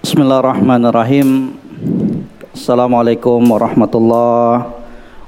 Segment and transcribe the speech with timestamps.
[0.00, 1.60] Bismillahirrahmanirrahim.
[2.56, 4.72] Assalamualaikum warahmatullahi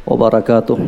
[0.08, 0.80] wabarakatuh.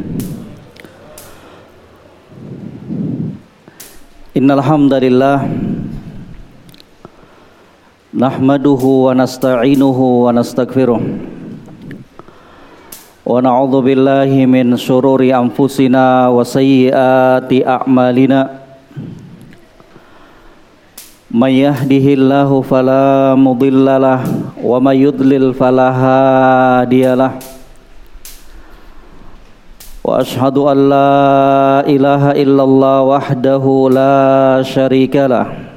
[4.32, 5.44] Innal hamdalillah
[8.08, 11.00] nahmaduhu wa nasta'inuhu wa nastaghfiruh
[13.20, 18.63] wa na'udzu billahi min shururi anfusina wa sayyiati a'malina
[21.34, 24.22] may yahdihillahu fala mudhillalah
[24.54, 27.42] wa may yudlil fala hadiyalah
[30.06, 35.74] wa ashhadu an la ilaha illallah wahdahu la syarikalah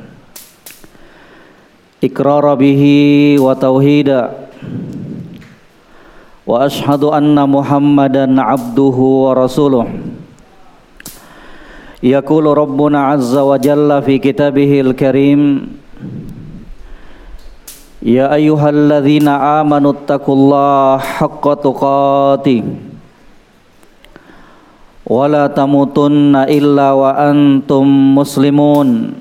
[2.06, 4.46] iqrara bihi wa tauhida.
[6.48, 9.84] Wa ashhadu anna muhammadan abduhu wa rasuluh
[12.03, 15.71] yaqulu rabbuna azza wa jalla fi kitabihil karim
[18.03, 22.67] ya ayyuhalladzina amanu taqullaha haqqa tuqatih
[25.07, 27.87] wa la tamutunna illa wa antum
[28.19, 29.19] muslimun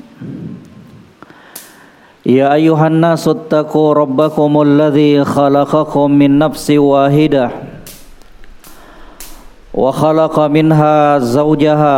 [2.22, 7.45] يا أيها الناس اتقوا ربكم الذي خلقكم من نفس واحدة
[9.73, 11.97] وخلق منها زوجها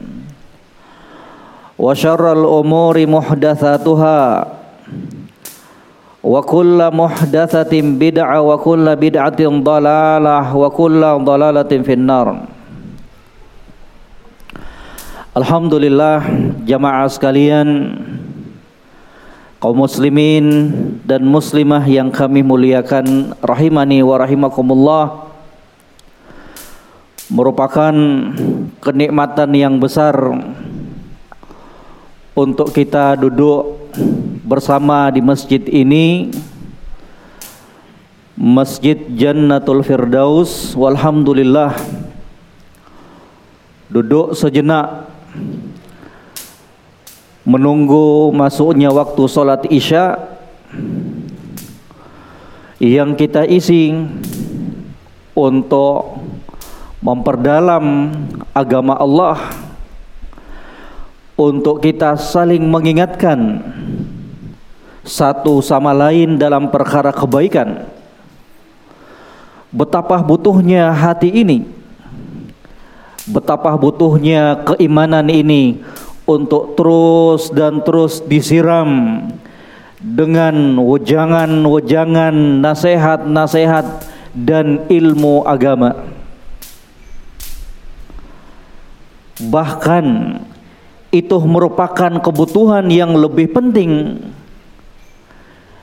[1.80, 4.22] وشر الأمور محدثاتها
[6.24, 12.28] وكل محدثة بدعة وكل بدعة ضلالة وكل ضلالة في النار
[15.36, 16.24] Alhamdulillah
[16.64, 17.92] jamaah sekalian
[19.60, 20.72] kaum muslimin
[21.04, 25.28] dan muslimah yang kami muliakan rahimani wa rahimakumullah
[27.28, 27.92] merupakan
[28.80, 30.16] kenikmatan yang besar
[32.31, 33.91] untuk kita duduk
[34.47, 36.31] bersama di masjid ini
[38.41, 40.73] Masjid Jannatul Firdaus.
[40.73, 41.75] Walhamdulillah
[43.91, 45.11] duduk sejenak
[47.43, 50.15] menunggu masuknya waktu sholat isya
[52.79, 53.93] yang kita isi
[55.35, 56.17] untuk
[57.03, 58.15] memperdalam
[58.55, 59.60] agama Allah
[61.49, 63.61] untuk kita saling mengingatkan
[65.01, 67.89] satu sama lain dalam perkara kebaikan
[69.73, 71.65] betapa butuhnya hati ini
[73.25, 75.81] betapa butuhnya keimanan ini
[76.29, 79.21] untuk terus dan terus disiram
[80.01, 82.33] dengan wejangan-wejangan
[82.65, 83.85] nasihat-nasihat
[84.33, 86.07] dan ilmu agama.
[89.41, 90.05] Bahkan
[91.11, 94.23] itu merupakan kebutuhan yang lebih penting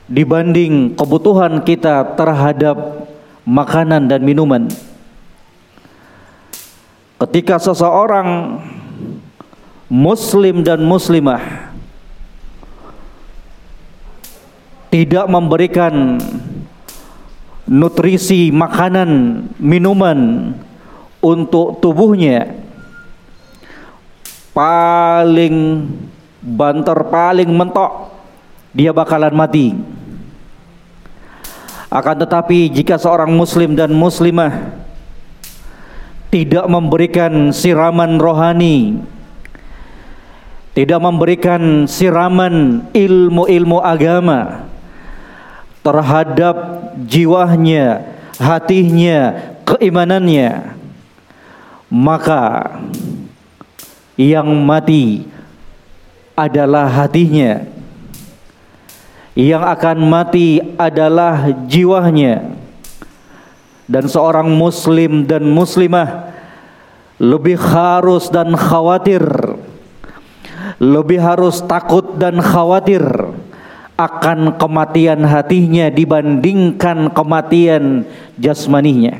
[0.09, 3.05] dibanding kebutuhan kita terhadap
[3.45, 4.65] makanan dan minuman.
[7.21, 8.57] Ketika seseorang
[9.85, 11.69] muslim dan muslimah
[14.89, 16.17] tidak memberikan
[17.69, 20.51] nutrisi makanan minuman
[21.21, 22.58] untuk tubuhnya
[24.59, 25.87] paling
[26.43, 28.11] banter paling mentok
[28.75, 29.71] dia bakalan mati.
[31.87, 34.75] Akan tetapi jika seorang muslim dan muslimah
[36.27, 38.99] tidak memberikan siraman rohani
[40.79, 44.69] tidak memberikan siraman ilmu-ilmu agama
[45.83, 46.55] terhadap
[47.03, 49.33] jiwanya, hatinya,
[49.67, 50.77] keimanannya,
[51.91, 52.77] maka
[54.19, 55.23] yang mati
[56.35, 57.63] adalah hatinya.
[59.39, 62.59] Yang akan mati adalah jiwanya.
[63.89, 66.29] dan seorang muslim dan muslimah
[67.17, 69.25] lebih harus dan khawatir
[70.77, 73.01] lebih harus takut dan khawatir
[73.97, 78.07] akan kematian hatinya dibandingkan kematian
[78.39, 79.19] jasmaninya.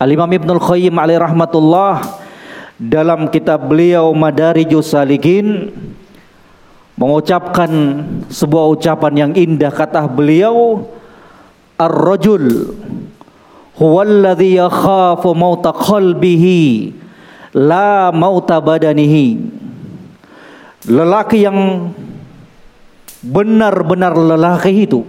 [0.00, 2.17] Al-Imam Ibnul Qayyim alaih rahmatullah
[2.78, 5.74] dalam kitab beliau Madarijus Salikin
[6.94, 7.70] mengucapkan
[8.30, 10.86] sebuah ucapan yang indah kata beliau
[11.74, 12.74] ar-rajul
[13.74, 16.94] huwallazi yakhafu mauta qalbihi
[17.54, 19.58] la mauta badanihi.
[20.86, 21.90] Lelaki yang
[23.18, 25.02] benar-benar lelaki itu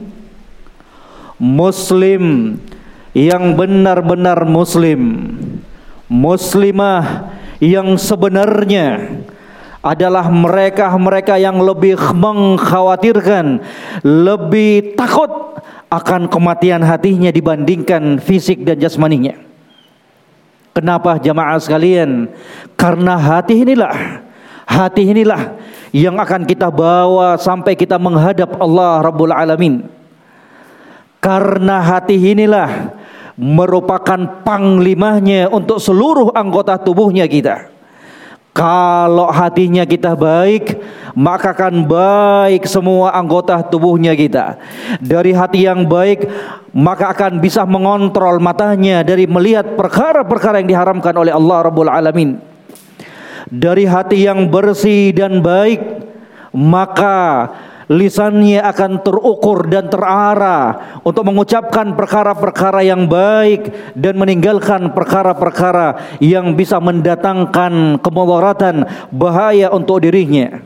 [1.37, 2.57] muslim
[3.13, 5.29] yang benar-benar muslim
[6.09, 7.28] muslimah
[7.59, 9.19] yang sebenarnya
[9.79, 13.63] adalah mereka-mereka yang lebih mengkhawatirkan,
[14.03, 15.31] lebih takut
[15.87, 19.39] akan kematian hatinya dibandingkan fisik dan jasmaninya.
[20.75, 22.31] Kenapa jamaah sekalian?
[22.75, 24.23] Karena hati inilah,
[24.67, 25.59] hati inilah
[25.95, 29.87] yang akan kita bawa sampai kita menghadap Allah Rabbul Alamin.
[31.19, 32.95] Karena hati inilah
[33.39, 37.71] merupakan panglimanya untuk seluruh anggota tubuhnya kita.
[38.51, 40.75] Kalau hatinya kita baik,
[41.15, 44.59] maka akan baik semua anggota tubuhnya kita.
[44.99, 46.27] Dari hati yang baik,
[46.75, 52.35] maka akan bisa mengontrol matanya dari melihat perkara-perkara yang diharamkan oleh Allah Rabbul Alamin.
[53.47, 55.79] Dari hati yang bersih dan baik,
[56.51, 57.47] maka
[57.89, 66.77] lisannya akan terukur dan terarah untuk mengucapkan perkara-perkara yang baik dan meninggalkan perkara-perkara yang bisa
[66.77, 70.61] mendatangkan kemudaratan bahaya untuk dirinya.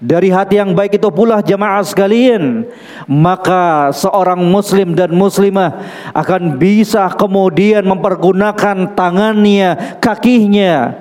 [0.00, 2.64] Dari hati yang baik itu pula jamaah sekalian
[3.04, 5.76] Maka seorang muslim dan muslimah
[6.16, 10.96] Akan bisa kemudian mempergunakan tangannya Kakinya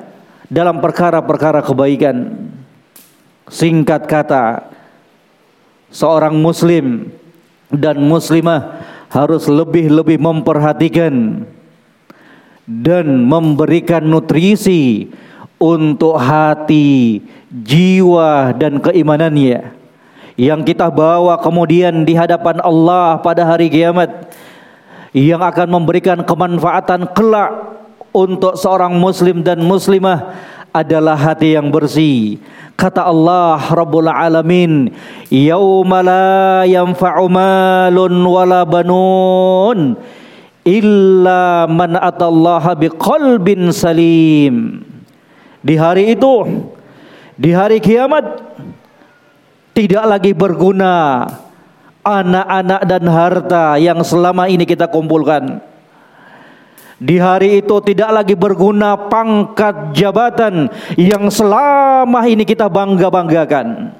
[0.51, 2.43] Dalam perkara-perkara kebaikan
[3.47, 4.45] Singkat kata
[5.89, 7.09] seorang muslim
[7.69, 11.45] dan muslimah harus lebih-lebih memperhatikan
[12.69, 15.09] dan memberikan nutrisi
[15.57, 17.19] untuk hati,
[17.49, 19.75] jiwa dan keimanannya
[20.39, 24.31] yang kita bawa kemudian di hadapan Allah pada hari kiamat
[25.11, 27.51] yang akan memberikan kemanfaatan kelak
[28.15, 30.31] untuk seorang muslim dan muslimah
[30.73, 32.37] adalah hati yang bersih
[32.79, 34.95] Kata Allah Rabbul Alamin,
[35.27, 39.99] "Yauma la yanfa'u malun wala banun
[40.63, 44.79] illa man atallaha biqalbin salim."
[45.59, 46.47] Di hari itu,
[47.35, 48.47] di hari kiamat
[49.75, 51.27] tidak lagi berguna
[51.99, 55.59] anak-anak dan harta yang selama ini kita kumpulkan
[56.99, 60.67] di hari itu tidak lagi berguna pangkat jabatan
[60.99, 63.95] yang selama ini kita bangga-banggakan.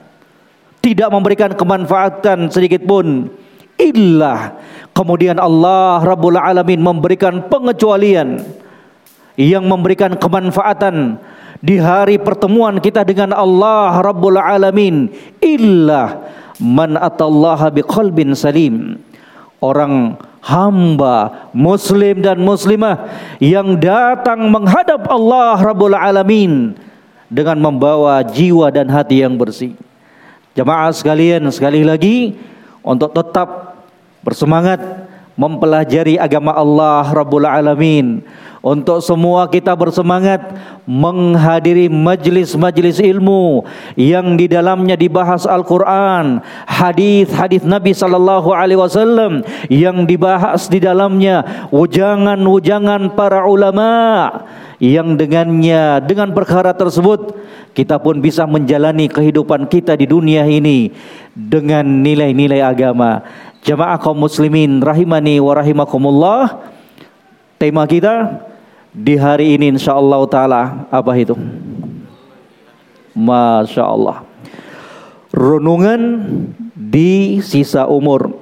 [0.80, 3.32] Tidak memberikan kemanfaatan sedikit pun.
[3.80, 4.60] Illah
[4.92, 8.44] kemudian Allah Rabbul Alamin memberikan pengecualian
[9.40, 11.16] yang memberikan kemanfaatan
[11.64, 15.08] di hari pertemuan kita dengan Allah Rabbul Alamin
[15.40, 16.20] illah
[16.60, 19.00] man atallaha biqalbin salim
[19.64, 23.08] orang hamba muslim dan muslimah
[23.44, 26.76] yang datang menghadap Allah Rabbul Alamin
[27.30, 29.78] dengan membawa jiwa dan hati yang bersih.
[30.58, 32.36] Jemaah sekalian sekali lagi
[32.82, 33.80] untuk tetap
[34.26, 34.82] bersemangat
[35.40, 38.20] mempelajari agama Allah Rabbul Alamin
[38.60, 40.52] untuk semua kita bersemangat
[40.84, 43.64] menghadiri majlis-majlis ilmu
[43.96, 53.16] yang di dalamnya dibahas Al-Quran, hadis-hadis Nabi Sallallahu Alaihi Wasallam yang dibahas di dalamnya, ujangan-ujangan
[53.16, 54.28] para ulama
[54.80, 57.36] yang dengannya dengan perkara tersebut
[57.76, 60.92] kita pun bisa menjalani kehidupan kita di dunia ini
[61.32, 63.24] dengan nilai-nilai agama.
[63.64, 65.56] Jamaah kaum muslimin rahimani wa.
[67.60, 68.49] Tema kita
[68.90, 71.38] di hari ini insya Allah taala apa itu?
[73.14, 74.18] Masya Allah.
[75.30, 76.02] Renungan
[76.74, 78.34] di sisa umur.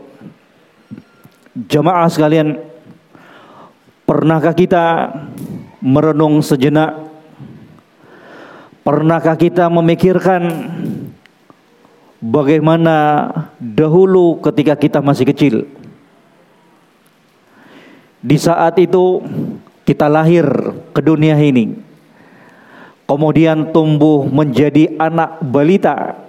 [1.67, 2.61] Jamaah sekalian,
[4.07, 5.11] pernahkah kita
[5.81, 7.09] merenung sejenak?
[8.87, 10.47] Pernahkah kita memikirkan
[12.23, 13.27] bagaimana
[13.59, 15.55] dahulu ketika kita masih kecil?
[18.23, 19.19] Di saat itu
[19.87, 20.43] kita lahir
[20.91, 21.79] ke dunia ini.
[23.07, 26.19] Kemudian tumbuh menjadi anak balita.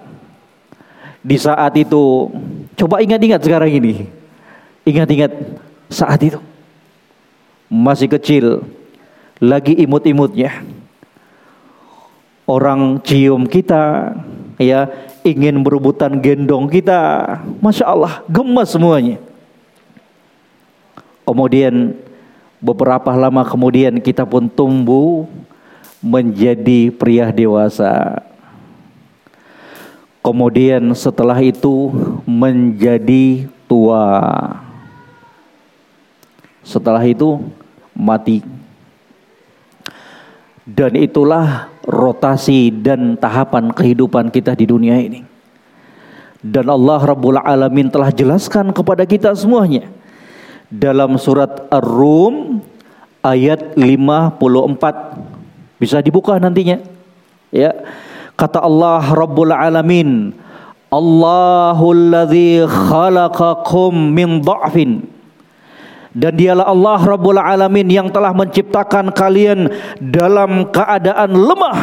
[1.19, 2.31] Di saat itu
[2.79, 4.07] coba ingat-ingat sekarang ini.
[4.87, 5.35] Ingat-ingat
[5.91, 6.39] saat itu.
[7.67, 8.63] Masih kecil,
[9.43, 10.63] lagi imut-imutnya.
[12.47, 14.15] Orang cium kita,
[14.57, 14.89] ya
[15.21, 19.21] ingin berebutan gendong kita, masya Allah, gemas semuanya.
[21.29, 21.93] Kemudian
[22.59, 25.25] beberapa lama kemudian kita pun tumbuh
[26.03, 28.23] menjadi pria dewasa.
[30.19, 31.91] Kemudian setelah itu
[32.27, 34.19] menjadi tua.
[36.61, 37.39] Setelah itu
[37.95, 38.43] mati.
[40.69, 45.25] Dan itulah rotasi dan tahapan kehidupan kita di dunia ini.
[46.39, 49.98] Dan Allah Rabbul Alamin telah jelaskan kepada kita semuanya
[50.69, 52.61] dalam surat Ar-Rum
[53.25, 56.79] ayat 54 bisa dibuka nantinya.
[57.49, 57.73] Ya.
[58.37, 60.31] Kata Allah Rabbul Alamin
[60.89, 65.05] Allahul ladzi khalaqakum min dha'fin.
[66.09, 69.69] Dan dialah Allah Rabbul Alamin yang telah menciptakan kalian
[70.01, 71.77] dalam keadaan lemah.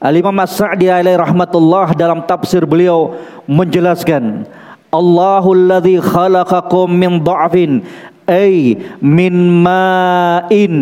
[0.00, 4.48] Al-Imam As-Sa'di alaihi rahmatullah dalam tafsir beliau menjelaskan
[4.94, 7.82] Allahul ladzi khalaqakum min dha'fin
[8.30, 9.34] ay min
[9.66, 10.74] ma'in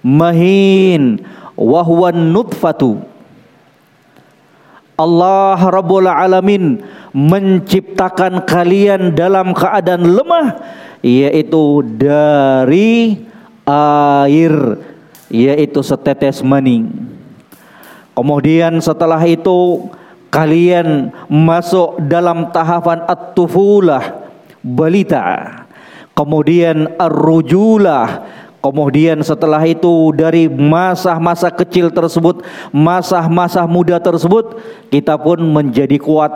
[0.00, 1.20] mahin
[1.52, 3.04] wa huwa nutfatu
[5.00, 6.84] Allah Rabbul Alamin
[7.16, 10.60] menciptakan kalian dalam keadaan lemah
[11.00, 13.16] yaitu dari
[13.64, 14.76] air
[15.32, 16.84] yaitu setetes mani.
[18.12, 19.88] Kemudian setelah itu
[20.30, 24.30] kalian masuk dalam tahapan at-tufulah
[24.62, 25.66] balita.
[26.14, 28.38] Kemudian ar-rujulah.
[28.60, 32.44] Kemudian setelah itu dari masa-masa kecil tersebut
[32.76, 34.60] masa-masa muda tersebut
[34.92, 36.28] kita pun menjadi kuat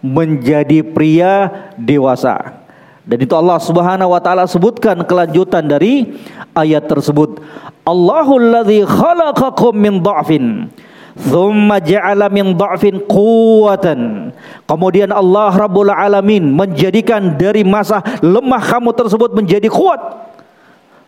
[0.00, 2.64] menjadi pria dewasa.
[3.04, 6.16] Dan itu Allah Subhanahu wa taala sebutkan kelanjutan dari
[6.56, 7.44] ayat tersebut.
[7.84, 10.72] Allahul ladzi khalaqakum min dha'fin
[11.16, 12.52] Thumma ja'ala min.
[14.68, 20.28] Kemudian Allah Rabbul Alamin menjadikan dari masa lemah kamu tersebut menjadi kuat.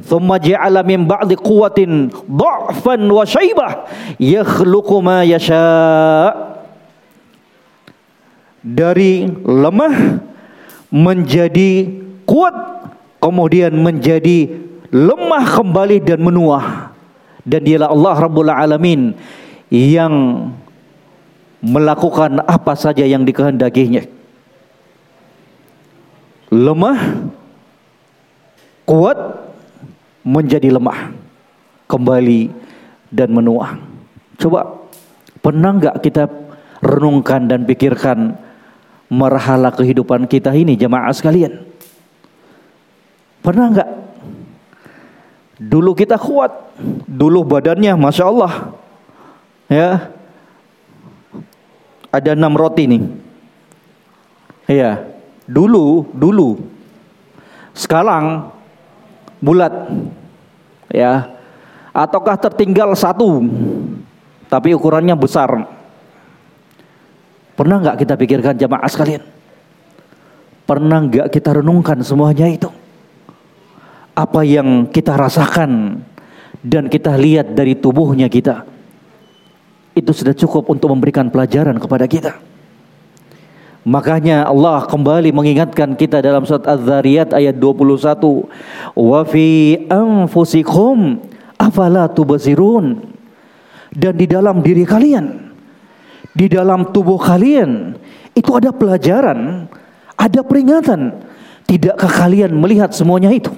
[0.01, 3.85] Thumma ja'ala min ba'di quwwatin dha'fan wa syaibah
[4.17, 6.33] yakhluqu ma yasha.
[8.65, 10.25] Dari lemah
[10.89, 11.85] menjadi
[12.25, 12.57] kuat
[13.21, 14.57] kemudian menjadi
[14.89, 16.91] lemah kembali dan menua
[17.45, 19.13] dan dialah Allah Rabbul Alamin
[19.69, 20.13] yang
[21.61, 24.05] melakukan apa saja yang dikehendakinya.
[26.49, 27.29] Lemah,
[28.89, 29.19] kuat,
[30.25, 31.13] menjadi lemah,
[31.85, 32.49] kembali
[33.13, 33.77] dan menua.
[34.41, 34.81] Coba
[35.45, 36.25] pernah nggak kita
[36.81, 38.39] renungkan dan pikirkan
[39.13, 41.65] merhala kehidupan kita ini jemaah sekalian?
[43.45, 43.91] Pernah nggak?
[45.59, 46.55] Dulu kita kuat,
[47.05, 48.79] dulu badannya masya Allah,
[49.69, 50.13] Ya.
[52.09, 53.03] Ada enam roti nih.
[54.69, 55.05] Ya.
[55.45, 56.61] Dulu, dulu.
[57.77, 58.53] Sekarang
[59.45, 59.73] bulat.
[60.89, 61.37] Ya.
[61.93, 63.45] Ataukah tertinggal satu
[64.49, 65.51] tapi ukurannya besar.
[67.59, 69.23] Pernah nggak kita pikirkan jamaah sekalian?
[70.69, 72.69] Pernah nggak kita renungkan semuanya itu?
[74.13, 76.03] Apa yang kita rasakan
[76.61, 78.68] dan kita lihat dari tubuhnya kita?
[80.01, 82.39] Itu sudah cukup untuk memberikan pelajaran kepada kita.
[83.89, 88.45] Makanya Allah kembali mengingatkan kita dalam surat Az-Zariyat ayat 21.
[88.93, 91.25] Wa fi anfusikum
[91.57, 93.17] afala tubsirun.
[93.89, 95.49] Dan di dalam diri kalian,
[96.37, 97.97] di dalam tubuh kalian
[98.37, 99.65] itu ada pelajaran,
[100.13, 101.25] ada peringatan.
[101.65, 103.53] Tidakkah kalian melihat semuanya itu?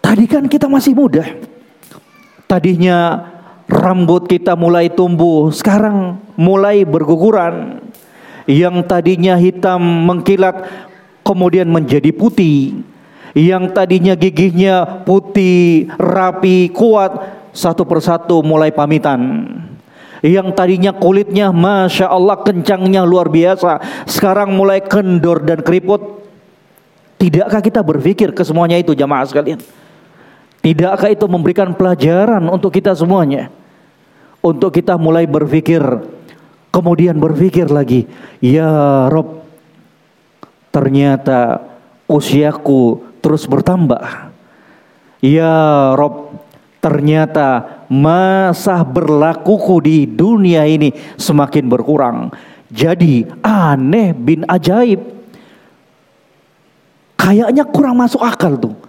[0.00, 1.24] Tadi kan kita masih muda.
[2.48, 3.28] Tadinya
[3.68, 7.80] rambut kita mulai tumbuh, sekarang mulai berguguran.
[8.44, 10.68] Yang tadinya hitam mengkilat
[11.24, 12.84] kemudian menjadi putih.
[13.32, 17.12] Yang tadinya gigihnya putih, rapi, kuat,
[17.56, 19.48] satu persatu mulai pamitan.
[20.24, 23.76] Yang tadinya kulitnya Masya Allah kencangnya luar biasa
[24.08, 26.00] Sekarang mulai kendor dan keriput
[27.20, 29.60] Tidakkah kita berpikir ke semuanya itu jamaah sekalian
[30.64, 33.52] Tidakkah itu memberikan pelajaran untuk kita semuanya?
[34.40, 35.84] Untuk kita mulai berpikir,
[36.72, 38.08] kemudian berpikir lagi,
[38.40, 39.44] ya Rob,
[40.72, 41.60] ternyata
[42.08, 44.32] usiaku terus bertambah.
[45.20, 45.52] Ya
[46.00, 46.32] Rob,
[46.80, 52.32] ternyata masa berlakuku di dunia ini semakin berkurang.
[52.72, 55.12] Jadi aneh bin ajaib.
[57.20, 58.83] Kayaknya kurang masuk akal tuh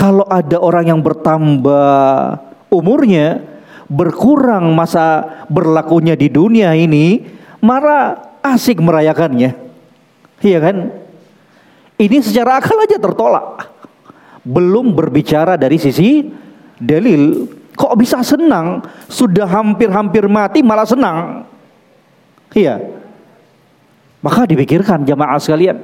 [0.00, 2.40] kalau ada orang yang bertambah
[2.72, 3.44] umurnya,
[3.84, 7.20] berkurang masa berlakunya di dunia ini,
[7.60, 9.52] marah asik merayakannya.
[10.40, 10.76] Iya kan?
[12.00, 13.68] Ini secara akal aja tertolak.
[14.40, 16.32] Belum berbicara dari sisi
[16.80, 17.44] dalil.
[17.76, 18.80] Kok bisa senang?
[19.04, 21.44] Sudah hampir-hampir mati malah senang.
[22.56, 22.80] Iya.
[24.24, 25.76] Maka dipikirkan jamaah sekalian.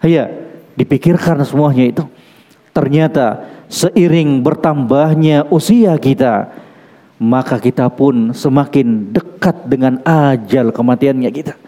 [0.00, 0.32] Iya,
[0.80, 2.04] dipikirkan semuanya itu.
[2.80, 6.48] Ternyata seiring bertambahnya usia kita,
[7.20, 11.60] maka kita pun semakin dekat dengan ajal kematiannya kita.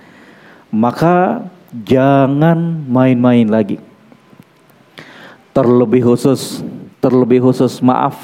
[0.73, 1.45] Maka
[1.85, 2.57] jangan
[2.89, 3.77] main-main lagi.
[5.53, 6.65] Terlebih khusus,
[6.97, 8.17] terlebih khusus maaf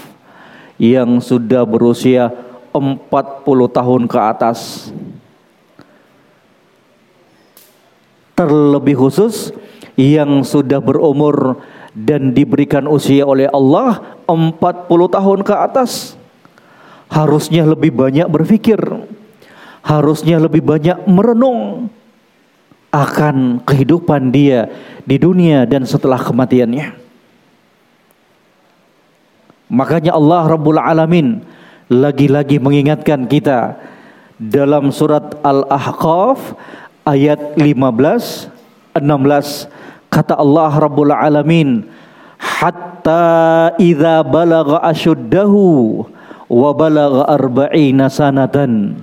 [0.81, 2.33] yang sudah berusia
[2.73, 4.89] 40 tahun ke atas.
[8.33, 9.53] Terlebih khusus
[9.93, 11.61] yang sudah berumur
[11.99, 16.15] dan diberikan usia oleh Allah 40 tahun ke atas.
[17.09, 18.79] Harusnya lebih banyak berpikir
[19.89, 21.89] harusnya lebih banyak merenung
[22.93, 24.69] akan kehidupan dia
[25.09, 26.93] di dunia dan setelah kematiannya.
[29.69, 31.45] Makanya Allah Rabbul Alamin
[31.89, 33.77] lagi-lagi mengingatkan kita
[34.41, 36.57] dalam surat Al-Ahqaf
[37.05, 38.49] ayat 15
[38.97, 39.69] 16
[40.09, 41.85] Kata Allah Rabbul Alamin,
[42.41, 46.05] hatta idza balagha ashuddahu
[46.49, 48.97] wa balagha arba'ina sanatan.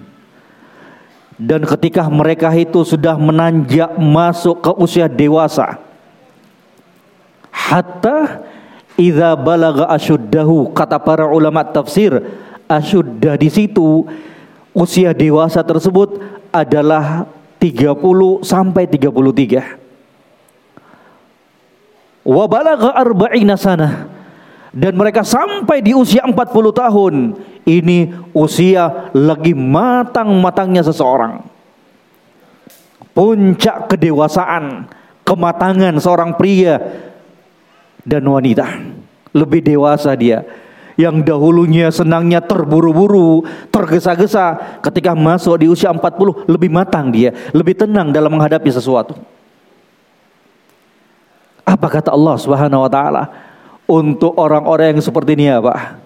[1.36, 5.78] Dan ketika mereka itu sudah menanjak masuk ke usia dewasa,
[7.54, 8.42] hatta
[8.98, 12.18] idza balagha ashuddahu kata para ulama tafsir,
[12.66, 14.10] asyuddah di situ
[14.74, 16.18] usia dewasa tersebut
[16.50, 17.30] adalah
[17.62, 17.94] 30
[18.42, 19.85] sampai 33
[22.26, 24.10] wa balagha arba'ina sana
[24.76, 26.36] dan mereka sampai di usia 40
[26.76, 27.16] tahun
[27.64, 31.40] ini usia lagi matang-matangnya seseorang.
[33.16, 34.92] Puncak kedewasaan
[35.24, 36.76] kematangan seorang pria
[38.04, 38.68] dan wanita.
[39.32, 40.44] Lebih dewasa dia.
[41.00, 48.12] Yang dahulunya senangnya terburu-buru, tergesa-gesa ketika masuk di usia 40 lebih matang dia, lebih tenang
[48.12, 49.16] dalam menghadapi sesuatu.
[51.66, 53.24] Apa kata Allah Subhanahu wa taala?
[53.86, 56.06] Untuk orang-orang yang seperti ini ya, Pak?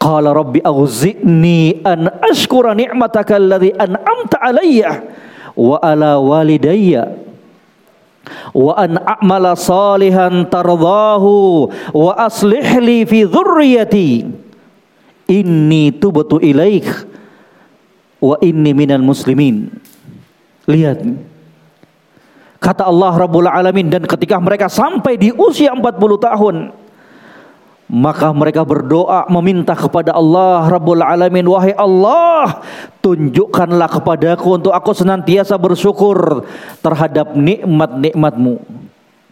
[0.00, 5.04] Qala rabbi auzi'ni an ashkura ni'mataka alladhi an'amta alayya
[5.52, 7.20] wa ala walidayya
[8.56, 14.10] wa an a'mala salihan tardahu wa aslih li fi dhurriyyati.
[15.30, 16.88] Inni tubtu ilaik
[18.18, 19.70] wa inni minal muslimin.
[20.66, 21.06] Lihat
[22.60, 26.56] Kata Allah Rabbul Alamin dan ketika mereka sampai di usia 40 tahun
[27.90, 32.62] maka mereka berdoa meminta kepada Allah Rabbul Alamin wahai Allah
[33.02, 36.46] tunjukkanlah kepadaku untuk aku senantiasa bersyukur
[36.84, 38.62] terhadap nikmat-nikmatmu.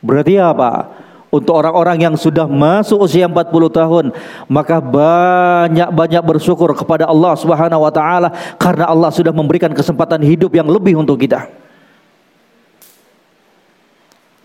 [0.03, 0.91] Berarti apa?
[1.29, 4.05] Untuk orang-orang yang sudah masuk usia 40 tahun
[4.49, 10.67] maka banyak-banyak bersyukur kepada Allah Subhanahu wa taala karena Allah sudah memberikan kesempatan hidup yang
[10.67, 11.68] lebih untuk kita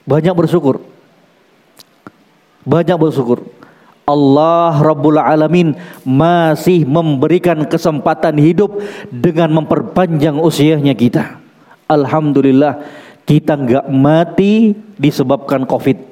[0.03, 0.83] banyak bersyukur.
[2.63, 3.43] Banyak bersyukur.
[4.03, 11.39] Allah Rabbul Alamin masih memberikan kesempatan hidup dengan memperpanjang usianya kita.
[11.87, 12.83] Alhamdulillah
[13.23, 16.11] kita nggak mati disebabkan COVID.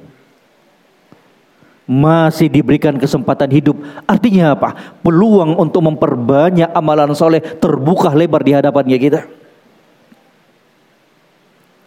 [1.92, 3.76] Masih diberikan kesempatan hidup.
[4.08, 4.96] Artinya apa?
[5.04, 9.28] Peluang untuk memperbanyak amalan soleh terbuka lebar di hadapannya kita.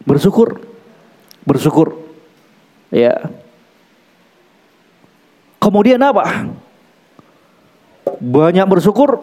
[0.04, 0.73] Bersyukur
[1.44, 1.96] bersyukur.
[2.90, 3.30] Ya.
[5.61, 6.48] Kemudian apa?
[8.20, 9.20] Banyak bersyukur.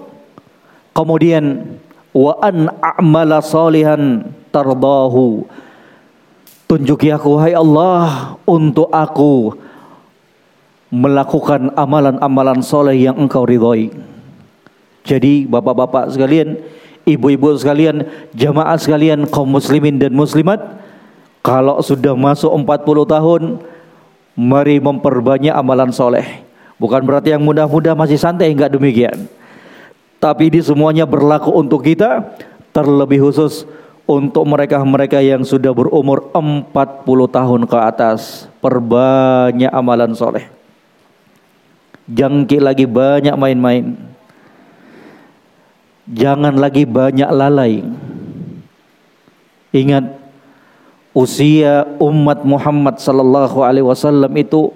[0.93, 1.77] Kemudian
[2.13, 5.45] wa an a'mala salihan tardahu.
[6.65, 9.59] Tunjuki aku hai Allah untuk aku
[10.91, 13.91] melakukan amalan-amalan soleh yang engkau ridhoi.
[15.07, 16.59] Jadi bapak-bapak sekalian,
[17.07, 18.05] ibu-ibu sekalian,
[18.35, 20.80] jamaah sekalian, kaum muslimin dan muslimat,
[21.41, 23.41] kalau sudah masuk 40 tahun,
[24.37, 26.45] mari memperbanyak amalan soleh.
[26.77, 29.25] Bukan berarti yang mudah-mudah masih santai, enggak demikian.
[30.21, 32.29] Tapi ini semuanya berlaku untuk kita,
[32.69, 33.65] terlebih khusus
[34.05, 36.69] untuk mereka-mereka yang sudah berumur 40
[37.09, 38.45] tahun ke atas.
[38.61, 40.45] Perbanyak amalan soleh.
[42.05, 43.97] Jangki lagi banyak main-main.
[46.05, 47.81] Jangan lagi banyak lalai.
[49.73, 50.20] Ingat
[51.11, 54.71] usia umat Muhammad sallallahu alaihi wasallam itu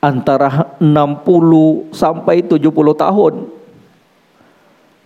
[0.00, 3.34] antara 60 sampai 70 tahun.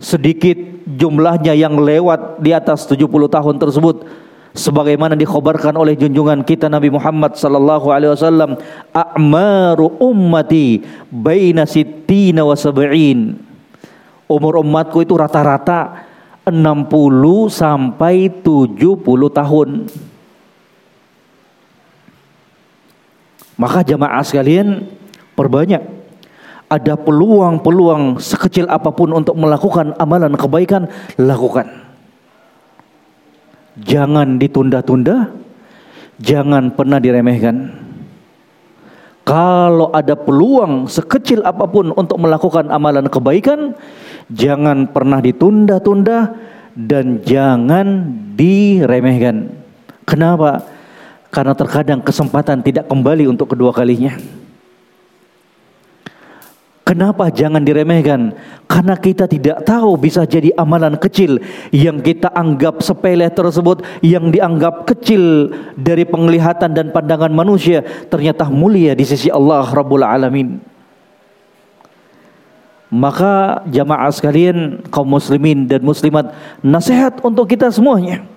[0.01, 4.03] Sedikit jumlahnya yang lewat di atas 70 tahun tersebut.
[4.51, 8.59] Sebagaimana dikhabarkan oleh junjungan kita Nabi Muhammad sallallahu alaihi wasallam
[8.91, 13.39] a'maru ummati baina sittina wa sab'in.
[14.27, 16.03] Umur umatku itu rata-rata
[16.43, 18.99] 60 sampai 70
[19.31, 19.69] tahun
[23.61, 24.89] Maka jamaah sekalian
[25.37, 25.85] perbanyak
[26.65, 30.89] ada peluang-peluang sekecil apa pun untuk melakukan amalan kebaikan
[31.21, 31.69] lakukan.
[33.77, 35.29] Jangan ditunda-tunda,
[36.17, 37.69] jangan pernah diremehkan.
[39.21, 43.77] Kalau ada peluang sekecil apa pun untuk melakukan amalan kebaikan,
[44.33, 46.33] jangan pernah ditunda-tunda
[46.73, 49.53] dan jangan diremehkan.
[50.09, 50.80] Kenapa?
[51.31, 54.19] Karena terkadang kesempatan tidak kembali untuk kedua kalinya.
[56.91, 58.35] Kenapa jangan diremehkan?
[58.67, 61.39] Karena kita tidak tahu bisa jadi amalan kecil
[61.71, 67.79] yang kita anggap sepele tersebut yang dianggap kecil dari penglihatan dan pandangan manusia
[68.11, 70.59] ternyata mulia di sisi Allah Rabbul Alamin.
[72.91, 78.27] Maka jamaah sekalian kaum muslimin dan muslimat nasihat untuk kita semuanya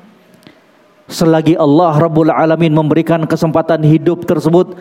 [1.05, 4.73] Selagi Allah Rabbul Alamin memberikan kesempatan hidup tersebut,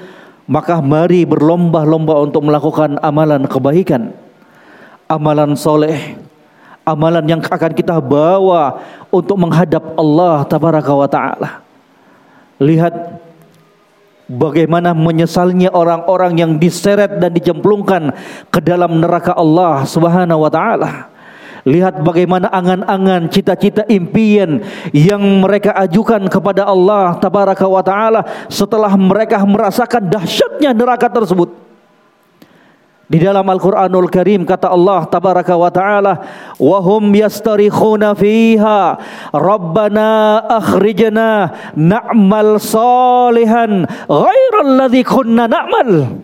[0.48, 4.16] maka mari berlomba-lomba untuk melakukan amalan kebaikan,
[5.12, 6.16] amalan soleh,
[6.88, 8.80] amalan yang akan kita bawa
[9.12, 11.50] untuk menghadap Allah Tabaraka wa Ta'ala.
[12.64, 12.94] Lihat
[14.28, 18.16] bagaimana menyesalnya orang-orang yang diseret dan dicemplungkan
[18.50, 21.13] ke dalam neraka Allah Subhanahu wa taala.
[21.64, 24.60] Lihat bagaimana angan-angan, cita-cita, impian
[24.92, 31.64] yang mereka ajukan kepada Allah tabaraka wa taala setelah mereka merasakan dahsyatnya neraka tersebut.
[33.08, 36.14] Di dalam Al-Qur'anul Karim kata Allah tabaraka wa taala,
[36.60, 39.00] "Wa hum yastarikhuna fiha,
[39.32, 46.20] Rabbana akhrijna na'mal salihan ghairal ladzi kunna na'mal."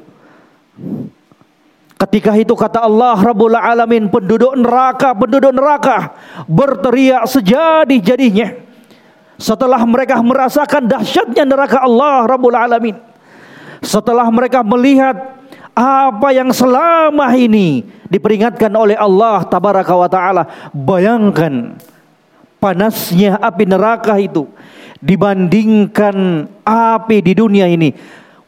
[1.99, 6.15] Ketika itu kata Allah Rabbul Alamin penduduk neraka, penduduk neraka
[6.47, 8.55] berteriak sejadi-jadinya.
[9.35, 12.95] Setelah mereka merasakan dahsyatnya neraka Allah Rabbul Alamin.
[13.83, 15.39] Setelah mereka melihat
[15.75, 20.43] apa yang selama ini diperingatkan oleh Allah Tabaraka wa Ta'ala.
[20.71, 21.75] Bayangkan
[22.63, 24.47] panasnya api neraka itu
[25.03, 27.91] dibandingkan api di dunia ini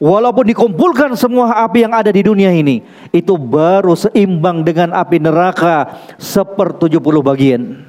[0.01, 2.81] Walaupun dikumpulkan semua api yang ada di dunia ini,
[3.13, 7.85] itu baru seimbang dengan api neraka sepertujuh puluh bagian.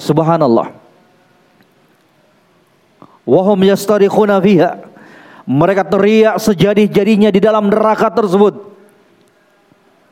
[0.00, 0.72] Subhanallah.
[3.28, 4.80] Wahum yastarikhuna fiha.
[5.44, 8.72] Mereka teriak sejadi-jadinya di dalam neraka tersebut.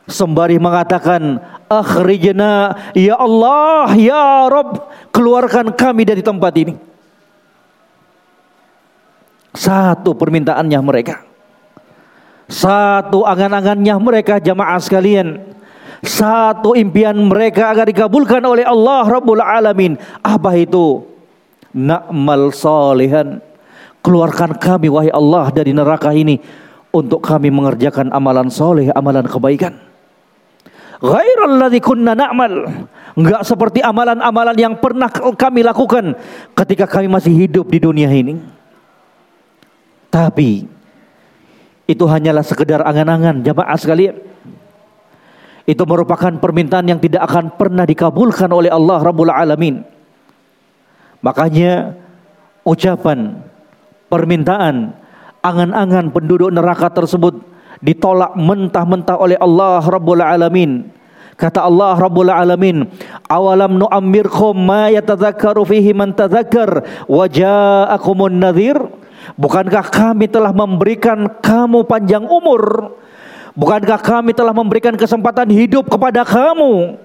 [0.05, 1.41] Sembari mengatakan,
[1.73, 6.77] Akhrijna, Ya Allah, Ya Rabb, keluarkan kami dari tempat ini.
[9.55, 11.23] Satu permintaannya mereka.
[12.51, 15.41] Satu angan-angannya mereka jamaah sekalian.
[16.05, 19.97] Satu impian mereka agar dikabulkan oleh Allah Rabbul Alamin.
[20.21, 21.01] Apa itu?
[21.73, 23.41] Na'mal salihan.
[24.05, 26.37] Keluarkan kami wahai Allah dari neraka ini
[26.93, 29.81] untuk kami mengerjakan amalan soleh, amalan kebaikan.
[31.01, 32.69] Ghairal ladzi kunna na'mal.
[33.17, 36.19] Enggak seperti amalan-amalan yang pernah kami lakukan
[36.53, 38.64] ketika kami masih hidup di dunia ini.
[40.15, 40.63] Tapi
[41.91, 44.15] itu hanyalah sekedar angan-angan jamaah sekalian.
[45.67, 49.83] Itu merupakan permintaan yang tidak akan pernah dikabulkan oleh Allah Rabbul Alamin.
[51.19, 51.99] Makanya
[52.63, 53.43] ucapan,
[54.07, 54.95] permintaan,
[55.43, 57.43] angan-angan penduduk neraka tersebut
[57.83, 60.95] ditolak mentah-mentah oleh Allah Rabbul Alamin.
[61.35, 62.87] Kata Allah Rabbul Alamin,
[63.27, 68.79] "Awalam nu'ammirkum ma yatadzakkaru fihi man tadzakkar wa ja'akumun nadhir?"
[69.35, 72.95] Bukankah kami telah memberikan kamu panjang umur?
[73.55, 76.99] Bukankah kami telah memberikan kesempatan hidup kepada kamu?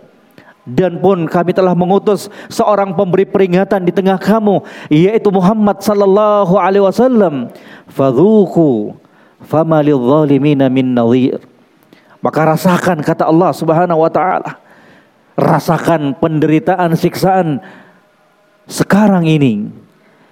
[0.69, 4.61] Dan pun kami telah mengutus seorang pemberi peringatan di tengah kamu
[4.93, 7.49] yaitu Muhammad sallallahu alaihi wasallam.
[7.89, 8.93] Fadhuku
[9.45, 11.41] fama min nadhir.
[12.19, 14.59] Maka rasakan kata Allah Subhanahu wa taala.
[15.39, 17.63] Rasakan penderitaan siksaan
[18.67, 19.71] sekarang ini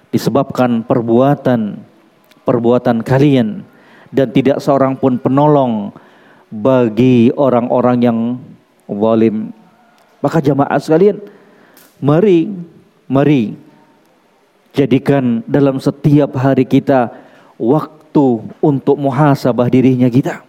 [0.08, 1.84] disebabkan perbuatan
[2.48, 3.60] perbuatan kalian
[4.08, 5.92] dan tidak seorang pun penolong
[6.48, 8.18] bagi orang-orang yang
[8.88, 9.52] zalim.
[10.24, 11.20] Maka jamaah sekalian,
[12.00, 12.48] mari
[13.04, 13.52] mari
[14.72, 17.12] jadikan dalam setiap hari kita
[17.60, 18.26] waktu
[18.64, 20.40] untuk muhasabah dirinya kita.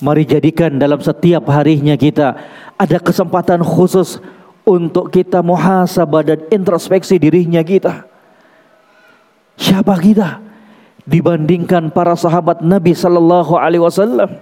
[0.00, 2.32] Mari jadikan dalam setiap harinya kita
[2.80, 4.16] ada kesempatan khusus
[4.64, 8.04] untuk kita muhasabah dan introspeksi dirinya kita.
[9.60, 10.40] Siapa kita
[11.04, 14.40] dibandingkan para sahabat Nabi sallallahu alaihi wasallam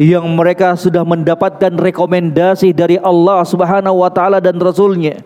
[0.00, 5.20] yang mereka sudah mendapatkan rekomendasi dari Allah Subhanahu wa taala dan rasulnya.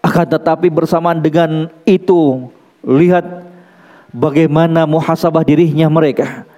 [0.00, 2.48] Akan tetapi bersamaan dengan itu
[2.86, 3.44] lihat
[4.14, 6.48] bagaimana muhasabah dirinya mereka.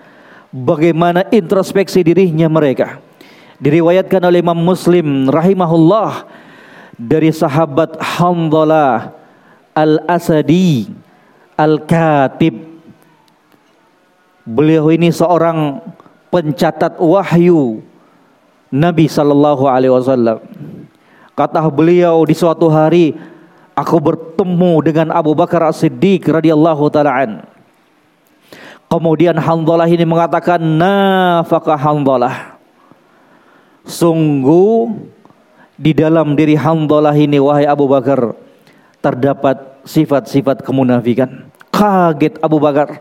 [0.54, 3.02] Bagaimana introspeksi dirinya mereka.
[3.58, 6.26] Diriwayatkan oleh Imam Muslim rahimahullah
[7.00, 9.16] dari sahabat Hamdalah
[9.72, 10.92] Al-Asadi
[11.56, 12.60] Al-Katib.
[14.44, 15.80] Beliau ini seorang
[16.28, 17.80] pencatat wahyu
[18.68, 20.44] Nabi sallallahu alaihi wasallam.
[21.32, 23.16] Kata beliau di suatu hari
[23.72, 27.32] aku bertemu dengan Abu Bakar As-Siddiq radhiyallahu taala an.
[28.90, 32.60] Kemudian Hamdalah ini mengatakan nafaqah Hamdalah.
[33.88, 34.92] Sungguh
[35.80, 38.36] di dalam diri Hamdalah ini wahai Abu Bakar
[39.00, 41.48] terdapat sifat-sifat kemunafikan.
[41.72, 43.00] Kaget Abu Bakar.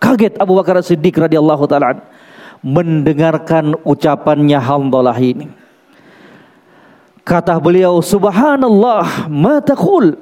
[0.00, 2.00] Kaget Abu Bakar Siddiq radhiyallahu taala
[2.64, 5.52] mendengarkan ucapannya Hamdalah ini.
[7.20, 10.16] Kata beliau, Subhanallah, ma taqul.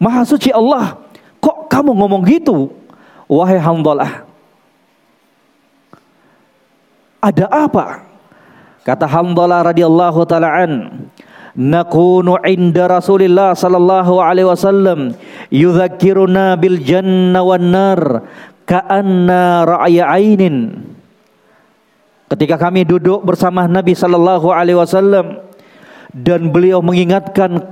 [0.00, 0.96] Maha suci Allah.
[1.44, 2.72] Kok kamu ngomong gitu?
[3.28, 4.24] Wahai Hamdalah.
[7.20, 8.13] Ada apa?
[8.84, 10.72] Kata Hamdalah radhiyallahu taala an,
[11.56, 15.16] nakunu inda Rasulillah sallallahu alaihi wasallam
[15.48, 18.00] yudzakkiruna bil janna wan nar
[18.68, 20.84] ka'anna ra'ya ainin.
[22.28, 25.40] Ketika kami duduk bersama Nabi sallallahu alaihi wasallam
[26.12, 27.64] dan beliau mengingatkan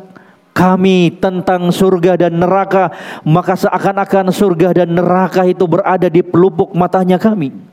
[0.52, 2.92] kami tentang surga dan neraka,
[3.24, 7.71] maka seakan-akan surga dan neraka itu berada di pelupuk matanya kami.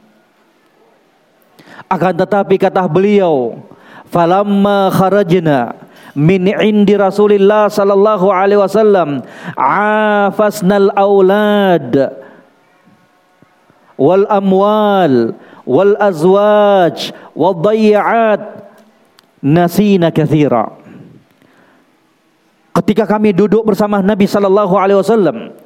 [1.90, 3.58] Akan tetapi kata beliau,
[4.14, 5.74] falamma kharajna
[6.14, 9.26] min indi Rasulillah sallallahu alaihi wasallam
[9.58, 12.14] afasnal aulad
[13.98, 15.34] wal amwal
[15.66, 18.70] wal azwaj wal dayyat
[19.42, 20.70] nasina kathira.
[22.74, 25.58] Ketika kami duduk bersama Nabi sallallahu alaihi wasallam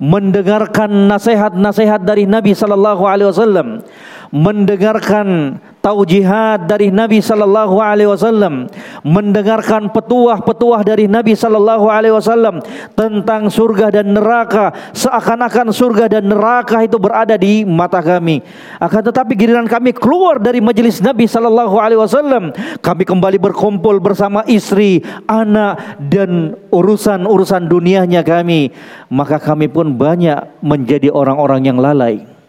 [0.00, 3.84] mendengarkan nasihat-nasihat dari Nabi sallallahu alaihi wasallam
[4.30, 8.70] mendengarkan taujihat dari Nabi sallallahu alaihi wasallam,
[9.02, 12.62] mendengarkan petuah-petuah dari Nabi sallallahu alaihi wasallam
[12.94, 18.44] tentang surga dan neraka, seakan-akan surga dan neraka itu berada di mata kami.
[18.78, 24.46] Akan tetapi giliran kami keluar dari majelis Nabi sallallahu alaihi wasallam, kami kembali berkumpul bersama
[24.46, 28.70] istri, anak dan urusan-urusan dunianya kami,
[29.10, 32.39] maka kami pun banyak menjadi orang-orang yang lalai.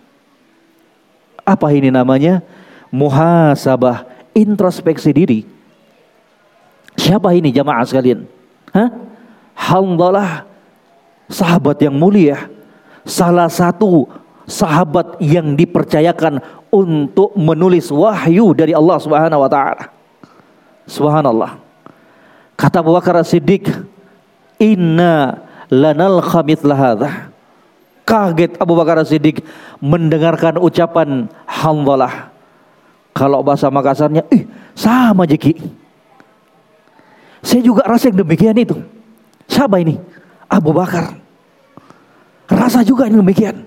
[1.51, 2.39] Apa ini namanya?
[2.95, 5.43] Muhasabah, introspeksi diri.
[6.95, 8.23] Siapa ini jamaah sekalian?
[8.71, 8.87] Hah?
[9.55, 10.47] Alhamdulillah
[11.27, 12.47] sahabat yang mulia.
[13.03, 14.07] Salah satu
[14.47, 19.83] sahabat yang dipercayakan untuk menulis wahyu dari Allah Subhanahu wa taala.
[20.87, 21.59] Subhanallah.
[22.59, 23.71] Kata Abu Bakar Siddiq,
[24.59, 25.39] "Inna
[25.71, 27.30] lanal khamith lahadha."
[28.11, 29.39] Kaget Abu Bakar Siddiq
[29.79, 32.27] mendengarkan ucapan Hamdalah.
[33.15, 35.55] Kalau bahasa Makassarnya, ih sama Jeki.
[37.39, 38.75] Saya juga rasa yang demikian itu.
[39.47, 39.95] Siapa ini?
[40.51, 41.15] Abu Bakar.
[42.51, 43.63] Rasa juga yang demikian.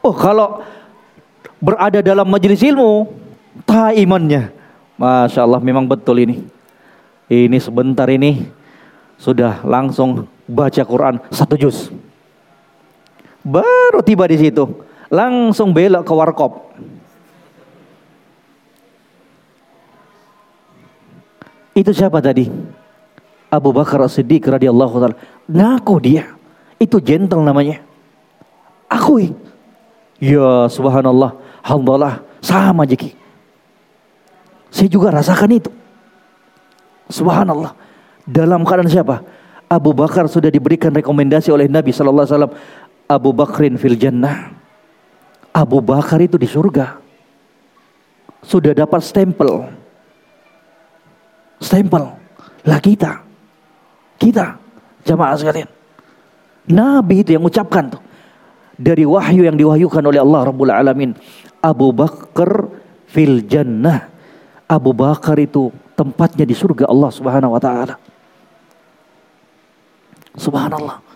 [0.00, 0.64] Oh kalau
[1.60, 3.04] berada dalam majelis ilmu,
[3.68, 4.48] tak imannya.
[4.96, 6.40] Masya Allah memang betul ini.
[7.28, 8.48] Ini sebentar ini
[9.20, 11.92] sudah langsung baca Quran satu juz.
[13.42, 14.64] Baru tiba di situ,
[15.08, 16.52] langsung belok ke warkop.
[21.78, 22.50] Itu siapa tadi?
[23.48, 25.16] Abu Bakar As-Siddiq radhiyallahu taala.
[25.46, 26.24] Ngaku dia.
[26.76, 27.80] Itu gentle namanya.
[28.90, 29.30] Akui.
[30.18, 33.14] Ya subhanallah, alhamdulillah sama Jeki.
[34.74, 35.70] Saya juga rasakan itu.
[37.08, 37.72] Subhanallah.
[38.28, 39.24] Dalam keadaan siapa?
[39.68, 42.54] Abu Bakar sudah diberikan rekomendasi oleh Nabi sallallahu alaihi wasallam
[43.08, 44.52] Abu Bakrin fil jannah.
[45.56, 47.00] Abu Bakar itu di surga.
[48.44, 49.66] Sudah dapat stempel.
[51.58, 52.04] Stempel.
[52.68, 53.24] Lah kita.
[54.20, 54.54] Kita.
[55.02, 55.66] Jamaah sekalian.
[56.68, 58.02] Nabi itu yang ucapkan tuh.
[58.78, 61.16] Dari wahyu yang diwahyukan oleh Allah Rabbul Alamin.
[61.64, 62.70] Abu Bakar
[63.08, 64.06] fil jannah.
[64.68, 67.98] Abu Bakar itu tempatnya di surga Allah Subhanahu wa taala.
[70.38, 71.07] Subhanallah.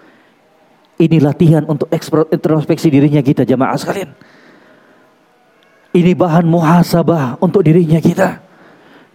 [1.02, 1.90] Ini latihan untuk
[2.30, 4.14] introspeksi dirinya kita jamaah sekalian.
[5.90, 8.38] Ini bahan muhasabah untuk dirinya kita.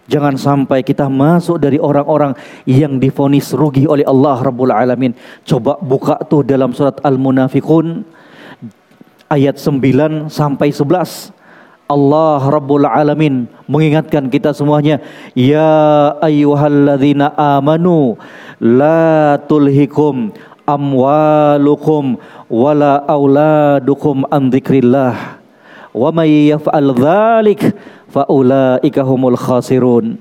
[0.08, 2.36] Jangan sampai kita masuk dari orang-orang
[2.68, 5.16] yang difonis rugi oleh Allah Rabbul Alamin.
[5.48, 8.04] Coba buka tuh dalam surat Al-Munafiqun
[9.32, 11.36] ayat 9 sampai 11.
[11.88, 15.00] Allah Rabbul Alamin mengingatkan kita semuanya
[15.32, 18.20] ya ayyuhalladzina amanu
[18.60, 20.28] la tulhikum
[20.68, 22.20] amwalukum
[22.52, 25.40] wala auladukum an dzikrillah
[25.96, 27.72] wa may yaf'al dzalik
[28.12, 30.20] fa ulaika humul khasirun.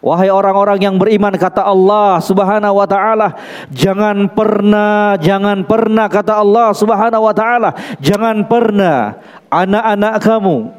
[0.00, 3.36] Wahai orang-orang yang beriman kata Allah Subhanahu wa taala,
[3.68, 9.20] jangan pernah jangan pernah kata Allah Subhanahu wa taala, jangan pernah
[9.52, 10.72] anak-anak kamu,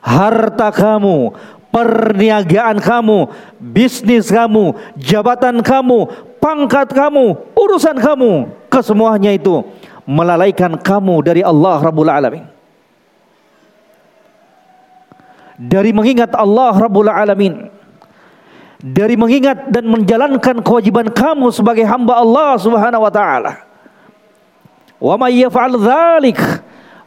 [0.00, 1.36] harta kamu,
[1.74, 3.26] perniagaan kamu,
[3.58, 6.06] bisnis kamu, jabatan kamu,
[6.38, 9.66] pangkat kamu, urusan kamu, kesemuanya itu
[10.06, 12.46] melalaikan kamu dari Allah Rabbul Alamin.
[15.58, 17.74] Dari mengingat Allah Rabbul Alamin
[18.84, 23.64] dari mengingat dan menjalankan kewajiban kamu sebagai hamba Allah Subhanahu wa taala.
[25.00, 26.36] Wa may yaf'al dzalik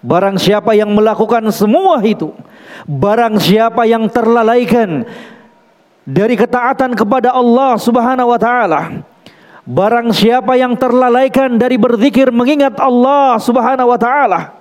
[0.02, 2.34] barang siapa yang melakukan semua itu,
[2.86, 5.08] barang siapa yang terlalaikan
[6.06, 9.02] dari ketaatan kepada Allah Subhanahu wa taala,
[9.66, 14.58] barang siapa yang terlalaikan dari berzikir mengingat Allah Subhanahu wa taala,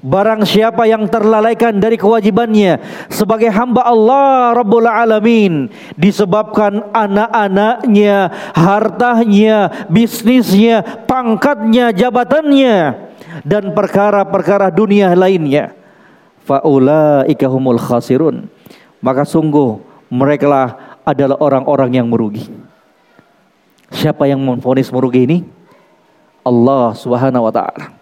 [0.00, 2.80] Barang siapa yang terlalaikan dari kewajibannya
[3.12, 12.76] sebagai hamba Allah Rabbul Alamin disebabkan anak-anaknya, hartanya, bisnisnya, pangkatnya, jabatannya
[13.44, 15.76] dan perkara-perkara dunia lainnya.
[16.44, 18.48] Faulaika humul khasirun.
[19.00, 19.80] Maka sungguh
[20.12, 20.76] mereka
[21.06, 22.48] adalah orang-orang yang merugi.
[23.90, 25.38] Siapa yang memfonis merugi ini?
[26.46, 27.92] Allah Subhanahu wa taala.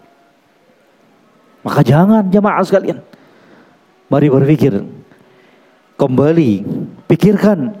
[1.65, 2.99] Maka jangan jamaah sekalian.
[4.07, 4.73] Mari berpikir.
[5.99, 6.63] Kembali
[7.11, 7.75] pikirkan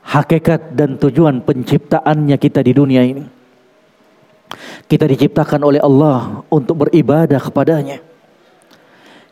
[0.00, 3.24] hakikat dan tujuan penciptaannya kita di dunia ini.
[4.88, 8.00] Kita diciptakan oleh Allah untuk beribadah kepadanya.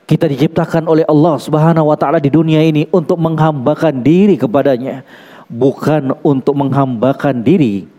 [0.07, 5.03] Kita diciptakan oleh Allah Subhanahu wa taala di dunia ini untuk menghambakan diri kepadanya,
[5.51, 7.91] bukan untuk menghambakan diri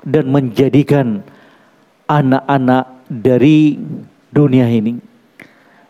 [0.00, 1.20] dan menjadikan
[2.08, 3.76] anak-anak dari
[4.32, 4.96] dunia ini.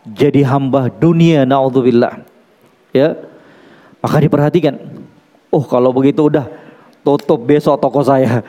[0.09, 2.27] Jadi hamba dunia naudzubillah.
[2.91, 3.15] Ya.
[4.03, 4.75] Maka diperhatikan.
[5.55, 6.51] Oh, kalau begitu udah
[7.07, 8.43] tutup besok toko saya.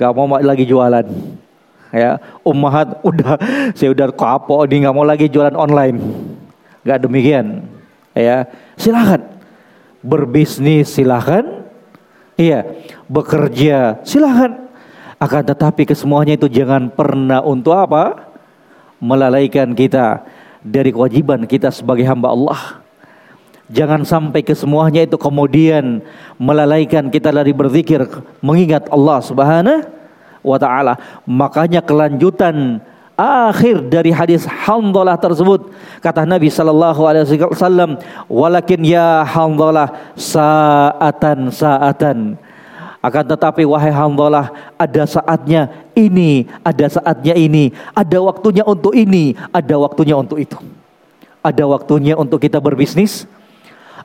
[0.00, 1.04] Gak mau lagi jualan.
[1.92, 3.36] Ya, ummahat udah
[3.76, 6.00] saya udah kapok nih nggak mau lagi jualan online.
[6.82, 7.68] Gak demikian.
[8.16, 8.48] Ya,
[8.80, 9.32] silakan
[10.02, 11.68] berbisnis silakan.
[12.34, 12.64] Iya,
[13.06, 14.66] bekerja silakan
[15.22, 18.34] akan tetapi kesemuanya itu jangan pernah untuk apa?
[18.98, 20.26] Melalaikan kita
[20.64, 22.82] dari kewajiban kita sebagai hamba Allah.
[23.70, 26.02] Jangan sampai kesemuanya itu kemudian
[26.36, 28.04] melalaikan kita dari berzikir
[28.42, 30.01] mengingat Allah Subhanahu
[30.42, 30.98] wa taala.
[31.24, 32.82] Makanya kelanjutan
[33.16, 35.70] akhir dari hadis Hamdalah tersebut
[36.02, 42.36] kata Nabi sallallahu alaihi wasallam walakin ya Hamdalah saatan saatan
[43.02, 45.66] akan tetapi wahai hamdalah ada saatnya
[45.98, 50.54] ini, ada saatnya ini, ada waktunya untuk ini, ada waktunya untuk itu.
[51.42, 53.26] Ada waktunya untuk kita berbisnis,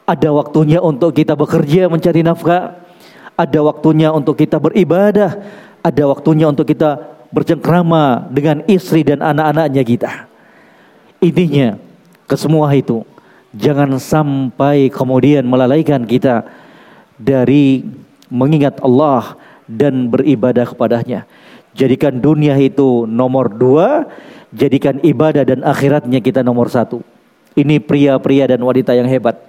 [0.10, 2.74] ada waktunya untuk kita bekerja mencari nafkah,
[3.38, 5.46] ada waktunya untuk kita beribadah,
[5.88, 7.00] ada waktunya untuk kita
[7.32, 10.12] bercengkrama dengan istri dan anak-anaknya kita.
[11.24, 11.80] Intinya,
[12.28, 13.04] kesemua itu
[13.56, 16.46] jangan sampai kemudian melalaikan kita
[17.18, 17.88] dari
[18.28, 21.24] mengingat Allah dan beribadah kepadanya.
[21.78, 24.08] Jadikan dunia itu nomor dua,
[24.52, 27.04] jadikan ibadah dan akhiratnya kita nomor satu.
[27.58, 29.42] Ini pria-pria dan wanita yang hebat.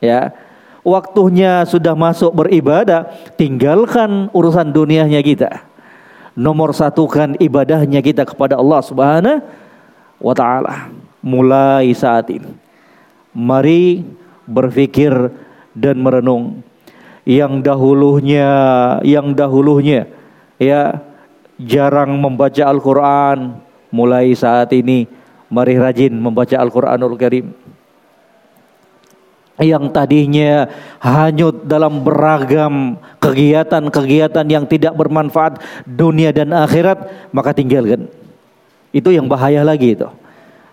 [0.00, 0.32] Ya,
[0.86, 5.64] waktunya sudah masuk beribadah, tinggalkan urusan dunianya kita.
[6.38, 9.42] Nomor satu kan ibadahnya kita kepada Allah Subhanahu
[10.22, 10.88] wa taala.
[11.20, 12.48] Mulai saat ini.
[13.36, 14.02] Mari
[14.48, 15.12] berpikir
[15.76, 16.64] dan merenung
[17.28, 18.48] yang dahulunya
[19.06, 20.08] yang dahulunya
[20.58, 20.98] ya
[21.60, 23.60] jarang membaca Al-Qur'an
[23.92, 25.06] mulai saat ini
[25.52, 27.52] mari rajin membaca Al-Qur'anul Karim
[29.60, 38.08] yang tadinya hanyut dalam beragam kegiatan-kegiatan yang tidak bermanfaat dunia dan akhirat maka tinggalkan
[38.90, 40.08] itu yang bahaya lagi itu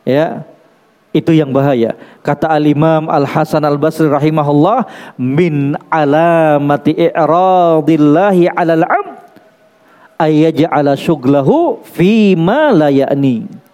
[0.07, 0.47] ya
[1.15, 1.97] itu yang bahaya.
[2.21, 4.85] Kata Al-Imam Al-Hasan Al-Basri rahimahullah,
[5.17, 9.17] min alamati i'radillahi 'alal 'abd
[10.21, 13.66] ayyaj'ala syughlahu fi ma la ya'ni.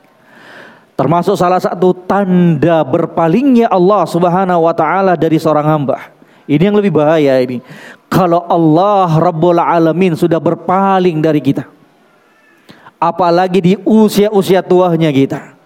[0.94, 6.14] Termasuk salah satu tanda berpalingnya Allah Subhanahu wa taala dari seorang hamba.
[6.46, 7.66] Ini yang lebih bahaya ini.
[8.12, 11.66] Kalau Allah Rabbul Alamin sudah berpaling dari kita.
[13.02, 15.58] Apalagi di usia-usia tuanya kita.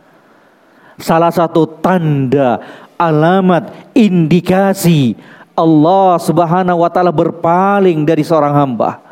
[0.98, 2.64] Salah satu tanda,
[2.98, 5.14] alamat, indikasi
[5.54, 9.04] Allah Subhanahu wa taala berpaling dari seorang hamba.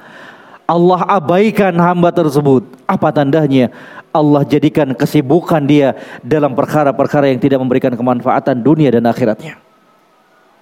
[0.65, 2.65] Allah abaikan hamba tersebut.
[2.89, 3.69] Apa tandanya?
[4.15, 9.59] Allah jadikan kesibukan dia dalam perkara-perkara yang tidak memberikan kemanfaatan dunia dan akhiratnya.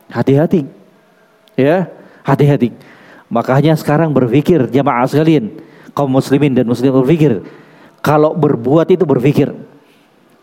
[0.10, 0.66] Hati-hati.
[1.54, 1.94] Ya,
[2.26, 2.74] hati-hati.
[3.30, 5.54] Makanya sekarang berpikir jamaah sekalian,
[5.94, 7.46] kaum muslimin dan muslim berpikir,
[8.02, 9.54] kalau berbuat itu berpikir.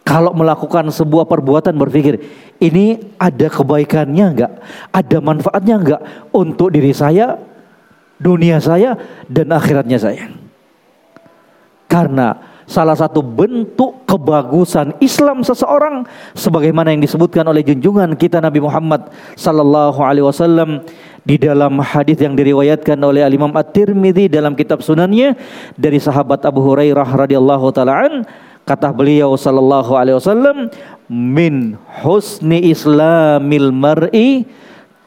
[0.00, 2.18] Kalau melakukan sebuah perbuatan berpikir,
[2.58, 4.52] ini ada kebaikannya enggak?
[4.90, 6.02] Ada manfaatnya enggak
[6.34, 7.38] untuk diri saya,
[8.18, 8.98] dunia saya
[9.30, 10.32] dan akhiratnya saya.
[11.86, 16.06] Karena salah satu bentuk kebagusan Islam seseorang
[16.38, 20.86] sebagaimana yang disebutkan oleh junjungan kita Nabi Muhammad sallallahu alaihi wasallam
[21.26, 25.34] di dalam hadis yang diriwayatkan oleh Al Imam At-Tirmidzi dalam kitab Sunannya
[25.74, 28.22] dari sahabat Abu Hurairah radhiyallahu taala
[28.62, 30.70] kata beliau sallallahu alaihi wasallam
[31.10, 31.74] min
[32.06, 34.46] husni islamil mar'i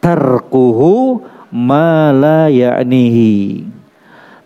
[0.03, 3.72] tarkuhu ma la ya'nihi.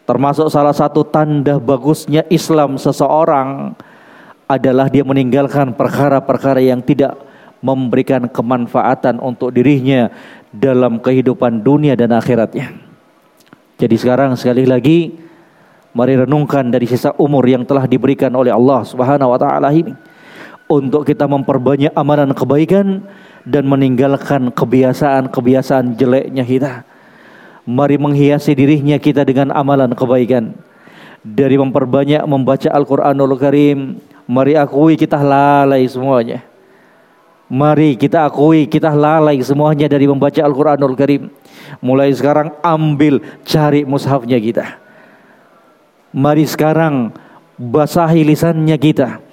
[0.07, 3.75] Termasuk salah satu tanda bagusnya Islam seseorang
[4.47, 7.19] adalah dia meninggalkan perkara-perkara yang tidak
[7.59, 10.07] memberikan kemanfaatan untuk dirinya
[10.55, 12.71] dalam kehidupan dunia dan akhiratnya.
[13.75, 15.11] Jadi sekarang sekali lagi
[15.91, 19.91] mari renungkan dari sisa umur yang telah diberikan oleh Allah Subhanahu wa taala ini
[20.71, 23.03] untuk kita memperbanyak amalan kebaikan
[23.43, 26.73] dan meninggalkan kebiasaan-kebiasaan jeleknya kita.
[27.67, 30.55] Mari menghiasi dirinya kita dengan amalan kebaikan.
[31.19, 33.99] Dari memperbanyak membaca Al-Quranul Karim.
[34.23, 36.47] Mari akui kita lalai semuanya.
[37.51, 41.27] Mari kita akui kita lalai semuanya dari membaca Al-Quranul Karim.
[41.83, 44.79] Mulai sekarang ambil cari mushafnya kita.
[46.15, 47.11] Mari sekarang
[47.59, 49.26] basahi lisannya kita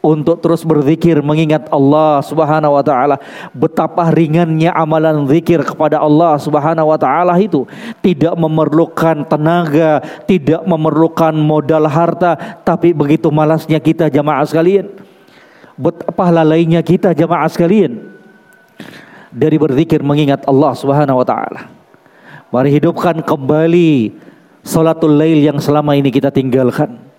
[0.00, 3.20] untuk terus berzikir mengingat Allah Subhanahu wa taala
[3.52, 7.68] betapa ringannya amalan zikir kepada Allah Subhanahu wa taala itu
[8.00, 14.88] tidak memerlukan tenaga, tidak memerlukan modal harta, tapi begitu malasnya kita jamaah sekalian.
[15.80, 18.12] Betapa lalainya kita jamaah sekalian
[19.32, 21.60] dari berzikir mengingat Allah Subhanahu wa taala.
[22.50, 24.12] Mari hidupkan kembali
[24.64, 27.09] salatul lail yang selama ini kita tinggalkan.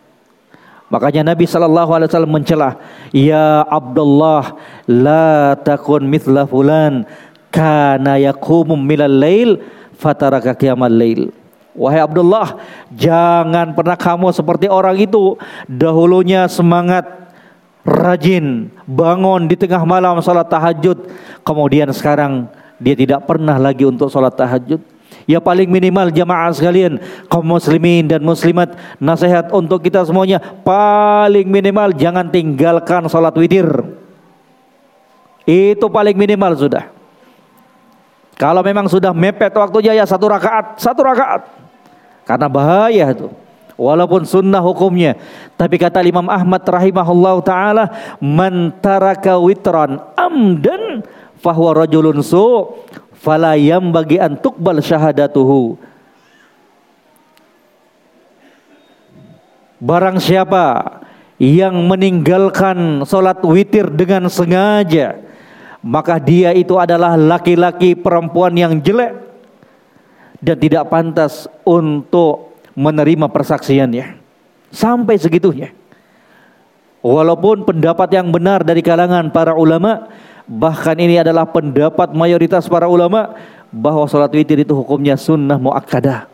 [0.92, 2.76] Makanya Nabi sallallahu alaihi wasallam mencela,
[3.16, 4.60] "Ya Abdullah,
[4.92, 7.08] la takun mithla fulan
[7.48, 9.64] kana yaqumu milal lail
[9.96, 11.32] fataraka qiyamal lail."
[11.72, 12.60] Wahai Abdullah,
[12.92, 15.40] jangan pernah kamu seperti orang itu
[15.72, 17.08] dahulunya semangat
[17.88, 21.08] rajin bangun di tengah malam salat tahajud,
[21.48, 24.84] kemudian sekarang dia tidak pernah lagi untuk salat tahajud.
[25.32, 27.00] Ya paling minimal jamaah sekalian
[27.32, 33.72] kaum muslimin dan muslimat nasihat untuk kita semuanya paling minimal jangan tinggalkan salat witir.
[35.48, 36.92] Itu paling minimal sudah.
[38.36, 41.48] Kalau memang sudah mepet waktunya ya satu rakaat, satu rakaat.
[42.28, 43.32] Karena bahaya itu.
[43.80, 45.16] Walaupun sunnah hukumnya.
[45.56, 47.86] Tapi kata Imam Ahmad rahimahullah ta'ala.
[48.20, 51.08] Man taraka witran amdan
[51.40, 52.70] fahuwa rajulun su
[53.22, 53.54] fala
[53.94, 55.78] bagi antuk bal syahadatuhu.
[59.82, 61.00] Barang siapa
[61.38, 65.32] yang meninggalkan solat witir dengan sengaja
[65.82, 69.18] maka dia itu adalah laki-laki perempuan yang jelek
[70.38, 74.22] dan tidak pantas untuk menerima persaksiannya.
[74.72, 75.74] Sampai segitunya.
[77.02, 80.06] Walaupun pendapat yang benar dari kalangan para ulama
[80.52, 83.40] Bahkan ini adalah pendapat mayoritas para ulama
[83.72, 86.28] bahwa sholat witir itu hukumnya sunnah muakkadah.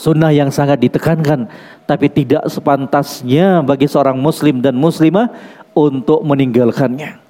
[0.00, 1.44] Sunnah yang sangat ditekankan
[1.84, 5.28] tapi tidak sepantasnya bagi seorang muslim dan muslimah
[5.76, 7.20] untuk meninggalkannya.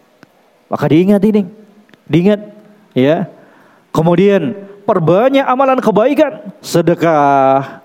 [0.71, 1.43] Maka diingat ini,
[2.07, 2.41] diingat
[2.95, 3.27] ya.
[3.91, 4.55] Kemudian
[4.87, 7.83] perbanyak amalan kebaikan, sedekah,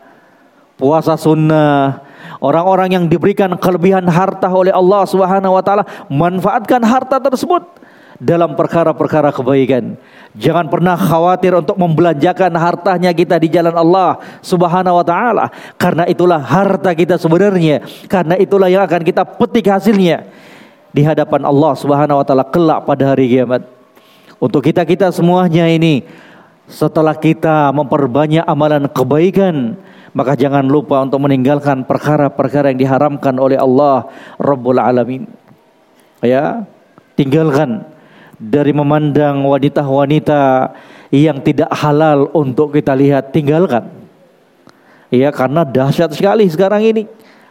[0.78, 2.05] puasa sunnah,
[2.46, 5.82] Orang-orang yang diberikan kelebihan harta oleh Allah Subhanahu wa taala
[6.14, 7.66] manfaatkan harta tersebut
[8.22, 9.98] dalam perkara-perkara kebaikan.
[10.38, 15.50] Jangan pernah khawatir untuk membelanjakan hartanya kita di jalan Allah Subhanahu wa taala
[15.82, 17.82] karena itulah harta kita sebenarnya.
[18.06, 20.30] Karena itulah yang akan kita petik hasilnya
[20.94, 23.66] di hadapan Allah Subhanahu wa taala kelak pada hari kiamat.
[24.38, 26.06] Untuk kita-kita semuanya ini
[26.70, 29.82] setelah kita memperbanyak amalan kebaikan,
[30.16, 34.08] maka jangan lupa untuk meninggalkan perkara-perkara yang diharamkan oleh Allah
[34.40, 35.28] Rabbul Alamin.
[36.24, 36.64] Ya,
[37.20, 37.84] tinggalkan
[38.40, 40.72] dari memandang wanita-wanita
[41.12, 43.92] yang tidak halal untuk kita lihat, tinggalkan.
[45.12, 47.04] Ya, karena dahsyat sekali sekarang ini.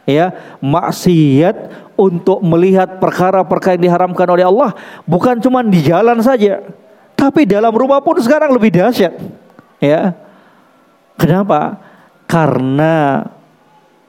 [0.09, 0.33] Ya,
[0.65, 1.69] maksiat
[2.01, 6.61] untuk melihat perkara-perkara yang diharamkan oleh Allah bukan cuma di jalan saja,
[7.13, 9.13] tapi dalam rumah pun sekarang lebih dahsyat.
[9.81, 10.17] Ya.
[11.21, 11.84] Kenapa?
[12.25, 13.21] Karena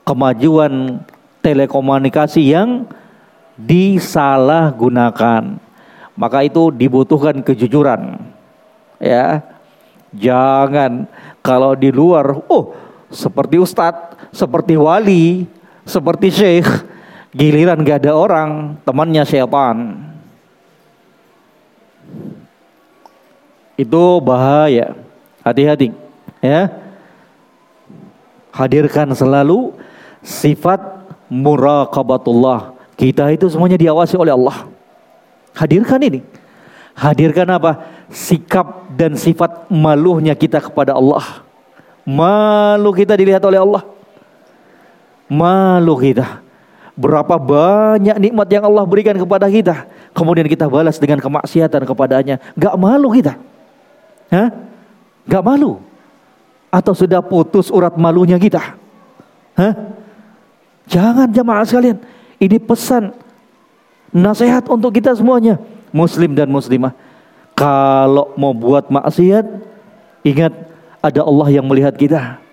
[0.05, 1.01] kemajuan
[1.43, 2.85] telekomunikasi yang
[3.59, 5.59] disalahgunakan.
[6.15, 8.15] Maka itu dibutuhkan kejujuran.
[8.99, 9.43] Ya.
[10.15, 11.11] Jangan
[11.43, 12.71] kalau di luar, oh
[13.11, 15.43] seperti ustadz, seperti wali,
[15.83, 16.87] seperti syekh,
[17.35, 20.07] giliran gak ada orang, temannya setan.
[23.75, 24.95] Itu bahaya.
[25.43, 25.91] Hati-hati,
[26.39, 26.84] ya.
[28.55, 29.75] Hadirkan selalu
[30.23, 30.79] sifat
[31.27, 32.71] muraqabatullah.
[32.95, 34.71] Kita itu semuanya diawasi oleh Allah.
[35.51, 36.23] Hadirkan ini.
[36.95, 37.83] Hadirkan apa?
[38.07, 41.43] Sikap dan sifat malunya kita kepada Allah.
[42.07, 43.83] Malu kita dilihat oleh Allah.
[45.27, 46.39] Malu kita.
[46.95, 49.83] Berapa banyak nikmat yang Allah berikan kepada kita.
[50.15, 52.39] Kemudian kita balas dengan kemaksiatan kepadanya.
[52.55, 53.35] Gak malu kita.
[54.31, 54.47] Hah?
[55.27, 55.83] Gak malu?
[56.75, 58.75] Atau sudah putus urat malunya kita?
[59.55, 59.73] Hah?
[60.91, 62.03] Jangan jamaah sekalian.
[62.35, 63.15] Ini pesan
[64.11, 65.55] nasihat untuk kita semuanya.
[65.95, 66.91] Muslim dan muslimah.
[67.55, 69.47] Kalau mau buat maksiat,
[70.27, 70.51] ingat
[70.99, 72.43] ada Allah yang melihat kita.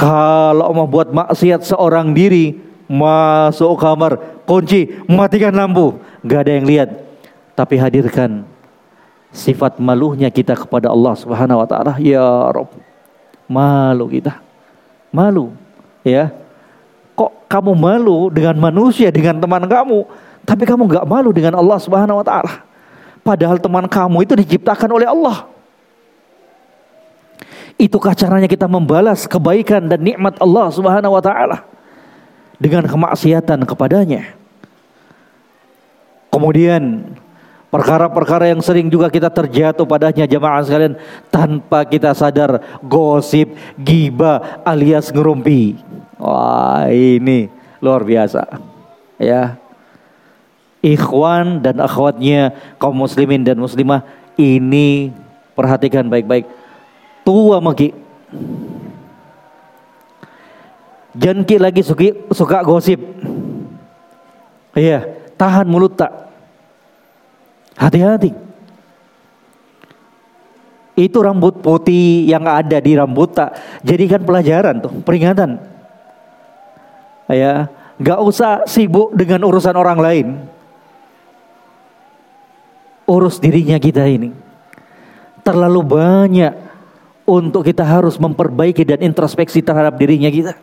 [0.00, 2.56] Kalau mau buat maksiat seorang diri,
[2.88, 6.88] masuk kamar, kunci, matikan lampu, gak ada yang lihat.
[7.52, 8.48] Tapi hadirkan
[9.28, 12.00] sifat malunya kita kepada Allah Subhanahu wa taala.
[12.00, 12.72] Ya Rob,
[13.48, 14.38] malu kita.
[15.12, 15.52] Malu,
[16.02, 16.32] ya.
[17.12, 19.98] Kok kamu malu dengan manusia, dengan teman kamu,
[20.42, 22.64] tapi kamu gak malu dengan Allah Subhanahu wa taala?
[23.22, 25.46] Padahal teman kamu itu diciptakan oleh Allah.
[27.76, 31.72] Itukah caranya kita membalas kebaikan dan nikmat Allah Subhanahu wa taala?
[32.62, 34.38] dengan kemaksiatan kepadanya.
[36.30, 37.10] Kemudian
[37.72, 40.94] perkara-perkara yang sering juga kita terjatuh padanya jamaah sekalian
[41.32, 45.80] tanpa kita sadar gosip, giba alias ngerumpi.
[46.20, 47.48] Wah, ini
[47.80, 48.44] luar biasa.
[49.16, 49.56] Ya.
[50.82, 54.04] Ikhwan dan akhwatnya kaum muslimin dan muslimah
[54.36, 55.14] ini
[55.56, 56.44] perhatikan baik-baik.
[57.22, 57.94] Tua maki
[61.12, 62.96] Janki lagi suka, suka gosip.
[64.72, 65.04] Iya,
[65.36, 66.21] tahan mulut tak.
[67.76, 68.30] Hati-hati.
[70.92, 73.56] Itu rambut putih yang ada di rambut tak.
[73.80, 75.56] Jadikan pelajaran tuh, peringatan.
[77.32, 80.26] Ya, nggak usah sibuk dengan urusan orang lain.
[83.08, 84.36] Urus dirinya kita ini.
[85.42, 86.54] Terlalu banyak
[87.24, 90.54] untuk kita harus memperbaiki dan introspeksi terhadap dirinya kita.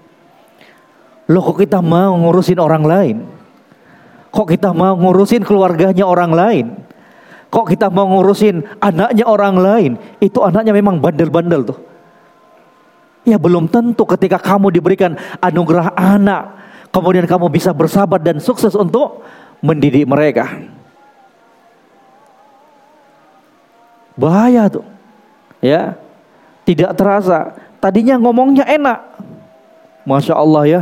[1.29, 3.17] Loh kok kita mau ngurusin orang lain?
[4.29, 6.65] Kok kita mau ngurusin keluarganya orang lain?
[7.49, 9.91] Kok kita mau ngurusin anaknya orang lain?
[10.21, 11.79] Itu anaknya memang bandel-bandel tuh.
[13.25, 16.61] Ya belum tentu ketika kamu diberikan anugerah anak.
[16.93, 19.25] Kemudian kamu bisa bersabar dan sukses untuk
[19.65, 20.61] mendidik mereka.
[24.13, 24.85] Bahaya tuh.
[25.61, 25.97] Ya.
[26.69, 27.57] Tidak terasa.
[27.81, 28.99] Tadinya ngomongnya enak.
[30.05, 30.81] Masya Allah ya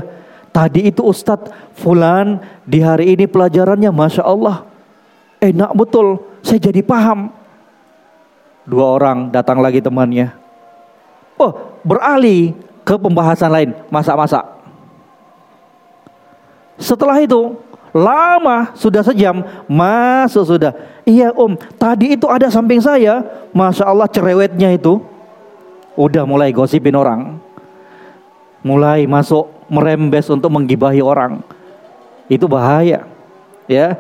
[0.58, 4.66] Tadi itu Ustadz Fulan di hari ini pelajarannya Masya Allah
[5.52, 6.22] enak betul.
[6.44, 7.32] Saya jadi paham.
[8.68, 10.36] Dua orang datang lagi temannya.
[11.40, 12.52] Oh beralih
[12.84, 13.70] ke pembahasan lain.
[13.88, 14.44] Masak-masak.
[16.78, 17.58] Setelah itu
[17.96, 20.76] lama sudah sejam masuk sudah.
[21.08, 23.24] Iya om tadi itu ada samping saya.
[23.56, 25.02] Masya Allah cerewetnya itu.
[25.98, 27.42] Udah mulai gosipin orang.
[28.62, 31.42] Mulai masuk merembes untuk menggibahi orang.
[32.28, 33.08] Itu bahaya.
[33.66, 33.98] Ya.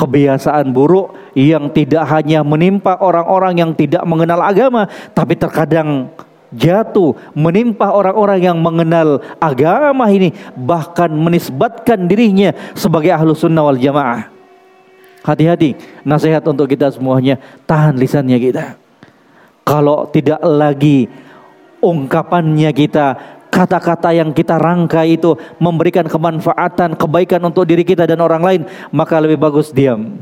[0.00, 6.08] Kebiasaan buruk yang tidak hanya menimpa orang-orang yang tidak mengenal agama, tapi terkadang
[6.56, 14.32] jatuh menimpa orang-orang yang mengenal agama ini bahkan menisbatkan dirinya sebagai ahlu sunnah wal jamaah.
[15.20, 17.36] Hati-hati nasihat untuk kita semuanya
[17.68, 18.64] tahan lisannya kita.
[19.68, 21.12] Kalau tidak lagi
[21.84, 28.40] ungkapannya kita kata-kata yang kita rangkai itu memberikan kemanfaatan, kebaikan untuk diri kita dan orang
[28.40, 30.16] lain, maka lebih bagus diam.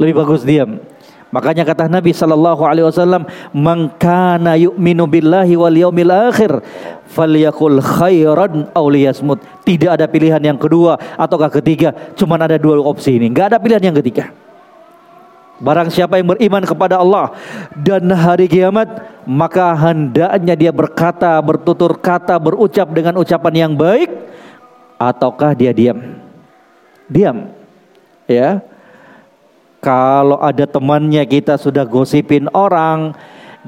[0.00, 0.80] Lebih bagus diam.
[1.28, 6.62] Makanya kata Nabi sallallahu alaihi wasallam, "Man kana yu'minu billahi wal yaumil akhir
[7.10, 9.42] falyakul khairan aw liyasmut.
[9.66, 13.28] Tidak ada pilihan yang kedua ataukah ketiga, cuman ada dua opsi ini.
[13.28, 14.30] Enggak ada pilihan yang ketiga.
[15.62, 17.30] Barang siapa yang beriman kepada Allah
[17.78, 18.90] dan hari kiamat,
[19.22, 24.10] maka hendaknya dia berkata, bertutur kata, berucap dengan ucapan yang baik
[24.98, 26.18] ataukah dia diam.
[27.06, 27.54] Diam.
[28.26, 28.66] Ya.
[29.78, 33.14] Kalau ada temannya kita sudah gosipin orang,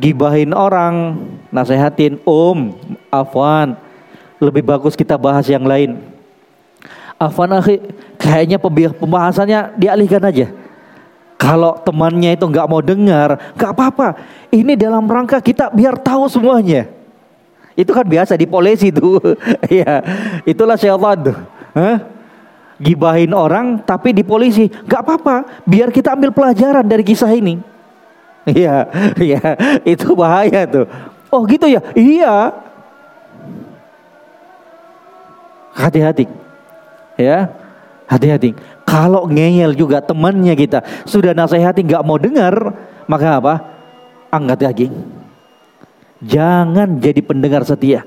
[0.01, 1.23] gibahin orang,
[1.55, 2.73] nasehatin, "Om,
[3.13, 3.77] afwan,
[4.43, 6.01] lebih bagus kita bahas yang lain."
[7.21, 7.79] Afwan akhi,
[8.17, 8.59] kayaknya
[8.97, 10.66] pembahasannya dialihkan aja.
[11.37, 14.09] Kalau temannya itu nggak mau dengar, nggak apa-apa.
[14.49, 16.89] Ini dalam rangka kita biar tahu semuanya.
[17.77, 19.21] Itu kan biasa di polisi tuh.
[19.69, 20.01] Iya,
[20.49, 21.37] itulah syaitan tuh.
[21.77, 21.97] Hah?
[22.81, 25.37] Gibahin orang tapi di polisi, nggak apa-apa.
[25.69, 27.61] Biar kita ambil pelajaran dari kisah ini.
[28.49, 28.89] Iya,
[29.29, 29.45] iya,
[29.85, 30.89] itu bahaya tuh.
[31.29, 31.85] Oh gitu ya?
[31.93, 32.65] Iya.
[35.77, 36.25] Hati-hati.
[37.21, 37.53] Ya,
[38.09, 38.57] hati-hati.
[38.87, 42.55] Kalau ngeyel juga temannya kita sudah nasihati nggak mau dengar,
[43.11, 43.55] maka apa?
[44.31, 44.87] Angkat lagi.
[46.23, 48.07] Jangan jadi pendengar setia.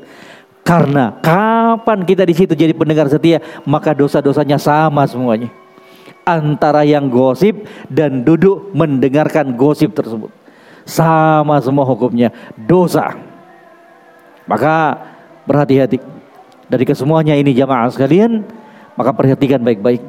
[0.63, 5.51] Karena kapan kita di situ jadi pendengar setia, maka dosa-dosanya sama semuanya
[6.29, 10.29] antara yang gosip dan duduk mendengarkan gosip tersebut.
[10.85, 13.17] Sama semua hukumnya dosa.
[14.45, 14.97] Maka
[15.45, 16.01] berhati-hati
[16.69, 18.45] dari kesemuanya ini jamaah sekalian,
[18.93, 20.01] maka perhatikan baik-baik.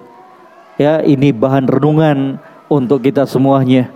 [0.81, 2.41] Ya, ini bahan renungan
[2.72, 3.93] untuk kita semuanya.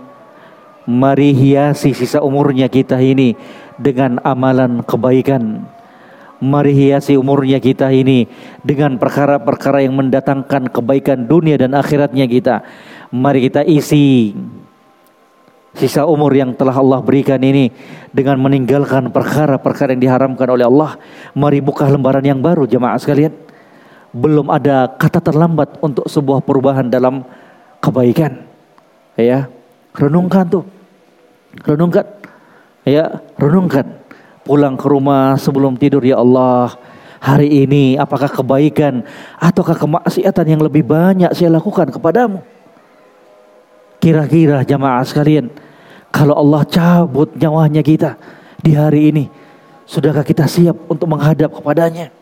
[0.85, 3.33] Mari hiasi sisa umurnya kita ini
[3.81, 5.65] dengan amalan kebaikan
[6.43, 8.27] Mari hiasi umurnya kita ini
[8.59, 12.59] dengan perkara-perkara yang mendatangkan kebaikan dunia dan akhiratnya kita.
[13.15, 14.35] Mari kita isi
[15.71, 17.71] sisa umur yang telah Allah berikan ini
[18.11, 20.99] dengan meninggalkan perkara-perkara yang diharamkan oleh Allah.
[21.31, 23.31] Mari buka lembaran yang baru jemaah sekalian.
[24.15, 27.27] Belum ada kata terlambat untuk sebuah perubahan dalam
[27.83, 28.47] kebaikan.
[29.19, 29.51] Ya,
[29.91, 30.63] renungkan tuh.
[31.67, 32.07] Renungkan.
[32.87, 34.05] Ya, renungkan
[34.45, 36.77] pulang ke rumah sebelum tidur ya Allah
[37.17, 39.01] hari ini apakah kebaikan
[39.41, 42.45] ataukah kemaksiatan yang lebih banyak saya lakukan kepadamu
[43.97, 45.49] kira-kira jamaah sekalian
[46.13, 48.21] kalau Allah cabut nyawanya kita
[48.61, 49.25] di hari ini
[49.89, 52.13] sudahkah kita siap untuk menghadap kepadanya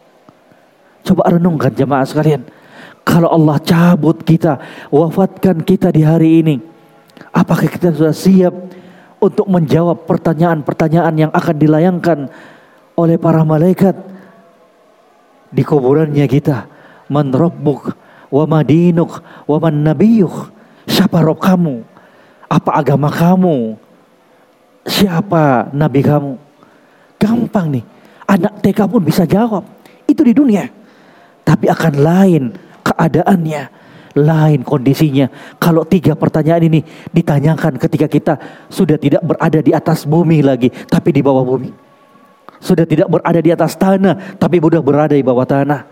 [1.03, 2.43] coba renungkan jamaah sekalian
[3.03, 6.55] kalau Allah cabut kita wafatkan kita di hari ini
[7.35, 8.55] apakah kita sudah siap
[9.23, 12.19] untuk menjawab pertanyaan-pertanyaan yang akan dilayangkan
[12.99, 13.95] oleh para malaikat
[15.47, 16.67] di kuburannya kita.
[17.07, 17.95] Man rabbuk
[18.33, 20.51] wa madinuk wa man nabiyuk.
[20.89, 21.79] Siapa rob kamu?
[22.51, 23.79] Apa agama kamu?
[24.83, 26.35] Siapa nabi kamu?
[27.15, 27.85] Gampang nih.
[28.27, 29.63] Anak TK pun bisa jawab.
[30.03, 30.67] Itu di dunia.
[31.43, 32.43] Tapi akan lain
[32.83, 33.83] keadaannya
[34.13, 35.27] lain kondisinya.
[35.57, 36.79] Kalau tiga pertanyaan ini
[37.09, 38.33] ditanyakan ketika kita
[38.69, 41.73] sudah tidak berada di atas bumi lagi, tapi di bawah bumi.
[42.63, 45.83] Sudah tidak berada di atas tanah, tapi sudah berada di bawah tanah.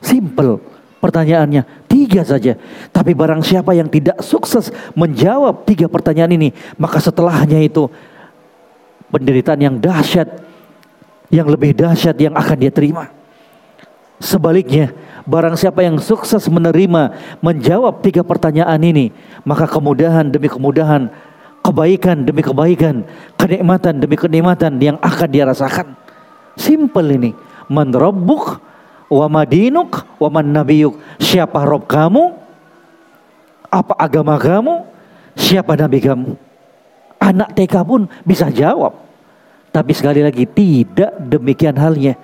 [0.00, 0.62] Simple
[1.02, 2.56] pertanyaannya, tiga saja.
[2.88, 6.48] Tapi barang siapa yang tidak sukses menjawab tiga pertanyaan ini,
[6.80, 7.90] maka setelahnya itu
[9.12, 10.28] penderitaan yang dahsyat,
[11.28, 13.23] yang lebih dahsyat yang akan dia terima.
[14.24, 19.08] Sebaliknya, Barang siapa yang sukses menerima menjawab tiga pertanyaan ini,
[19.40, 21.08] maka kemudahan demi kemudahan,
[21.64, 23.08] kebaikan demi kebaikan,
[23.40, 25.96] kenikmatan demi kenikmatan yang akan dia rasakan.
[26.60, 27.32] Simple ini.
[27.72, 28.60] Man rabbuk
[29.08, 30.52] wa madinuk wa man.
[31.16, 32.36] Siapa rob kamu?
[33.72, 34.84] Apa agama kamu?
[35.40, 36.36] Siapa nabi kamu?
[37.16, 38.92] Anak TK pun bisa jawab.
[39.72, 42.14] Tapi sekali lagi tidak demikian halnya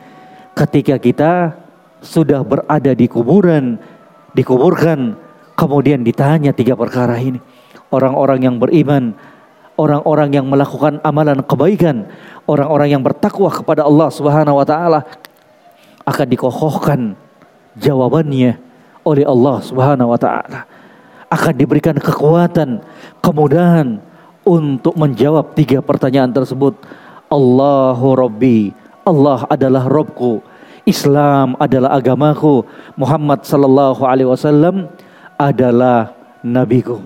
[0.53, 1.33] ketika kita
[2.01, 3.77] sudah berada di kuburan,
[4.33, 5.17] dikuburkan,
[5.57, 7.41] kemudian ditanya tiga perkara ini.
[7.93, 9.13] Orang-orang yang beriman,
[9.81, 12.09] orang-orang yang melakukan amalan kebaikan,
[12.45, 15.01] orang-orang yang bertakwa kepada Allah Subhanahu wa taala
[16.05, 17.01] akan dikokohkan
[17.77, 18.61] jawabannya
[19.05, 20.69] oleh Allah Subhanahu wa taala.
[21.31, 22.83] Akan diberikan kekuatan,
[23.23, 24.03] kemudahan
[24.43, 26.75] untuk menjawab tiga pertanyaan tersebut.
[27.31, 28.75] Allahu Rabbi,
[29.07, 30.43] Allah adalah Robku.
[30.89, 32.65] Islam adalah agamaku,
[32.97, 34.89] Muhammad sallallahu alaihi wasallam
[35.37, 37.01] adalah nabiku.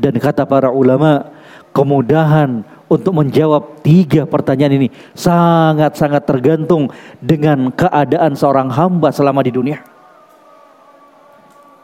[0.00, 1.28] Dan kata para ulama,
[1.76, 6.88] kemudahan untuk menjawab tiga pertanyaan ini sangat-sangat tergantung
[7.20, 9.78] dengan keadaan seorang hamba selama di dunia.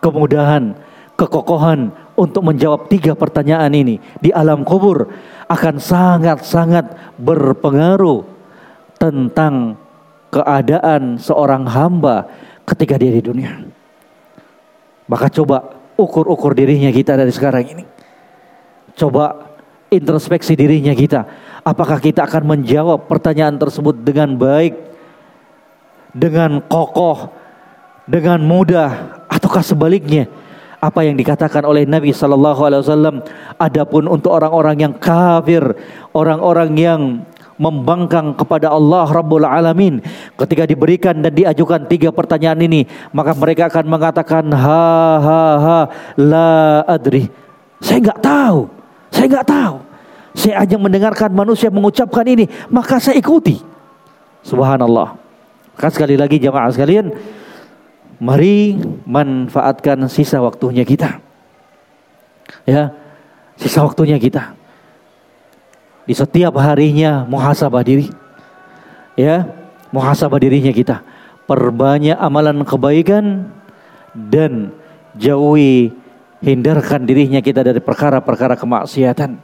[0.00, 0.74] Kemudahan,
[1.14, 5.08] kekokohan untuk menjawab tiga pertanyaan ini di alam kubur
[5.46, 8.24] akan sangat-sangat berpengaruh
[8.96, 9.76] tentang
[10.36, 12.28] keadaan seorang hamba
[12.68, 13.64] ketika dia di dunia.
[15.08, 17.84] Maka coba ukur-ukur dirinya kita dari sekarang ini.
[18.96, 19.56] Coba
[19.88, 21.24] introspeksi dirinya kita.
[21.62, 24.74] Apakah kita akan menjawab pertanyaan tersebut dengan baik,
[26.12, 27.32] dengan kokoh,
[28.06, 30.28] dengan mudah, ataukah sebaliknya?
[30.76, 33.16] Apa yang dikatakan oleh Nabi Sallallahu Alaihi Wasallam.
[33.56, 35.64] Adapun untuk orang-orang yang kafir,
[36.12, 37.00] orang-orang yang
[37.56, 40.00] membangkang kepada Allah Rabbul Alamin.
[40.36, 44.86] Ketika diberikan dan diajukan tiga pertanyaan ini maka mereka akan mengatakan ha
[45.20, 45.78] ha ha
[46.20, 47.28] la adri.
[47.80, 48.60] Saya nggak tahu.
[49.12, 49.76] Saya nggak tahu.
[50.36, 53.60] Saya hanya mendengarkan manusia mengucapkan ini maka saya ikuti.
[54.44, 55.16] Subhanallah.
[55.76, 57.12] Maka sekali lagi jamaah sekalian
[58.16, 61.20] mari manfaatkan sisa waktunya kita.
[62.68, 62.92] Ya
[63.56, 64.65] sisa waktunya kita
[66.06, 68.08] di setiap harinya muhasabah diri.
[69.18, 69.50] Ya,
[69.90, 71.02] muhasabah dirinya kita.
[71.50, 73.50] Perbanyak amalan kebaikan
[74.14, 74.70] dan
[75.18, 75.90] jauhi
[76.40, 79.38] hindarkan dirinya kita dari perkara-perkara kemaksiatan.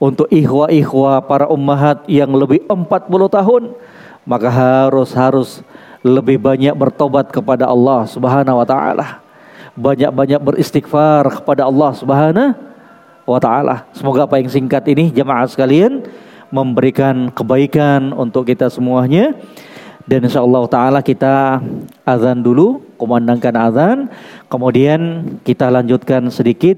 [0.00, 2.80] Untuk ikhwa-ikhwa para ummahat yang lebih 40
[3.28, 3.62] tahun
[4.24, 5.60] maka harus harus
[6.00, 9.20] lebih banyak bertobat kepada Allah Subhanahu wa taala.
[9.76, 12.69] Banyak-banyak beristighfar kepada Allah Subhanahu
[13.30, 13.86] wa taala.
[13.94, 16.02] Semoga apa yang singkat ini jemaah sekalian
[16.50, 19.38] memberikan kebaikan untuk kita semuanya.
[20.10, 21.62] Dan insya Allah taala kita
[22.02, 23.98] azan dulu, kumandangkan azan,
[24.50, 26.74] kemudian kita lanjutkan sedikit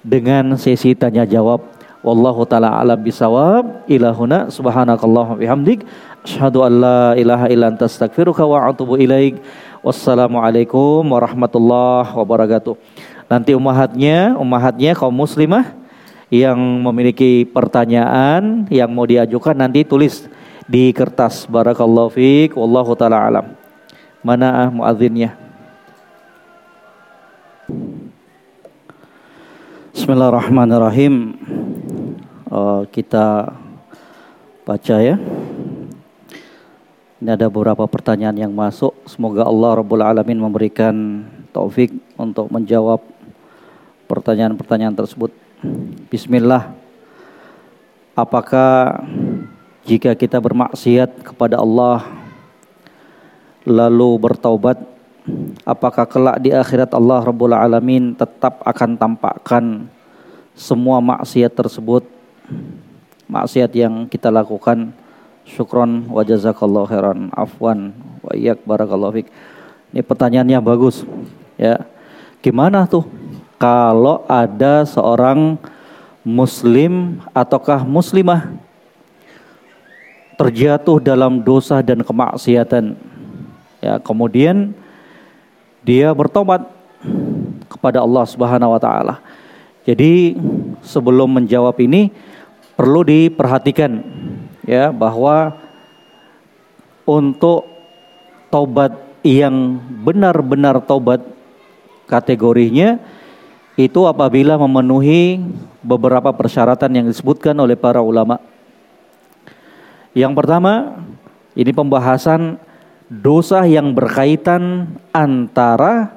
[0.00, 1.60] dengan sesi tanya jawab.
[2.00, 3.84] Wallahu taala alam bisawab.
[3.84, 5.84] Ilahuna subhanakallah bihamdik
[6.24, 9.36] asyhadu an la ilaha illa anta astaghfiruka wa atubu ilaik.
[9.84, 12.80] Wassalamualaikum warahmatullahi wabarakatuh.
[13.28, 15.79] Nanti umahatnya, umahatnya kaum muslimah
[16.30, 20.30] yang memiliki pertanyaan yang mau diajukan nanti tulis
[20.70, 23.46] di kertas barakallahu fiik wallahu taala alam.
[24.22, 25.34] Mana muadzinnya?
[29.90, 31.34] Bismillahirrahmanirrahim.
[32.46, 33.50] Uh, kita
[34.62, 35.18] baca ya.
[37.20, 38.94] Ini ada beberapa pertanyaan yang masuk.
[39.04, 43.02] Semoga Allah Rabbul Alamin memberikan taufik untuk menjawab
[44.06, 45.49] pertanyaan-pertanyaan tersebut.
[46.08, 46.72] Bismillah.
[48.16, 49.04] Apakah
[49.84, 52.08] jika kita bermaksiat kepada Allah
[53.68, 54.80] lalu bertaubat
[55.68, 59.84] apakah kelak di akhirat Allah Rabbul Alamin tetap akan tampakkan
[60.56, 62.08] semua maksiat tersebut?
[63.28, 64.96] Maksiat yang kita lakukan.
[65.44, 67.28] Syukron wa jazakallahu khairan.
[67.36, 67.92] Afwan
[68.24, 68.64] wa iyyak.
[68.64, 69.28] Barakallahu fik.
[69.92, 71.04] Ini pertanyaannya bagus
[71.60, 71.84] ya.
[72.40, 73.04] Gimana tuh
[73.60, 75.60] kalau ada seorang
[76.24, 78.56] muslim ataukah muslimah
[80.40, 82.96] terjatuh dalam dosa dan kemaksiatan
[83.84, 84.72] ya kemudian
[85.84, 86.64] dia bertobat
[87.68, 89.20] kepada Allah Subhanahu wa taala.
[89.84, 90.36] Jadi
[90.80, 92.12] sebelum menjawab ini
[92.76, 94.00] perlu diperhatikan
[94.64, 95.56] ya bahwa
[97.04, 97.68] untuk
[98.48, 101.20] tobat yang benar-benar tobat
[102.08, 103.00] kategorinya
[103.86, 105.40] itu apabila memenuhi
[105.80, 108.42] beberapa persyaratan yang disebutkan oleh para ulama.
[110.12, 110.98] Yang pertama,
[111.54, 112.58] ini pembahasan
[113.06, 116.10] dosa yang berkaitan antara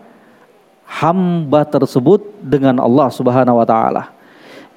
[0.86, 4.14] hamba tersebut dengan Allah Subhanahu wa taala.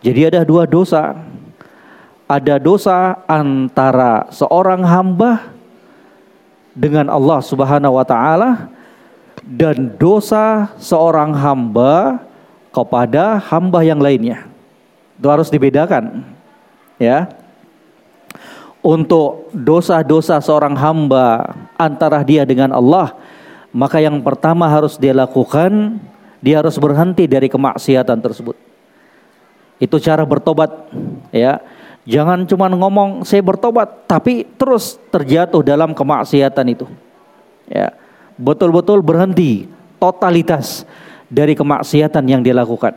[0.01, 1.17] Jadi ada dua dosa.
[2.27, 5.55] Ada dosa antara seorang hamba
[6.75, 8.69] dengan Allah Subhanahu wa taala
[9.47, 12.19] dan dosa seorang hamba
[12.77, 14.45] kepada hamba yang lainnya.
[15.17, 16.29] Itu harus dibedakan.
[17.01, 17.33] Ya.
[18.85, 23.17] Untuk dosa-dosa seorang hamba antara dia dengan Allah,
[23.73, 25.97] maka yang pertama harus dia lakukan,
[26.45, 28.55] dia harus berhenti dari kemaksiatan tersebut.
[29.81, 30.93] Itu cara bertobat,
[31.33, 31.65] ya.
[32.07, 36.87] Jangan cuma ngomong saya bertobat tapi terus terjatuh dalam kemaksiatan itu.
[37.67, 37.91] Ya.
[38.39, 39.67] Betul-betul berhenti
[39.99, 40.87] totalitas
[41.27, 42.95] dari kemaksiatan yang dia lakukan.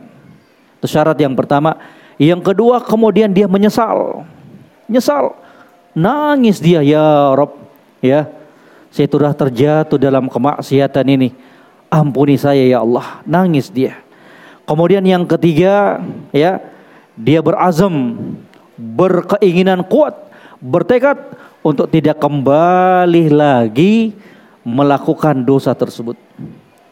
[0.78, 1.76] Itu syarat yang pertama.
[2.20, 4.24] Yang kedua kemudian dia menyesal.
[4.86, 5.34] Nyesal.
[5.92, 7.56] Nangis dia ya Rob.
[8.00, 8.28] Ya.
[8.90, 11.30] Saya sudah terjatuh dalam kemaksiatan ini.
[11.90, 13.22] Ampuni saya ya Allah.
[13.26, 13.98] Nangis dia.
[14.66, 15.98] Kemudian yang ketiga
[16.30, 16.62] ya
[17.18, 18.16] dia berazam
[18.78, 20.16] berkeinginan kuat
[20.60, 21.18] bertekad
[21.60, 24.16] untuk tidak kembali lagi
[24.64, 26.16] melakukan dosa tersebut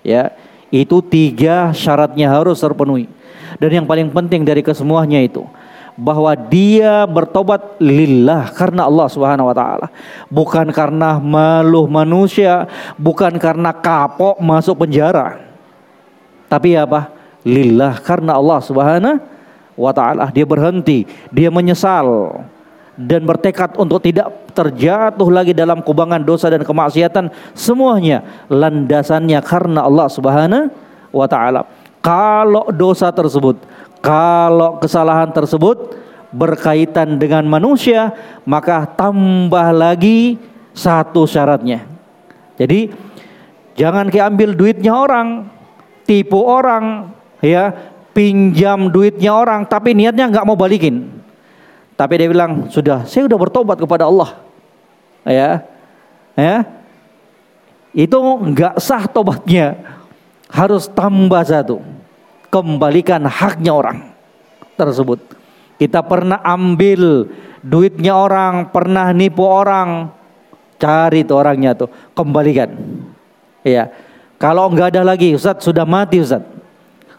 [0.05, 0.33] ya
[0.69, 3.09] itu tiga syaratnya harus terpenuhi.
[3.57, 5.43] Dan yang paling penting dari kesemuanya itu,
[5.99, 9.89] bahwa dia bertobat lillah karena Allah Subhanahu wa taala,
[10.31, 15.43] bukan karena malu manusia, bukan karena kapok masuk penjara.
[16.47, 17.11] Tapi apa?
[17.43, 19.19] Lillah karena Allah Subhanahu
[19.75, 20.31] wa taala.
[20.31, 21.03] Dia berhenti,
[21.35, 22.07] dia menyesal
[22.99, 30.11] dan bertekad untuk tidak terjatuh lagi dalam kubangan dosa dan kemaksiatan semuanya landasannya karena Allah
[30.11, 30.67] Subhanahu
[31.15, 31.63] wa taala.
[32.03, 33.63] Kalau dosa tersebut
[33.99, 35.99] kalau kesalahan tersebut
[36.31, 38.15] berkaitan dengan manusia,
[38.47, 40.39] maka tambah lagi
[40.71, 41.89] satu syaratnya.
[42.55, 42.95] Jadi
[43.75, 45.51] jangan keambil duitnya orang,
[46.07, 47.11] tipu orang,
[47.43, 47.75] ya,
[48.15, 51.18] pinjam duitnya orang, tapi niatnya nggak mau balikin.
[51.99, 54.39] Tapi dia bilang sudah, saya sudah bertobat kepada Allah,
[55.27, 55.67] ya,
[56.39, 56.63] ya,
[57.91, 59.75] itu nggak sah tobatnya,
[60.47, 61.83] harus tambah satu
[62.55, 63.99] kembalikan haknya orang
[64.79, 65.19] tersebut.
[65.75, 67.27] Kita pernah ambil
[67.67, 70.15] duitnya orang, pernah nipu orang,
[70.79, 72.79] cari tuh orangnya tuh, kembalikan.
[73.67, 73.91] Iya.
[74.39, 76.47] Kalau nggak ada lagi, Ustaz sudah mati Ustaz.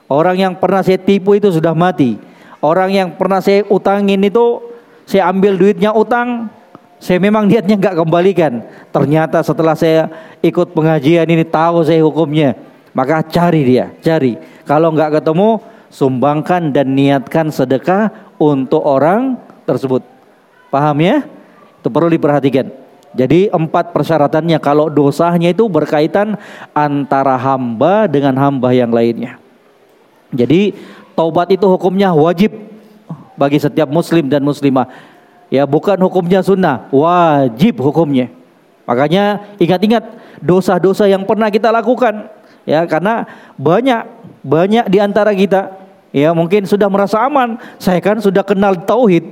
[0.07, 2.15] Orang yang pernah saya tipu itu sudah mati.
[2.63, 4.68] Orang yang pernah saya utangin itu
[5.09, 6.53] saya ambil duitnya utang,
[7.01, 8.61] saya memang niatnya nggak kembalikan.
[8.93, 10.05] Ternyata setelah saya
[10.45, 12.53] ikut pengajian ini tahu saya hukumnya.
[12.93, 14.37] Maka cari dia, cari.
[14.69, 15.57] Kalau nggak ketemu,
[15.89, 19.33] sumbangkan dan niatkan sedekah untuk orang
[19.65, 20.05] tersebut.
[20.69, 21.25] Paham ya?
[21.81, 22.69] Itu perlu diperhatikan.
[23.17, 26.37] Jadi empat persyaratannya kalau dosanya itu berkaitan
[26.77, 29.41] antara hamba dengan hamba yang lainnya.
[30.29, 30.77] Jadi
[31.17, 32.68] taubat itu hukumnya wajib
[33.39, 34.91] bagi setiap muslim dan muslimah.
[35.49, 38.29] Ya bukan hukumnya sunnah, wajib hukumnya.
[38.85, 40.03] Makanya ingat-ingat
[40.43, 42.27] dosa-dosa yang pernah kita lakukan
[42.67, 43.27] ya karena
[43.59, 44.01] banyak
[44.41, 45.73] banyak di antara kita
[46.15, 49.25] ya mungkin sudah merasa aman saya kan sudah kenal tauhid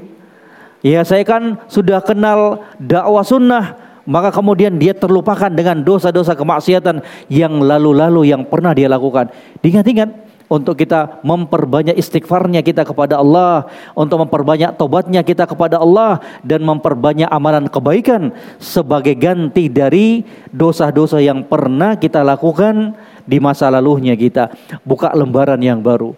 [0.83, 3.77] ya saya kan sudah kenal dakwah sunnah
[4.07, 10.79] maka kemudian dia terlupakan dengan dosa-dosa kemaksiatan yang lalu-lalu yang pernah dia lakukan diingat-ingat untuk
[10.79, 17.67] kita memperbanyak istighfarnya kita kepada Allah, untuk memperbanyak tobatnya kita kepada Allah dan memperbanyak amalan
[17.67, 22.95] kebaikan sebagai ganti dari dosa-dosa yang pernah kita lakukan
[23.27, 24.51] di masa lalunya kita.
[24.87, 26.15] Buka lembaran yang baru.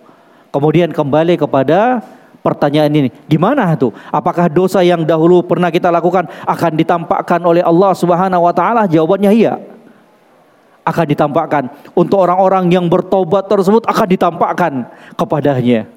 [0.50, 2.02] Kemudian kembali kepada
[2.42, 3.94] pertanyaan ini, gimana tuh?
[4.14, 8.86] Apakah dosa yang dahulu pernah kita lakukan akan ditampakkan oleh Allah Subhanahu wa taala?
[8.86, 9.58] Jawabannya iya
[10.90, 11.64] akan ditampakkan.
[11.94, 14.74] Untuk orang-orang yang bertobat tersebut akan ditampakkan
[15.16, 15.88] kepadanya.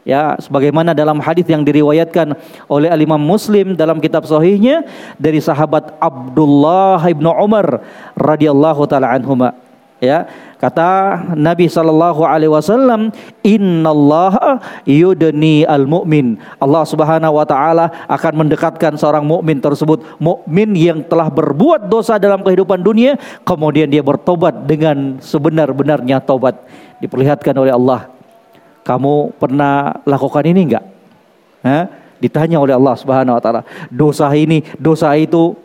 [0.00, 2.32] Ya, sebagaimana dalam hadis yang diriwayatkan
[2.72, 4.88] oleh Imam Muslim dalam kitab sahihnya
[5.20, 7.84] dari sahabat Abdullah bin Umar
[8.16, 9.69] radhiyallahu taala anhuma.
[10.00, 10.24] Ya,
[10.60, 13.08] Kata Nabi sallallahu alaihi wasallam,
[13.40, 21.32] "Innallaha yudni al-mu'min." Allah Subhanahu wa taala akan mendekatkan seorang mukmin tersebut, mukmin yang telah
[21.32, 26.60] berbuat dosa dalam kehidupan dunia, kemudian dia bertobat dengan sebenar-benarnya tobat.
[27.00, 28.12] Diperlihatkan oleh Allah.
[28.84, 30.84] Kamu pernah lakukan ini enggak?
[31.64, 31.88] Hah?
[32.20, 35.56] Ditanya oleh Allah Subhanahu wa taala, dosa ini, dosa itu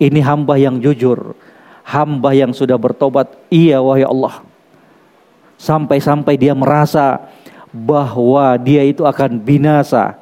[0.00, 1.36] ini hamba yang jujur
[1.84, 4.40] hamba yang sudah bertobat, iya wahai Allah.
[5.60, 7.20] Sampai-sampai dia merasa
[7.70, 10.16] bahwa dia itu akan binasa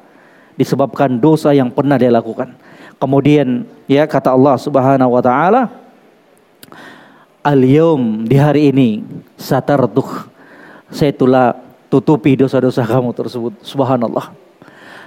[0.59, 2.53] disebabkan dosa yang pernah dia lakukan.
[2.99, 5.83] Kemudian ya kata Allah Subhanahu wa taala
[7.43, 9.03] Al-yawm di hari ini
[9.35, 10.31] satartuh
[10.87, 11.51] saya telah
[11.91, 13.51] tutupi dosa-dosa kamu tersebut.
[13.59, 14.31] Subhanallah.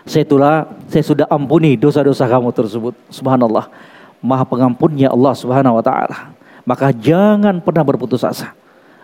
[0.04, 2.92] Saya telah saya sudah ampuni dosa-dosa kamu tersebut.
[3.09, 3.72] Subhanallah.
[4.20, 6.36] Maha pengampunnya Allah Subhanahu wa taala
[6.66, 8.52] maka jangan pernah berputus asa.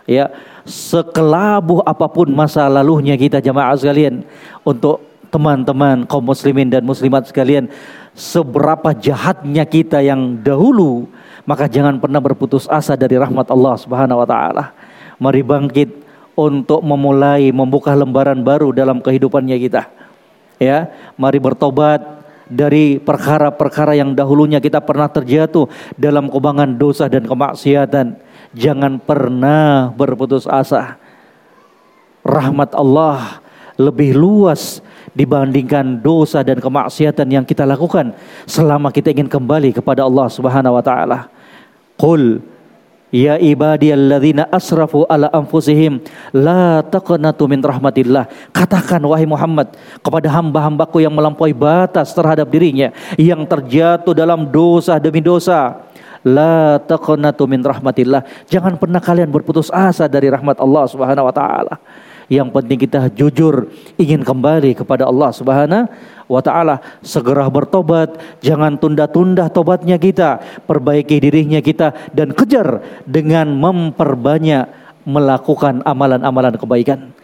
[0.03, 0.27] Ya,
[0.67, 4.27] sekelabu apa pun masa lalunya kita jamaah sekalian
[4.67, 4.99] untuk
[5.31, 7.65] teman-teman kaum muslimin dan muslimat sekalian,
[8.13, 11.09] seberapa jahatnya kita yang dahulu,
[11.47, 14.75] maka jangan pernah berputus asa dari rahmat Allah Subhanahu wa taala.
[15.17, 15.89] Mari bangkit
[16.37, 19.89] untuk memulai membuka lembaran baru dalam kehidupannya kita.
[20.61, 28.19] Ya, mari bertobat, dari perkara-perkara yang dahulunya kita pernah terjatuh dalam kubangan dosa dan kemaksiatan.
[28.53, 31.01] Jangan pernah berputus asa.
[32.23, 33.41] Rahmat Allah
[33.75, 34.79] lebih luas
[35.17, 38.13] dibandingkan dosa dan kemaksiatan yang kita lakukan
[38.45, 41.29] selama kita ingin kembali kepada Allah Subhanahu wa taala.
[41.97, 42.52] Qul
[43.13, 46.01] Ya ibadiyalladzina asrafu ala anfusihim
[46.33, 48.25] la taqnatu min rahmatillah.
[48.49, 55.21] Katakan wahai Muhammad kepada hamba-hambaku yang melampaui batas terhadap dirinya yang terjatuh dalam dosa demi
[55.21, 55.85] dosa.
[56.25, 58.49] La taqnatu min rahmatillah.
[58.49, 61.77] Jangan pernah kalian berputus asa dari rahmat Allah Subhanahu wa taala.
[62.33, 65.85] Yang penting kita jujur ingin kembali kepada Allah Subhanahu
[66.27, 66.79] wa taala.
[67.01, 74.69] Segera bertobat, jangan tunda-tunda tobatnya kita, perbaiki dirinya kita dan kejar dengan memperbanyak
[75.03, 77.22] melakukan amalan-amalan kebaikan.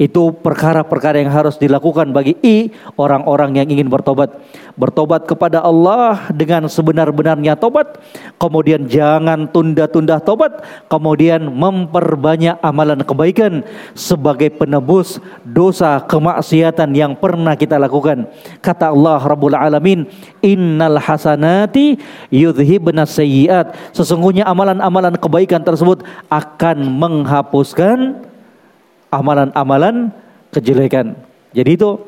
[0.00, 4.34] Itu perkara-perkara yang harus dilakukan bagi i orang-orang yang ingin bertobat.
[4.72, 8.00] Bertobat kepada Allah dengan sebenar-benarnya tobat,
[8.40, 13.60] kemudian jangan tunda-tunda tobat, kemudian memperbanyak amalan kebaikan
[13.92, 18.24] sebagai penebus dosa kemaksiatan yang pernah kita lakukan.
[18.64, 20.08] Kata Allah Rabbul Alamin,
[20.40, 22.00] "Innal hasanati
[22.32, 26.00] yudhibna sayyiat." Sesungguhnya amalan-amalan kebaikan tersebut
[26.32, 28.31] akan menghapuskan
[29.12, 30.08] amalan-amalan
[30.48, 31.12] kejelekan.
[31.52, 32.00] Jadi itu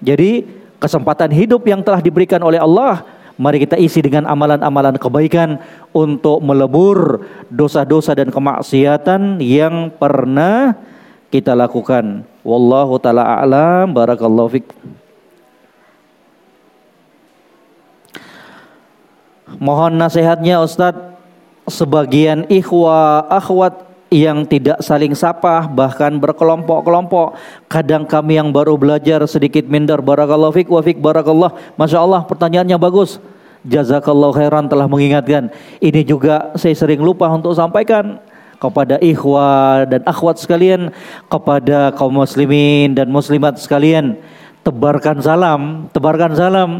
[0.00, 0.48] jadi
[0.80, 3.04] kesempatan hidup yang telah diberikan oleh Allah
[3.36, 5.60] mari kita isi dengan amalan-amalan kebaikan
[5.92, 10.72] untuk melebur dosa-dosa dan kemaksiatan yang pernah
[11.28, 12.24] kita lakukan.
[12.40, 14.66] Wallahu taala a'lam barakallahu fik.
[19.56, 21.16] Mohon nasihatnya Ustadz
[21.70, 27.34] sebagian ikhwah akhwat yang tidak saling sapa bahkan berkelompok-kelompok.
[27.66, 29.98] Kadang kami yang baru belajar sedikit minder.
[29.98, 31.54] Barakallahu fik wa fik barakallah.
[31.74, 33.18] Masya Allah pertanyaannya bagus.
[33.66, 35.50] Jazakallahu khairan telah mengingatkan.
[35.82, 38.22] Ini juga saya sering lupa untuk sampaikan
[38.62, 40.94] kepada ikhwah dan akhwat sekalian
[41.26, 44.14] kepada kaum muslimin dan muslimat sekalian.
[44.62, 46.70] Tebarkan salam tebarkan salam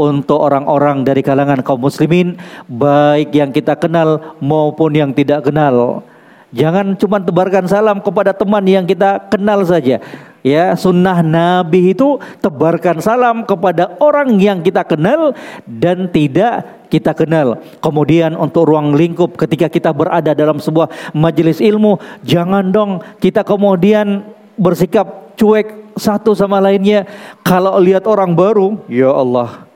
[0.00, 6.04] untuk orang-orang dari kalangan kaum muslimin baik yang kita kenal maupun yang tidak kenal
[6.50, 10.02] Jangan cuma tebarkan salam kepada teman yang kita kenal saja.
[10.40, 15.36] Ya, sunnah Nabi itu tebarkan salam kepada orang yang kita kenal
[15.68, 17.60] dan tidak kita kenal.
[17.78, 24.26] Kemudian untuk ruang lingkup ketika kita berada dalam sebuah majelis ilmu, jangan dong kita kemudian
[24.58, 27.06] bersikap cuek satu sama lainnya.
[27.46, 29.70] Kalau lihat orang baru, ya Allah.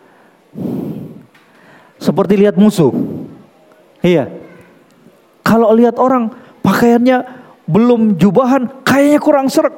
[2.02, 2.90] Seperti lihat musuh.
[4.00, 4.28] Iya.
[5.44, 6.32] Kalau lihat orang
[6.64, 9.76] pakaiannya belum jubahan, kayaknya kurang serak.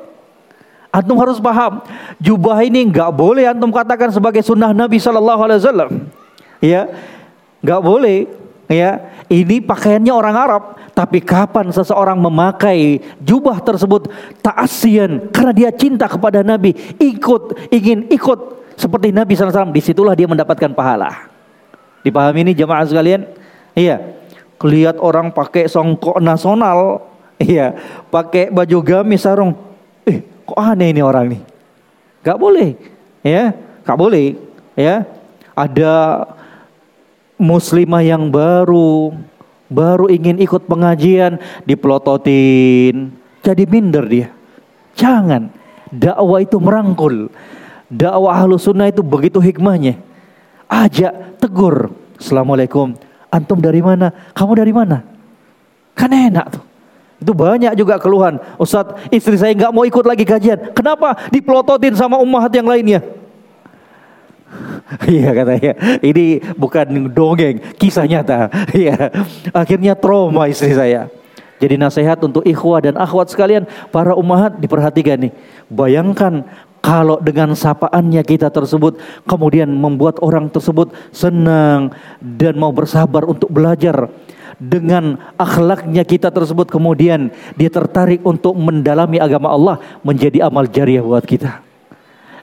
[0.95, 1.83] Antum harus paham,
[2.23, 5.91] jubah ini nggak boleh antum katakan sebagai sunnah Nabi Shallallahu Alaihi Wasallam.
[6.63, 6.89] Ya,
[7.61, 8.31] nggak boleh.
[8.67, 10.63] Ya, ini pakaiannya orang Arab.
[10.97, 14.09] Tapi kapan seseorang memakai jubah tersebut
[14.41, 20.25] taasian karena dia cinta kepada Nabi, ikut, ingin ikut seperti Nabi SAW, di situlah dia
[20.25, 21.29] mendapatkan pahala.
[22.01, 23.29] Dipahami ini jemaah sekalian?
[23.77, 24.16] Iya.
[24.57, 27.05] Lihat orang pakai songkok nasional,
[27.37, 27.77] iya,
[28.09, 29.53] pakai baju gamis sarung.
[30.09, 31.43] Eh, kok aneh ini orang nih?
[32.25, 32.73] Gak boleh,
[33.21, 33.53] ya,
[33.85, 34.35] gak boleh,
[34.73, 35.05] ya.
[35.53, 36.25] Ada
[37.37, 39.13] muslimah yang baru,
[39.69, 41.37] baru ingin ikut pengajian,
[41.69, 43.13] dipelototin,
[43.45, 44.29] jadi minder dia.
[44.97, 45.53] Jangan,
[45.93, 47.29] dakwah itu merangkul.
[47.87, 50.01] Dakwah ahlu sunnah itu begitu hikmahnya.
[50.67, 51.95] Ajak, tegur.
[52.19, 53.06] Assalamualaikum.
[53.31, 54.13] Antum dari mana?
[54.33, 55.03] Kamu dari mana?
[55.97, 56.65] Kan enak tuh.
[57.17, 58.37] Itu banyak juga keluhan.
[58.61, 60.77] Ustadz, istri saya nggak mau ikut lagi kajian.
[60.77, 61.17] Kenapa?
[61.33, 63.01] Dipelototin sama ummahat yang lainnya.
[65.11, 65.73] Iya katanya.
[65.99, 68.47] Ini bukan dongeng, kisah nyata.
[68.77, 69.11] Iya.
[69.51, 71.11] Akhirnya trauma istri saya.
[71.57, 75.33] Jadi nasihat untuk ikhwah dan akhwat sekalian, para ummahat diperhatikan nih.
[75.73, 76.45] Bayangkan
[76.87, 81.91] kalau dengan sapaannya kita tersebut kemudian membuat orang tersebut senang
[82.23, 84.07] dan mau bersabar untuk belajar
[84.63, 89.77] dengan akhlaknya kita tersebut kemudian dia tertarik untuk mendalami agama Allah
[90.07, 91.67] menjadi amal jariah buat kita.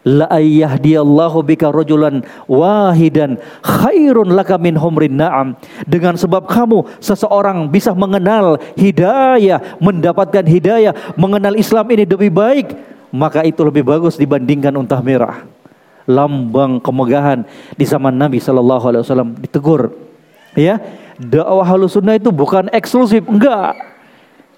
[0.03, 5.55] La ayyahdiyallahu bika rajulan wahidan khairun laka min humrin na'am.
[5.87, 13.45] Dengan sebab kamu seseorang bisa mengenal hidayah, mendapatkan hidayah, mengenal Islam ini lebih baik maka
[13.45, 15.45] itu lebih bagus dibandingkan unta merah.
[16.09, 17.45] Lambang kemegahan
[17.77, 19.93] di zaman Nabi Shallallahu Alaihi Wasallam ditegur.
[20.57, 20.81] Ya,
[21.21, 23.77] dakwah sunnah itu bukan eksklusif, enggak.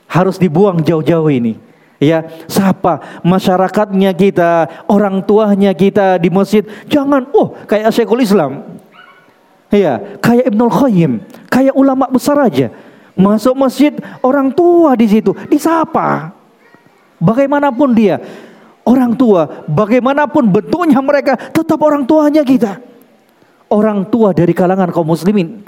[0.08, 1.60] Harus dibuang jauh-jauh ini.
[2.00, 8.68] Ya, siapa masyarakatnya kita, orang tuanya kita di masjid, jangan oh kayak Syekhul Islam.
[9.72, 11.12] Ya, kayak Ibnul Qayyim,
[11.52, 12.72] kayak ulama besar aja.
[13.16, 16.36] Masuk masjid, orang tua di situ disapa.
[17.16, 18.20] Bagaimanapun dia,
[18.86, 22.80] orang tua, bagaimanapun bentuknya mereka, tetap orang tuanya kita.
[23.68, 25.66] Orang tua dari kalangan kaum muslimin.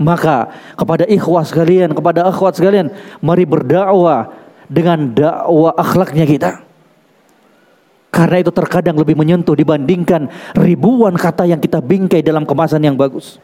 [0.00, 2.90] Maka kepada ikhwah sekalian, kepada akhwat sekalian,
[3.22, 4.34] mari berdakwah
[4.66, 6.50] dengan dakwah akhlaknya kita.
[8.10, 10.26] Karena itu terkadang lebih menyentuh dibandingkan
[10.58, 13.38] ribuan kata yang kita bingkai dalam kemasan yang bagus.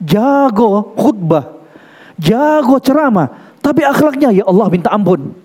[0.00, 1.52] Jago khutbah,
[2.16, 3.28] jago ceramah,
[3.60, 5.41] tapi akhlaknya ya Allah minta ampun.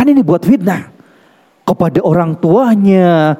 [0.00, 0.88] Kan ini buat fitnah
[1.68, 3.36] kepada orang tuanya,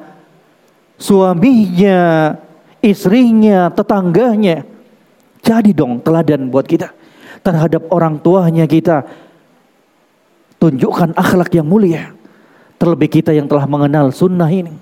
[0.93, 2.37] suaminya,
[2.85, 4.61] istrinya, tetangganya.
[5.41, 6.93] Jadi dong teladan buat kita
[7.41, 9.01] terhadap orang tuanya kita.
[10.61, 12.13] Tunjukkan akhlak yang mulia.
[12.77, 14.77] Terlebih kita yang telah mengenal sunnah ini.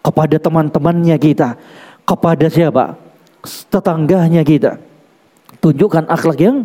[0.00, 1.60] Kepada teman-temannya kita.
[2.08, 2.96] Kepada siapa?
[3.68, 4.80] Tetangganya kita.
[5.60, 6.64] Tunjukkan akhlak yang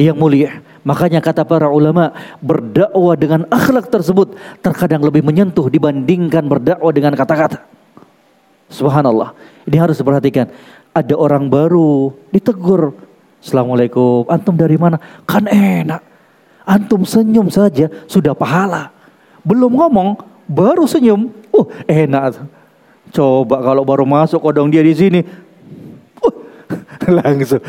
[0.00, 0.64] yang mulia.
[0.80, 4.32] Makanya kata para ulama berdakwah dengan akhlak tersebut
[4.64, 7.60] terkadang lebih menyentuh dibandingkan berdakwah dengan kata-kata.
[8.72, 9.36] Subhanallah.
[9.68, 10.48] Ini harus diperhatikan.
[10.96, 12.96] Ada orang baru ditegur.
[13.42, 14.24] Assalamualaikum.
[14.30, 14.96] Antum dari mana?
[15.28, 16.00] Kan enak.
[16.64, 18.94] Antum senyum saja sudah pahala.
[19.42, 20.16] Belum ngomong,
[20.48, 21.28] baru senyum.
[21.50, 22.46] Uh, enak.
[23.10, 25.20] Coba kalau baru masuk kodong dia di sini,
[27.20, 27.62] langsung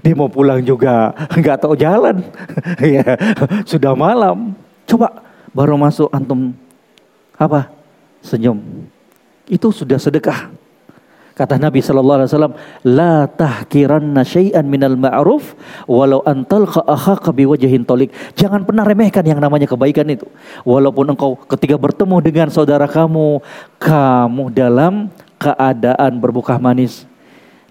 [0.00, 2.22] dia mau pulang juga nggak tahu jalan
[2.96, 3.04] ya
[3.66, 4.54] sudah malam
[4.86, 6.54] coba baru masuk antum
[7.34, 7.70] apa
[8.22, 8.58] senyum
[9.48, 10.52] itu sudah sedekah
[11.38, 15.54] Kata Nabi sallallahu alaihi wasallam, "La tahkiranna syai'an minal ma'ruf
[15.86, 20.26] walau antalqa akhaka biwajhin tolik." Jangan pernah remehkan yang namanya kebaikan itu.
[20.66, 23.38] Walaupun engkau ketika bertemu dengan saudara kamu,
[23.78, 27.06] kamu dalam keadaan berbuka manis.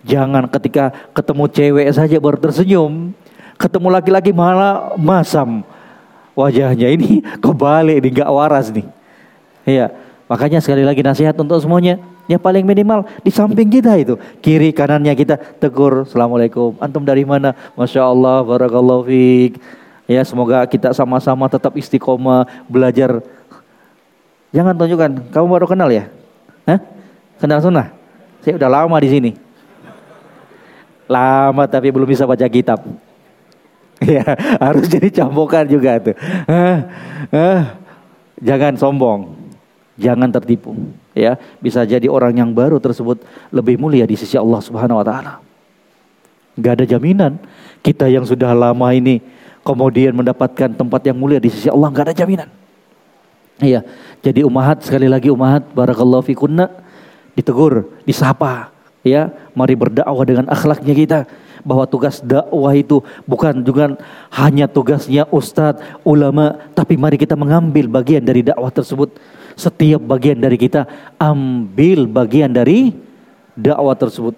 [0.07, 3.11] Jangan ketika ketemu cewek saja baru tersenyum.
[3.59, 5.67] Ketemu laki-laki malah masam
[6.31, 6.87] wajahnya.
[6.95, 8.87] Ini kebalik nih, gak waras nih.
[9.67, 9.91] Iya,
[10.31, 11.99] makanya sekali lagi nasihat untuk semuanya.
[12.27, 14.19] Ya paling minimal di samping kita itu.
[14.43, 16.03] Kiri kanannya kita tegur.
[16.03, 16.75] Assalamualaikum.
[16.79, 17.55] Antum dari mana?
[17.75, 18.43] Masya Allah.
[18.43, 19.59] Barakallahu fiq.
[20.07, 23.23] Ya semoga kita sama-sama tetap istiqomah belajar.
[24.51, 25.11] Jangan tunjukkan.
[25.31, 26.11] Kamu baru kenal ya?
[26.67, 26.79] Hah?
[27.39, 27.95] Kenal sunnah?
[28.43, 29.31] Saya udah lama di sini.
[31.07, 32.83] Lama tapi belum bisa baca kitab.
[33.97, 34.21] Ya,
[34.61, 36.13] harus jadi cambokan juga tuh.
[36.45, 36.85] Ah,
[37.33, 37.61] ah,
[38.37, 39.33] jangan sombong,
[39.97, 40.77] jangan tertipu.
[41.17, 45.33] Ya, bisa jadi orang yang baru tersebut lebih mulia di sisi Allah Subhanahu Wa Taala.
[46.61, 47.41] Gak ada jaminan
[47.81, 49.17] kita yang sudah lama ini
[49.65, 52.53] kemudian mendapatkan tempat yang mulia di sisi Allah gak ada jaminan.
[53.57, 53.81] Iya,
[54.21, 56.69] jadi umahat sekali lagi umahat barakallahu fikunna
[57.33, 58.69] ditegur, disapa,
[59.07, 61.19] ya mari berdakwah dengan akhlaknya kita.
[61.67, 63.99] Bahwa tugas dakwah itu bukan juga
[64.31, 69.15] hanya tugasnya ustadz ulama tapi mari kita mengambil bagian dari dakwah tersebut.
[69.57, 70.85] Setiap bagian dari kita
[71.17, 72.93] ambil bagian dari
[73.57, 74.37] dakwah tersebut.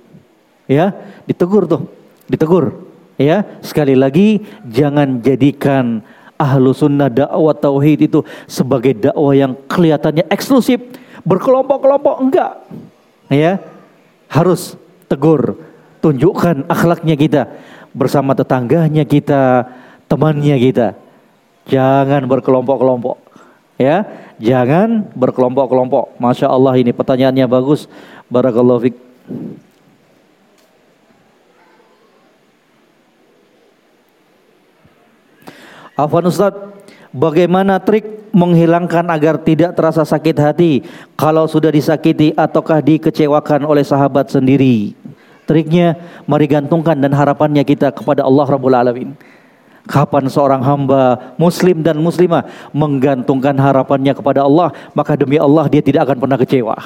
[0.66, 0.96] Ya
[1.28, 1.90] ditegur tuh
[2.30, 2.88] ditegur.
[3.20, 6.00] Ya sekali lagi jangan jadikan
[6.40, 10.80] ahlu sunnah dakwah tauhid itu sebagai dakwah yang kelihatannya eksklusif
[11.28, 12.64] berkelompok-kelompok enggak.
[13.28, 13.60] Ya
[14.30, 14.78] harus
[15.10, 15.58] tegur,
[16.00, 17.42] tunjukkan akhlaknya kita
[17.92, 19.66] bersama tetangganya kita,
[20.06, 20.88] temannya kita.
[21.66, 23.18] Jangan berkelompok-kelompok.
[23.82, 24.06] Ya,
[24.38, 26.16] jangan berkelompok-kelompok.
[26.22, 27.90] Masya Allah ini pertanyaannya bagus.
[28.30, 29.00] Barakallahu fiqh.
[36.00, 36.56] Afwan Ustaz,
[37.12, 40.74] bagaimana trik menghilangkan agar tidak terasa sakit hati
[41.18, 44.94] kalau sudah disakiti ataukah dikecewakan oleh sahabat sendiri.
[45.50, 45.98] Triknya
[46.30, 49.18] mari gantungkan dan harapannya kita kepada Allah Rabbul Alamin.
[49.90, 56.06] Kapan seorang hamba muslim dan muslimah menggantungkan harapannya kepada Allah, maka demi Allah dia tidak
[56.06, 56.78] akan pernah kecewa.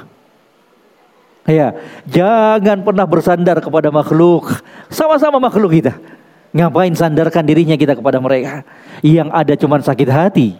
[1.43, 1.75] Ya,
[2.07, 4.47] jangan pernah bersandar kepada makhluk.
[4.87, 5.99] Sama-sama makhluk kita.
[6.55, 8.63] Ngapain sandarkan dirinya kita kepada mereka?
[9.03, 10.55] Yang ada cuma sakit hati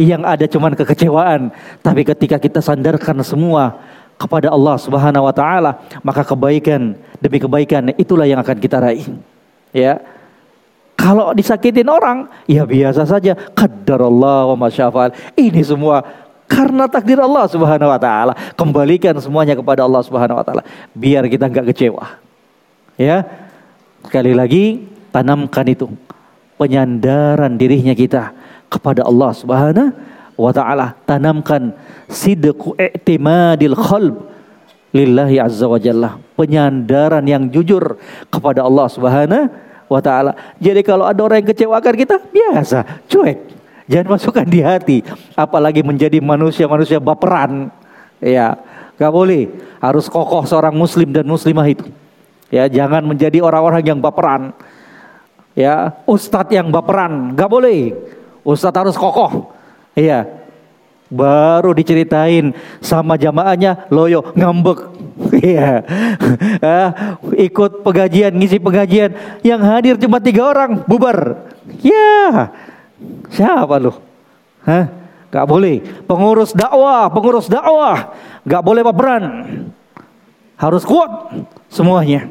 [0.00, 1.52] yang ada cuman kekecewaan.
[1.80, 3.80] Tapi ketika kita sandarkan semua
[4.16, 9.06] kepada Allah Subhanahu wa taala, maka kebaikan demi kebaikan itulah yang akan kita raih.
[9.74, 9.98] Ya.
[10.94, 13.34] Kalau disakitin orang, ya biasa saja.
[13.34, 15.10] Allah wa masyafal.
[15.34, 16.06] Ini semua
[16.46, 18.38] karena takdir Allah Subhanahu wa taala.
[18.54, 20.62] Kembalikan semuanya kepada Allah Subhanahu wa taala
[20.94, 22.20] biar kita nggak kecewa.
[22.94, 23.26] Ya.
[24.06, 25.90] Sekali lagi tanamkan itu
[26.58, 28.34] penyandaran dirinya kita
[28.72, 29.92] kepada Allah Subhanahu
[30.40, 30.96] wa taala.
[31.04, 31.76] Tanamkan
[32.08, 34.32] sidqu i'timadil qalb
[34.96, 36.16] lillahi azza wa jalla.
[36.32, 38.00] Penyandaran yang jujur
[38.32, 39.52] kepada Allah Subhanahu
[39.92, 40.32] wa taala.
[40.56, 43.60] Jadi kalau ada orang yang kecewakan kita, biasa, cuek.
[43.90, 45.04] Jangan masukkan di hati,
[45.36, 47.68] apalagi menjadi manusia-manusia baperan.
[48.22, 48.56] Ya,
[48.96, 49.50] gak boleh.
[49.82, 51.90] Harus kokoh seorang muslim dan muslimah itu.
[52.48, 54.54] Ya, jangan menjadi orang-orang yang baperan.
[55.52, 57.92] Ya, ustadz yang baperan, gak boleh.
[58.42, 59.54] Ustadz harus kokoh.
[59.94, 60.26] Iya.
[61.12, 64.78] Baru diceritain sama jamaahnya loyo ngambek.
[65.32, 65.84] Iya.
[66.60, 66.88] ah,
[67.36, 69.12] ikut pengajian, ngisi pengajian.
[69.44, 71.48] Yang hadir cuma tiga orang, bubar.
[71.84, 72.50] Ya.
[73.30, 73.92] Siapa lu?
[74.66, 74.88] Hah?
[75.32, 75.80] Gak boleh.
[76.04, 78.12] Pengurus dakwah, pengurus dakwah,
[78.44, 79.24] gak boleh baperan.
[80.60, 81.32] Harus kuat
[81.72, 82.28] semuanya.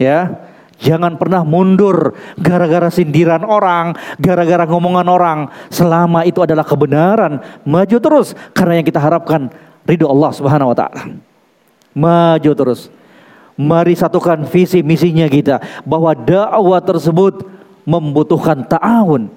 [0.00, 0.49] Ya,
[0.80, 5.38] Jangan pernah mundur gara-gara sindiran orang, gara-gara ngomongan orang.
[5.68, 7.36] Selama itu adalah kebenaran,
[7.68, 9.52] maju terus karena yang kita harapkan
[9.84, 11.02] ridho Allah Subhanahu wa taala.
[11.92, 12.88] Maju terus.
[13.60, 17.44] Mari satukan visi misinya kita bahwa dakwah tersebut
[17.84, 19.28] membutuhkan ta'awun.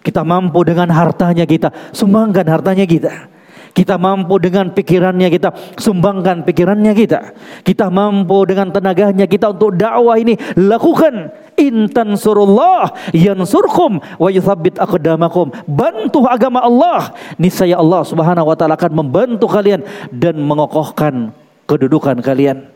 [0.00, 3.28] Kita mampu dengan hartanya kita, sumbangkan hartanya kita.
[3.70, 7.20] Kita mampu dengan pikirannya kita sumbangkan pikirannya kita.
[7.62, 11.30] Kita mampu dengan tenaganya kita untuk dakwah ini lakukan.
[11.54, 15.54] Intan surullah yansurkum wa yuthabbit aqdamakum.
[15.70, 17.14] Bantu agama Allah.
[17.38, 21.30] Niscaya Allah Subhanahu wa taala akan membantu kalian dan mengokohkan
[21.70, 22.66] kedudukan kalian.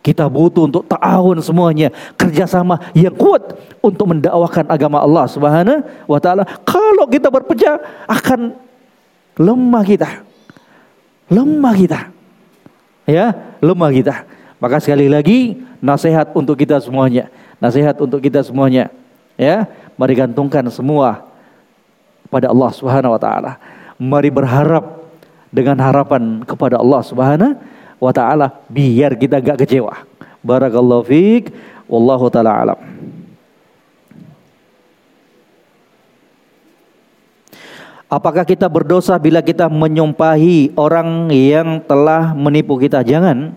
[0.00, 3.52] Kita butuh untuk ta'awun semuanya, kerjasama yang kuat
[3.84, 6.48] untuk mendakwakan agama Allah Subhanahu wa taala.
[6.64, 8.56] Kalau kita berpecah akan
[9.36, 10.29] lemah kita.
[11.30, 12.00] Lemah kita.
[13.06, 13.32] Ya,
[13.62, 14.26] lemah kita.
[14.58, 17.30] Maka sekali lagi nasihat untuk kita semuanya.
[17.62, 18.90] Nasihat untuk kita semuanya.
[19.38, 21.24] Ya, mari gantungkan semua
[22.28, 23.52] pada Allah Subhanahu wa taala.
[23.96, 25.06] Mari berharap
[25.48, 27.56] dengan harapan kepada Allah Subhanahu
[28.02, 30.02] wa taala biar kita gak kecewa.
[30.42, 31.54] Barakallahu fiik
[31.86, 32.78] wallahu taala alam.
[38.10, 43.06] Apakah kita berdosa bila kita menyumpahi orang yang telah menipu kita?
[43.06, 43.54] Jangan.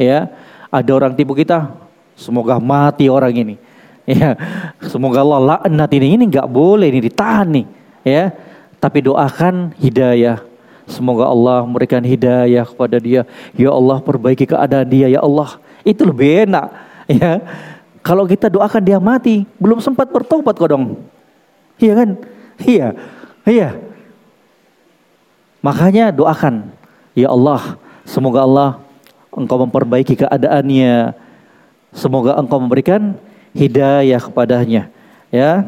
[0.00, 0.32] Ya,
[0.72, 1.68] ada orang tipu kita,
[2.16, 3.56] semoga mati orang ini.
[4.02, 4.34] Ya,
[4.90, 6.18] semoga Allah laknat ini.
[6.18, 7.66] Ini nggak boleh ini ditahan nih.
[8.02, 8.34] Ya,
[8.82, 10.42] tapi doakan hidayah
[10.90, 13.22] Semoga Allah memberikan hidayah kepada dia.
[13.54, 15.56] Ya Allah perbaiki keadaan dia ya Allah.
[15.86, 16.66] Itu lebih enak
[17.06, 17.38] ya.
[18.02, 20.98] Kalau kita doakan dia mati, belum sempat bertobat kok dong.
[21.78, 22.08] Iya kan?
[22.62, 22.88] Iya.
[23.42, 23.78] Iya.
[25.62, 26.74] Makanya doakan,
[27.14, 28.70] ya Allah, semoga Allah
[29.32, 31.16] engkau memperbaiki keadaannya.
[31.92, 33.16] Semoga engkau memberikan
[33.52, 34.88] hidayah kepadanya.
[35.32, 35.64] Ya,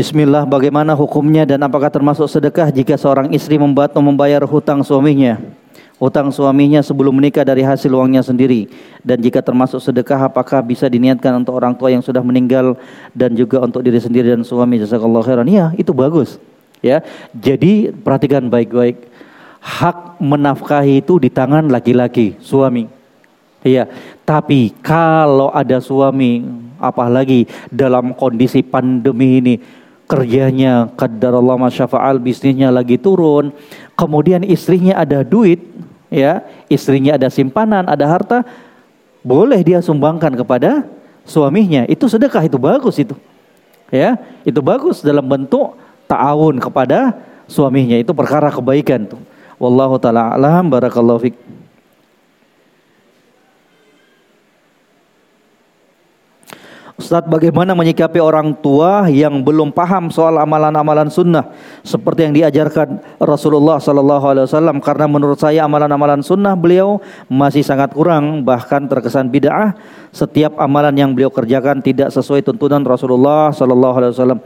[0.00, 5.36] Bismillah bagaimana hukumnya dan apakah termasuk sedekah jika seorang istri membantu membayar hutang suaminya?
[6.00, 8.64] Hutang suaminya sebelum menikah dari hasil uangnya sendiri.
[9.04, 12.80] Dan jika termasuk sedekah apakah bisa diniatkan untuk orang tua yang sudah meninggal
[13.12, 14.80] dan juga untuk diri sendiri dan suami?
[14.80, 15.44] Jazakallahu khairan.
[15.44, 16.40] Iya itu bagus.
[16.80, 17.04] Ya
[17.36, 19.04] jadi perhatikan baik-baik.
[19.60, 22.88] Hak menafkahi itu di tangan laki-laki suami.
[23.60, 23.84] Iya
[24.24, 26.40] tapi kalau ada suami
[26.80, 29.54] apalagi dalam kondisi pandemi ini
[30.10, 33.54] kerjanya kadar Allah masyafa'al bisnisnya lagi turun.
[33.94, 35.62] Kemudian istrinya ada duit
[36.10, 38.42] ya istrinya ada simpanan ada harta
[39.22, 40.82] boleh dia sumbangkan kepada
[41.22, 41.86] suaminya.
[41.86, 43.14] Itu sedekah itu bagus itu
[43.94, 44.18] ya.
[44.42, 45.78] Itu bagus dalam bentuk
[46.10, 47.14] ta'awun kepada
[47.46, 47.94] suaminya.
[47.94, 49.22] Itu perkara kebaikan tuh.
[49.62, 50.66] Wallahu taala alam.
[50.66, 51.36] Barakallahu fiik
[57.00, 61.48] Ustaz bagaimana menyikapi orang tua yang belum paham soal amalan-amalan sunnah?
[61.80, 67.00] Seperti yang diajarkan Rasulullah Sallallahu Alaihi Wasallam karena menurut saya amalan-amalan sunnah beliau
[67.32, 69.72] masih sangat kurang bahkan terkesan bid'ah.
[70.12, 74.40] Setiap amalan yang beliau kerjakan tidak sesuai tuntunan Rasulullah Sallallahu Alaihi Wasallam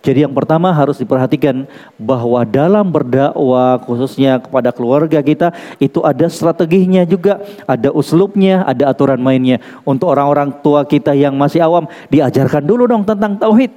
[0.00, 1.68] jadi yang pertama harus diperhatikan
[2.00, 9.20] bahwa dalam berdakwah khususnya kepada keluarga kita itu ada strateginya juga, ada uslubnya, ada aturan
[9.20, 9.60] mainnya.
[9.84, 13.76] Untuk orang-orang tua kita yang masih awam diajarkan dulu dong tentang tauhid.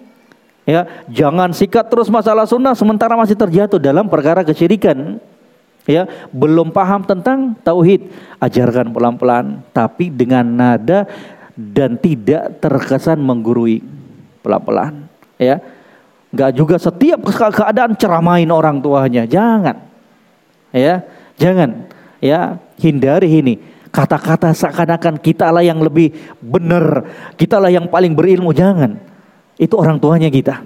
[0.63, 5.19] Ya, jangan sikat terus masalah sunnah sementara masih terjatuh dalam perkara kesyirikan.
[5.83, 8.07] Ya, belum paham tentang tauhid,
[8.39, 11.03] ajarkan pelan-pelan tapi dengan nada
[11.59, 13.83] dan tidak terkesan menggurui
[14.39, 15.11] pelan-pelan.
[15.35, 15.59] Ya,
[16.33, 19.29] Gak juga setiap keadaan ceramain orang tuanya.
[19.29, 19.77] Jangan.
[20.73, 21.05] Ya,
[21.37, 21.85] jangan.
[22.17, 23.61] Ya, hindari ini.
[23.93, 27.05] Kata-kata seakan-akan kita lah yang lebih benar,
[27.37, 28.49] kita lah yang paling berilmu.
[28.49, 28.97] Jangan.
[29.61, 30.65] Itu orang tuanya kita.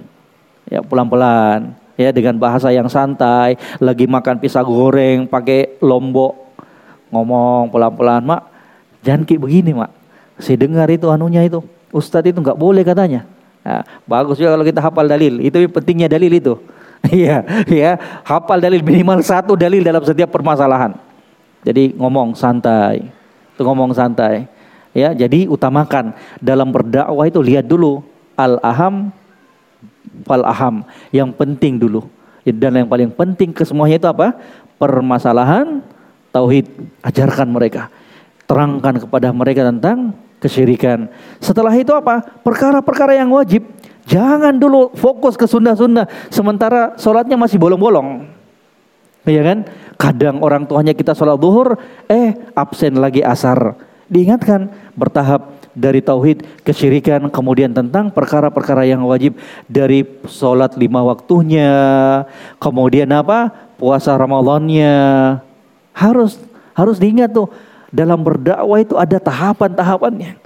[0.72, 1.76] Ya, pelan-pelan.
[2.00, 3.60] Ya, dengan bahasa yang santai.
[3.76, 6.32] Lagi makan pisang goreng pakai lombok.
[7.12, 8.42] Ngomong pelan-pelan, Mak.
[9.04, 9.92] Jangan kayak begini, Mak.
[10.40, 11.60] Saya dengar itu anunya itu.
[11.92, 13.28] Ustadz itu nggak boleh katanya.
[13.68, 15.44] Ya, bagus juga kalau kita hafal dalil.
[15.44, 16.56] Itu pentingnya dalil itu.
[16.98, 17.94] Iya, ya,
[18.26, 20.98] hafal dalil minimal satu dalil dalam setiap permasalahan.
[21.62, 23.06] Jadi ngomong santai.
[23.54, 24.50] Itu ngomong santai.
[24.90, 26.10] Ya, jadi utamakan
[26.42, 28.02] dalam berdakwah itu lihat dulu
[28.34, 29.14] al aham
[30.26, 30.82] fal aham.
[31.14, 32.02] Yang penting dulu.
[32.42, 34.34] Dan yang paling penting kesemuanya itu apa?
[34.82, 35.86] Permasalahan
[36.34, 36.66] tauhid.
[37.06, 37.94] Ajarkan mereka.
[38.50, 41.10] Terangkan kepada mereka tentang kesyirikan.
[41.38, 42.22] Setelah itu apa?
[42.42, 43.66] Perkara-perkara yang wajib.
[44.08, 46.08] Jangan dulu fokus ke sunnah-sunnah.
[46.32, 48.24] Sementara sholatnya masih bolong-bolong.
[49.28, 49.58] Iya kan?
[50.00, 51.76] Kadang orang tuanya kita sholat duhur,
[52.08, 53.76] eh absen lagi asar.
[54.08, 59.38] Diingatkan bertahap dari tauhid kesyirikan kemudian tentang perkara-perkara yang wajib
[59.70, 61.70] dari sholat lima waktunya
[62.58, 64.98] kemudian apa puasa Ramadannya
[65.94, 66.40] harus
[66.74, 67.46] harus diingat tuh
[67.88, 70.36] dalam berdakwah itu ada tahapan-tahapannya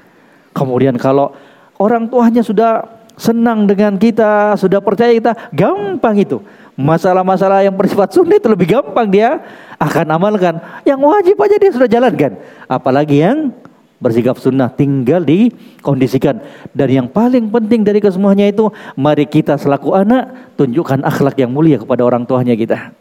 [0.55, 1.35] kemudian kalau
[1.79, 2.87] orang tuanya sudah
[3.19, 6.41] senang dengan kita sudah percaya kita gampang itu
[6.73, 9.45] Masalah-masalah yang bersifat sunnah itu lebih gampang dia
[9.77, 10.57] akan amalkan.
[10.89, 12.33] Yang wajib aja dia sudah jalankan.
[12.65, 13.53] Apalagi yang
[14.01, 16.41] bersikap sunnah tinggal dikondisikan.
[16.73, 21.77] Dan yang paling penting dari kesemuanya itu mari kita selaku anak tunjukkan akhlak yang mulia
[21.77, 22.97] kepada orang tuanya kita.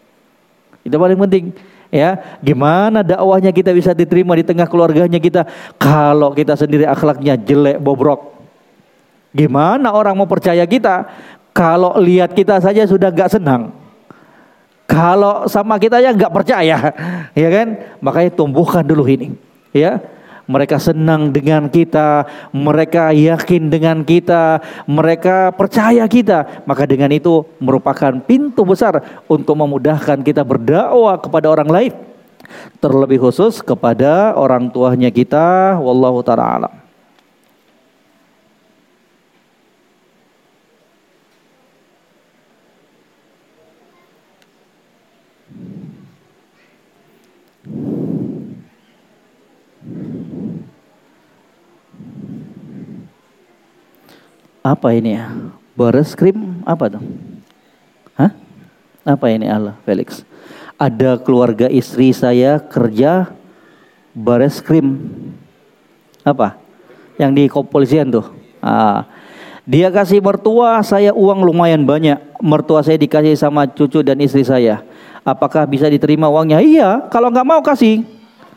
[0.84, 1.56] Itu paling penting
[1.92, 5.44] ya gimana dakwahnya kita bisa diterima di tengah keluarganya kita
[5.76, 8.32] kalau kita sendiri akhlaknya jelek bobrok
[9.36, 11.08] gimana orang mau percaya kita
[11.52, 13.76] kalau lihat kita saja sudah gak senang.
[14.88, 16.92] Kalau sama kita ya nggak percaya,
[17.42, 17.68] ya kan?
[18.04, 19.32] Makanya tumbuhkan dulu ini,
[19.72, 20.04] ya.
[20.50, 24.60] Mereka senang dengan kita, mereka yakin dengan kita,
[24.90, 26.66] mereka percaya kita.
[26.66, 31.94] Maka dengan itu merupakan pintu besar untuk memudahkan kita berdakwah kepada orang lain.
[32.84, 36.81] Terlebih khusus kepada orang tuanya kita, wallahu taala alam.
[54.62, 55.34] Apa ini ya?
[55.74, 57.04] Baris krim apa tuh?
[58.14, 58.32] Hah?
[59.02, 60.22] Apa ini Allah Felix?
[60.78, 63.34] Ada keluarga istri saya kerja
[64.14, 64.98] baris krim.
[66.22, 66.58] Apa?
[67.18, 68.26] Yang di kepolisian tuh.
[68.62, 69.10] Ah.
[69.66, 72.18] Dia kasih mertua saya uang lumayan banyak.
[72.42, 74.82] Mertua saya dikasih sama cucu dan istri saya.
[75.22, 76.62] Apakah bisa diterima uangnya?
[76.62, 78.02] Iya, kalau nggak mau kasih.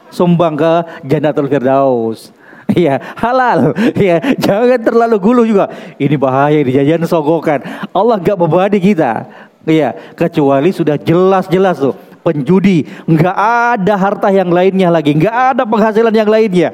[0.09, 0.73] Sumbang ke
[1.05, 2.33] Jannatul Firdaus.
[2.81, 3.77] Iya, halal.
[4.05, 5.69] Iya, jangan terlalu gulu juga.
[6.01, 7.61] Ini bahaya di jajan sogokan.
[7.93, 9.29] Allah gak membebani kita.
[9.65, 13.37] Iya, kecuali sudah jelas-jelas tuh penjudi, nggak
[13.77, 16.73] ada harta yang lainnya lagi, nggak ada penghasilan yang lainnya.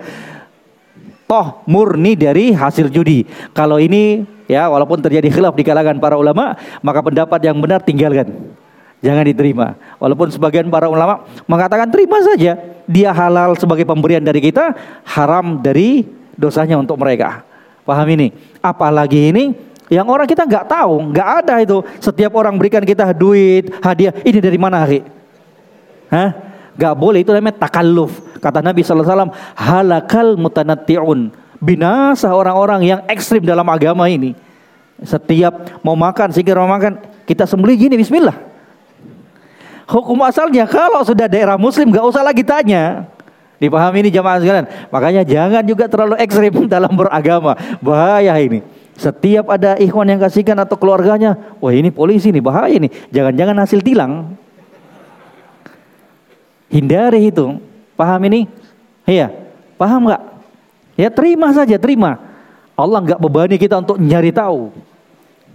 [1.31, 3.23] Toh murni dari hasil judi.
[3.55, 8.55] Kalau ini ya walaupun terjadi khilaf di kalangan para ulama, maka pendapat yang benar tinggalkan.
[9.01, 9.81] Jangan diterima.
[9.97, 14.77] Walaupun sebagian para ulama mengatakan terima saja dia halal sebagai pemberian dari kita,
[15.09, 16.05] haram dari
[16.37, 17.41] dosanya untuk mereka.
[17.89, 18.29] Paham ini?
[18.61, 19.57] Apalagi ini
[19.89, 21.81] yang orang kita nggak tahu, nggak ada itu.
[21.99, 25.01] Setiap orang berikan kita duit, hadiah, ini dari mana, hari?
[26.13, 26.31] Hah?
[26.77, 28.21] Gak boleh itu namanya takalluf.
[28.41, 31.29] Kata Nabi SAW, halakal mutanatti'un.
[31.61, 34.33] Binasa orang-orang yang ekstrim dalam agama ini.
[35.05, 38.50] Setiap mau makan, sikir mau makan, kita sembelih gini, bismillah.
[39.91, 43.11] Hukum asalnya kalau sudah daerah muslim gak usah lagi tanya.
[43.59, 44.67] Dipahami ini jamaah sekalian.
[44.89, 47.59] Makanya jangan juga terlalu ekstrim dalam beragama.
[47.83, 48.63] Bahaya ini.
[48.95, 52.93] Setiap ada ikhwan yang kasihkan atau keluarganya, wah ini polisi nih, bahaya nih.
[53.13, 54.37] Jangan-jangan hasil tilang.
[56.71, 57.59] Hindari itu.
[57.99, 58.47] Paham ini?
[59.05, 59.35] Iya.
[59.77, 60.23] Paham nggak?
[60.97, 62.21] Ya terima saja, terima.
[62.79, 64.73] Allah nggak bebani kita untuk nyari tahu.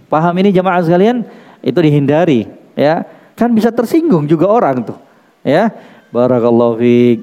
[0.06, 1.26] Paham ini jamaah sekalian?
[1.62, 2.46] Itu dihindari,
[2.78, 3.02] ya.
[3.36, 4.98] Kan bisa tersinggung juga orang tuh.
[5.44, 5.68] Ya.
[6.08, 7.20] Barakallahu fiik.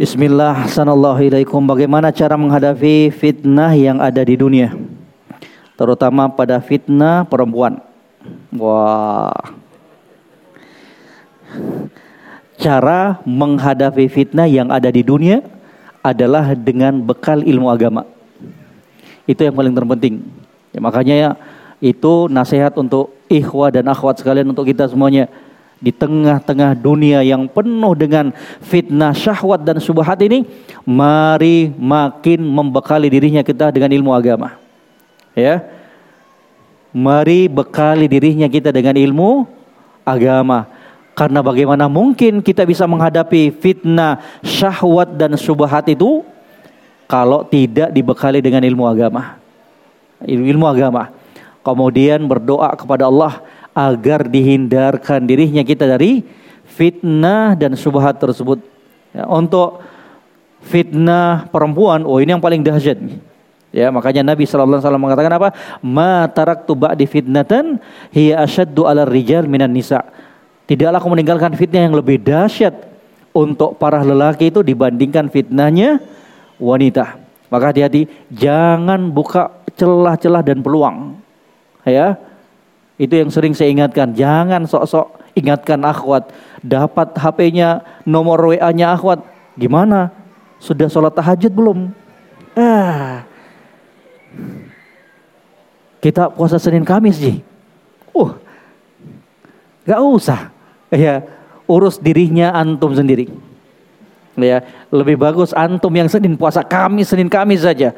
[0.00, 1.20] Bismillah, sanallahu
[1.68, 4.72] Bagaimana cara menghadapi fitnah yang ada di dunia?
[5.76, 7.84] Terutama pada fitnah perempuan.
[8.56, 9.59] Wah,
[12.60, 15.40] cara menghadapi fitnah yang ada di dunia
[16.04, 18.04] adalah dengan bekal ilmu agama.
[19.24, 20.24] Itu yang paling terpenting.
[20.72, 21.30] Ya, makanya ya,
[21.80, 25.28] itu nasihat untuk ikhwah dan akhwat sekalian untuk kita semuanya
[25.80, 30.44] di tengah-tengah dunia yang penuh dengan fitnah syahwat dan subhat ini
[30.84, 34.60] mari makin membekali dirinya kita dengan ilmu agama
[35.32, 35.64] ya
[36.92, 39.48] mari bekali dirinya kita dengan ilmu
[40.04, 40.68] agama
[41.20, 46.24] karena bagaimana mungkin kita bisa menghadapi fitnah, syahwat dan subhat itu
[47.04, 49.36] kalau tidak dibekali dengan ilmu agama.
[50.24, 51.12] Ilmu agama.
[51.60, 53.44] Kemudian berdoa kepada Allah
[53.76, 56.24] agar dihindarkan dirinya kita dari
[56.64, 58.64] fitnah dan subhat tersebut.
[59.12, 59.84] Ya, untuk
[60.64, 62.96] fitnah perempuan, oh ini yang paling dahsyat.
[63.76, 65.48] Ya, makanya Nabi sallallahu alaihi wasallam mengatakan apa?
[65.84, 67.76] Ma taraktu ba'di fitnatan
[68.08, 70.00] hiya asyaddu 'ala rijal minan nisa.
[70.70, 72.86] Tidaklah aku meninggalkan fitnah yang lebih dahsyat
[73.34, 75.98] untuk para lelaki itu dibandingkan fitnahnya
[76.62, 77.18] wanita.
[77.50, 81.18] Maka hati-hati, jangan buka celah-celah dan peluang.
[81.82, 82.14] Ya.
[82.94, 86.30] Itu yang sering saya ingatkan, jangan sok-sok ingatkan akhwat,
[86.62, 89.26] dapat HP-nya, nomor WA-nya akhwat.
[89.58, 90.14] Gimana?
[90.62, 91.78] Sudah sholat tahajud belum?
[92.54, 93.24] Ah,
[96.04, 97.40] kita puasa Senin Kamis sih.
[98.12, 98.36] Uh,
[99.88, 100.49] gak usah.
[100.90, 101.22] Ya,
[101.70, 103.30] urus dirinya antum sendiri.
[104.34, 107.94] Ya, lebih bagus antum yang Senin puasa Kamis, Senin Kamis saja.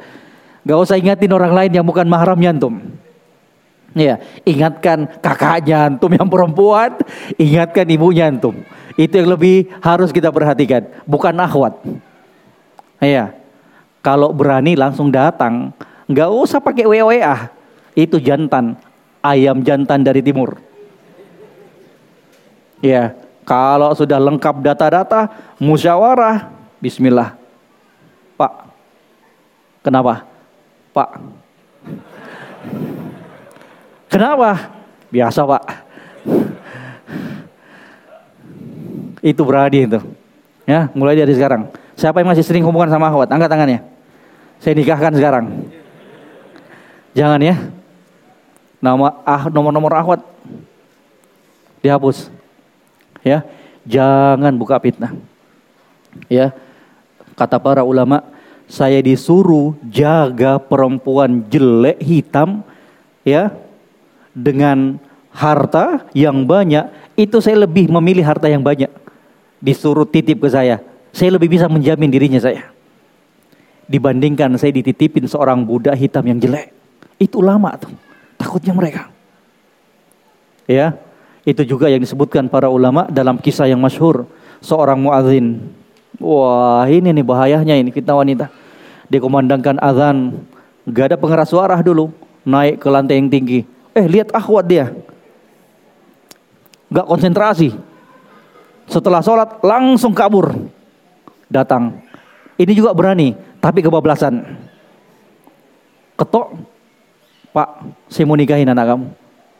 [0.63, 2.79] Gak usah ingatin orang lain yang bukan mahramnya antum.
[3.93, 6.97] Ya, ingatkan kakaknya antum yang perempuan,
[7.37, 8.65] ingatkan ibunya antum.
[8.97, 11.77] Itu yang lebih harus kita perhatikan, bukan akhwat.
[13.01, 13.37] Ya,
[14.01, 15.77] kalau berani langsung datang,
[16.09, 17.53] nggak usah pakai WWA.
[17.93, 18.81] Itu jantan,
[19.21, 20.72] ayam jantan dari timur.
[22.83, 23.15] Ya,
[23.47, 25.31] kalau sudah lengkap data-data,
[25.63, 26.51] musyawarah,
[26.83, 27.39] bismillah.
[28.35, 28.53] Pak,
[29.87, 30.27] kenapa?
[30.91, 31.09] Pak,
[34.11, 34.51] kenapa?
[35.15, 35.63] Biasa pak.
[39.23, 40.01] Itu berani itu.
[40.67, 41.71] Ya, mulai dari sekarang.
[41.95, 43.31] Siapa yang masih sering hubungan sama akhwat?
[43.31, 43.81] Angkat tangannya.
[44.59, 45.71] Saya nikahkan sekarang.
[47.15, 47.55] Jangan ya.
[48.83, 50.21] Nama ah nomor-nomor akhwat
[51.79, 52.42] dihapus.
[53.23, 53.47] Ya.
[53.83, 55.15] Jangan buka fitnah.
[56.31, 56.55] Ya.
[57.35, 58.23] Kata para ulama,
[58.69, 62.63] saya disuruh jaga perempuan jelek hitam
[63.27, 63.51] ya
[64.37, 65.01] dengan
[65.33, 68.89] harta yang banyak itu saya lebih memilih harta yang banyak
[69.61, 70.81] disuruh titip ke saya
[71.13, 72.69] saya lebih bisa menjamin dirinya saya
[73.89, 76.73] dibandingkan saya dititipin seorang budak hitam yang jelek
[77.23, 77.95] itu lama tuh.
[78.35, 79.07] Takutnya mereka.
[80.67, 80.99] Ya,
[81.43, 84.27] itu juga yang disebutkan para ulama dalam kisah yang masyhur
[84.63, 85.59] seorang muadzin.
[86.23, 88.47] Wah, ini nih bahayanya ini fitnah wanita.
[89.11, 90.47] Dikomandangkan azan,
[90.87, 92.15] gak ada pengeras suara dulu,
[92.47, 93.67] naik ke lantai yang tinggi.
[93.93, 94.95] Eh, lihat akhwat dia.
[96.95, 97.75] Gak konsentrasi.
[98.87, 100.55] Setelah sholat langsung kabur.
[101.51, 102.01] Datang.
[102.57, 104.47] Ini juga berani, tapi kebablasan.
[106.17, 106.55] Ketok
[107.53, 107.69] Pak,
[108.09, 109.07] saya mau nikahin anak kamu.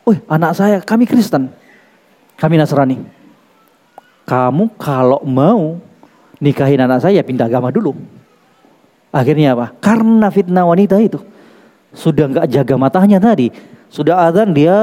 [0.09, 1.53] Wih, anak saya, kami Kristen.
[2.37, 2.97] Kami Nasrani.
[4.23, 5.77] Kamu kalau mau
[6.39, 7.95] nikahin anak saya, pindah agama dulu.
[9.13, 9.75] Akhirnya apa?
[9.77, 11.21] Karena fitnah wanita itu.
[11.93, 13.53] Sudah nggak jaga matanya tadi.
[13.91, 14.73] Sudah adzan dia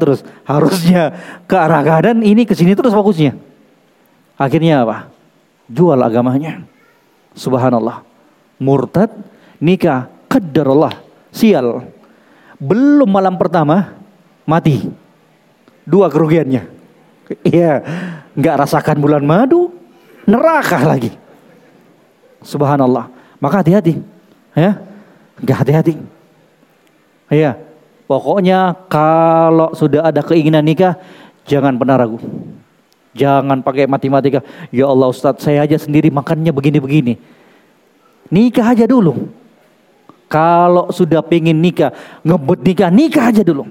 [0.00, 0.24] terus.
[0.48, 1.12] Harusnya
[1.44, 3.36] ke arah kanan, ini ke sini terus fokusnya.
[4.40, 5.12] Akhirnya apa?
[5.68, 6.64] Jual agamanya.
[7.36, 8.06] Subhanallah.
[8.56, 9.12] Murtad,
[9.60, 10.94] nikah, kadar Allah.
[11.28, 11.84] Sial
[12.58, 13.94] belum malam pertama
[14.44, 14.90] mati.
[15.88, 16.77] Dua kerugiannya.
[17.44, 17.84] Iya,
[18.32, 19.68] nggak rasakan bulan madu,
[20.24, 21.12] neraka lagi.
[22.40, 23.10] Subhanallah.
[23.38, 24.00] Maka hati-hati,
[24.56, 24.80] ya,
[25.38, 25.94] nggak hati-hati.
[27.28, 27.60] Iya,
[28.08, 30.96] pokoknya kalau sudah ada keinginan nikah,
[31.44, 32.18] jangan pernah ragu.
[33.18, 34.40] Jangan pakai matematika.
[34.70, 37.18] Ya Allah Ustadz, saya aja sendiri makannya begini-begini.
[38.30, 39.32] Nikah aja dulu.
[40.28, 41.90] Kalau sudah pengen nikah,
[42.20, 43.64] ngebut nikah, nikah aja dulu.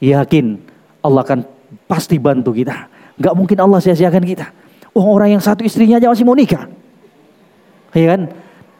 [0.00, 0.62] Yakin
[1.02, 1.40] Allah akan
[1.90, 2.86] pasti bantu kita.
[3.18, 4.46] Gak mungkin Allah sia-siakan kita.
[4.94, 6.70] Oh orang yang satu istrinya aja masih mau nikah.
[7.90, 8.30] Ya kan?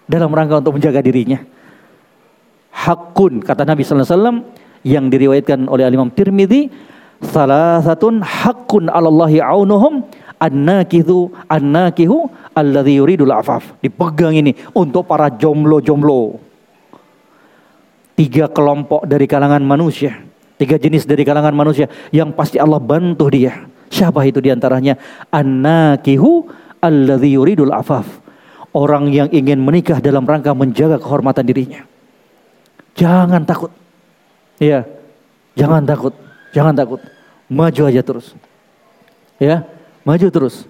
[0.07, 1.43] Dalam rangka untuk menjaga dirinya.
[2.71, 4.39] Hakun kata Nabi Sallallahu Alaihi Wasallam
[4.87, 6.71] yang diriwayatkan oleh Imam Tirmidzi
[7.21, 10.07] salah satu hakun Allahi aunuhum
[10.41, 13.77] an-nakihu an-nakihu alladhi yuridul afaf.
[13.83, 16.41] Dipegang ini untuk para jomblo-jomblo.
[18.17, 20.17] Tiga kelompok dari kalangan manusia,
[20.61, 23.65] tiga jenis dari kalangan manusia yang pasti Allah bantu dia.
[23.89, 25.01] Siapa itu di antaranya?
[25.33, 26.47] An-nakihu
[26.85, 27.35] alladhi
[27.73, 28.07] afaf.
[28.71, 31.83] Orang yang ingin menikah dalam rangka menjaga kehormatan dirinya.
[32.95, 33.73] Jangan takut.
[34.63, 34.87] Ya,
[35.59, 36.15] jangan takut.
[36.55, 37.01] Jangan takut.
[37.51, 38.37] Maju aja terus.
[39.43, 39.67] Ya,
[40.05, 40.65] Maju terus.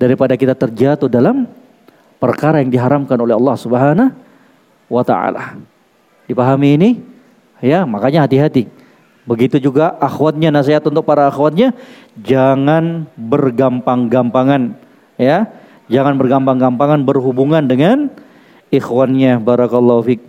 [0.00, 1.44] Daripada kita terjatuh dalam
[2.16, 4.12] perkara yang diharamkan oleh Allah Subhanahu
[4.88, 5.60] wa taala.
[6.24, 6.90] Dipahami ini?
[7.60, 8.68] Ya, makanya hati-hati.
[9.28, 11.76] Begitu juga akhwatnya nasihat untuk para akhwatnya
[12.20, 14.76] jangan bergampang-gampangan
[15.20, 15.48] ya.
[15.90, 18.14] Jangan bergampang-gampangan berhubungan dengan
[18.70, 20.20] ikhwannya barakallahu fik.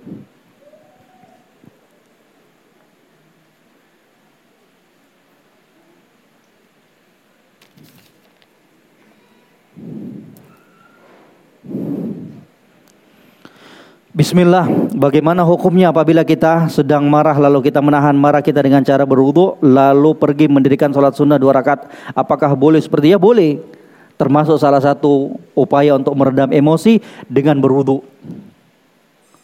[14.11, 19.55] Bismillah, bagaimana hukumnya apabila kita sedang marah lalu kita menahan marah kita dengan cara berwudu
[19.63, 21.88] lalu pergi mendirikan sholat sunnah dua rakaat?
[22.11, 23.17] Apakah boleh seperti ya?
[23.17, 23.63] Boleh.
[24.19, 26.99] Termasuk salah satu upaya untuk meredam emosi
[27.31, 28.03] dengan berwudu.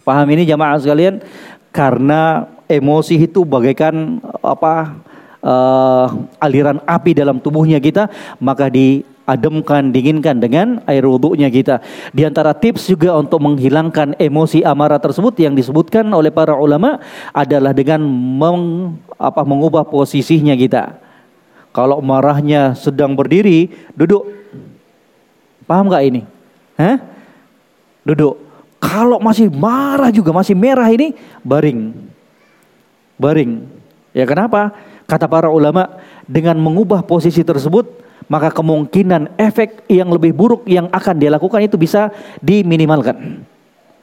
[0.04, 1.24] Paham ini jamaah sekalian?
[1.72, 5.00] Karena emosi itu bagaikan apa
[5.48, 6.12] uh,
[6.44, 8.12] aliran api dalam tubuhnya kita,
[8.44, 11.84] maka di ademkan, dinginkan dengan air wudhunya kita.
[12.16, 17.04] Di antara tips juga untuk menghilangkan emosi amarah tersebut yang disebutkan oleh para ulama
[17.36, 21.04] adalah dengan meng, apa, mengubah posisinya kita.
[21.76, 24.26] Kalau marahnya sedang berdiri, duduk.
[25.68, 26.24] Paham gak ini?
[26.80, 26.98] Hah?
[28.08, 28.40] Duduk.
[28.80, 31.12] Kalau masih marah juga, masih merah ini,
[31.44, 31.92] baring.
[33.20, 33.68] Baring.
[34.16, 34.72] Ya kenapa?
[35.04, 41.16] Kata para ulama, dengan mengubah posisi tersebut, maka kemungkinan efek yang lebih buruk yang akan
[41.16, 42.12] dia lakukan itu bisa
[42.44, 43.44] diminimalkan.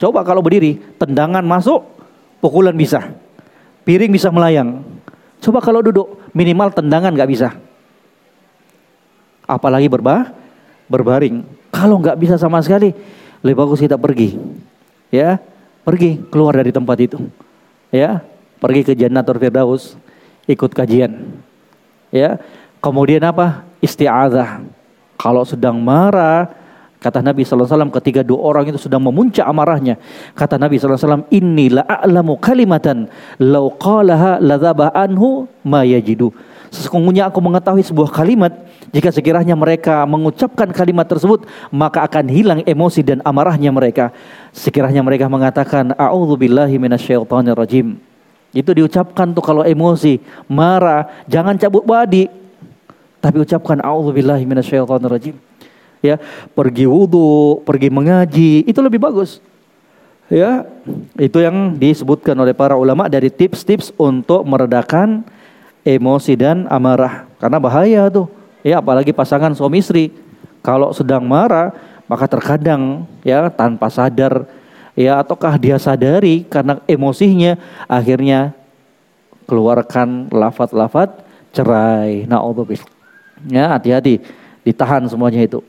[0.01, 1.85] Coba kalau berdiri, tendangan masuk,
[2.41, 3.15] pukulan bisa.
[3.85, 4.81] Piring bisa melayang.
[5.45, 7.53] Coba kalau duduk, minimal tendangan nggak bisa.
[9.45, 10.33] Apalagi berba,
[10.89, 11.45] berbaring.
[11.69, 12.97] Kalau nggak bisa sama sekali,
[13.45, 14.41] lebih bagus kita pergi.
[15.13, 15.37] Ya,
[15.85, 17.21] pergi keluar dari tempat itu.
[17.93, 18.25] Ya,
[18.57, 20.01] pergi ke Jannatul Firdaus,
[20.49, 21.37] ikut kajian.
[22.09, 22.41] Ya,
[22.81, 23.69] kemudian apa?
[23.85, 24.65] Isti'adzah.
[25.21, 26.51] Kalau sedang marah,
[26.99, 30.01] kata Nabi SAW ketika dua orang itu sedang memuncak amarahnya.
[30.33, 36.33] Kata Nabi SAW, Inni la'a'lamu kalimatan lau qalaha ladhabah anhu ma yajidu.
[36.75, 38.51] Sesungguhnya aku mengetahui sebuah kalimat
[38.91, 44.11] jika sekiranya mereka mengucapkan kalimat tersebut maka akan hilang emosi dan amarahnya mereka.
[44.51, 47.95] Sekiranya mereka mengatakan a'udzubillahi minasyaitonirrajim.
[48.55, 50.19] Itu diucapkan tuh kalau emosi,
[50.51, 52.27] marah, jangan cabut badi,
[53.25, 55.33] tapi ucapkan auzubillahi minasyaitonirrajim.
[56.05, 56.21] Ya,
[56.53, 59.41] pergi wudhu, pergi mengaji, itu lebih bagus.
[60.29, 60.69] Ya,
[61.17, 65.25] itu yang disebutkan oleh para ulama dari tips-tips untuk meredakan
[65.81, 67.25] emosi dan amarah.
[67.41, 68.29] Karena bahaya tuh.
[68.61, 70.13] Ya, apalagi pasangan suami istri.
[70.61, 71.73] Kalau sedang marah,
[72.05, 74.45] maka terkadang ya tanpa sadar
[74.93, 77.57] ya ataukah dia sadari karena emosinya
[77.89, 78.53] akhirnya
[79.49, 82.29] keluarkan lafat-lafat cerai.
[82.29, 82.94] Nauzubillah.
[83.49, 84.25] Ya, hati-hati.
[84.65, 85.61] Ditahan semuanya itu.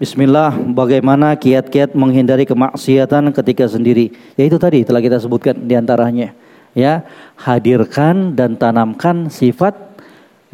[0.00, 4.08] Bismillah, bagaimana kiat-kiat menghindari kemaksiatan ketika sendiri?
[4.32, 6.32] Ya itu tadi telah kita sebutkan di antaranya
[6.76, 7.02] ya
[7.38, 9.74] hadirkan dan tanamkan sifat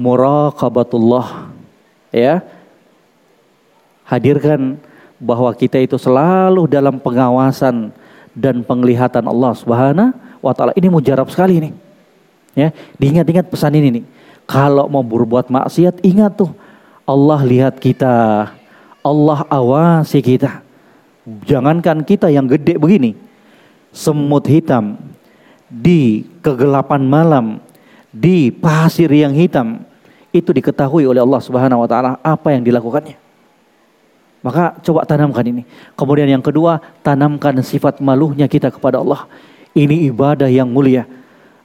[0.00, 1.52] muraqabatullah
[2.12, 2.44] ya.
[4.06, 4.78] Hadirkan
[5.18, 7.90] bahwa kita itu selalu dalam pengawasan
[8.36, 10.14] dan penglihatan Allah Subhanahu
[10.44, 10.76] wa taala.
[10.78, 11.72] Ini mujarab sekali nih
[12.54, 12.68] ya.
[13.00, 14.04] Diingat-ingat pesan ini nih.
[14.46, 16.54] Kalau mau berbuat maksiat ingat tuh
[17.02, 18.46] Allah lihat kita
[19.02, 20.62] Allah awasi kita.
[21.26, 23.18] Jangankan kita yang gede begini
[23.90, 24.94] semut hitam
[25.66, 27.46] di kegelapan malam,
[28.14, 29.82] di pasir yang hitam,
[30.30, 33.18] itu diketahui oleh Allah Subhanahu wa taala apa yang dilakukannya.
[34.44, 35.66] Maka coba tanamkan ini.
[35.98, 39.26] Kemudian yang kedua, tanamkan sifat malunya kita kepada Allah.
[39.74, 41.02] Ini ibadah yang mulia.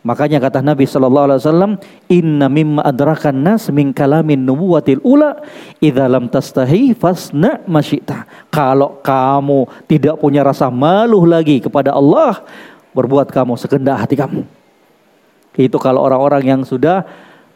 [0.02, 1.72] Makanya kata Nabi sallallahu alaihi wasallam,
[2.10, 5.46] "Inna mimma adrakan nas min kalamin nubuwatil ula
[5.78, 12.42] idza lam tastahi fasna masyita." Kalau kamu tidak punya rasa malu lagi kepada Allah,
[12.92, 14.44] berbuat kamu sekendak hati kamu.
[15.56, 17.04] Itu kalau orang-orang yang sudah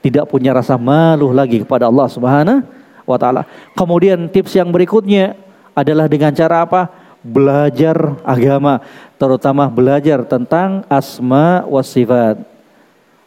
[0.04, 2.62] tidak punya rasa malu lagi kepada Allah Subhanahu
[3.08, 3.48] wa taala.
[3.74, 5.34] Kemudian tips yang berikutnya
[5.74, 6.92] adalah dengan cara apa?
[7.26, 8.86] Belajar agama,
[9.18, 12.38] terutama belajar tentang asma wa sifat.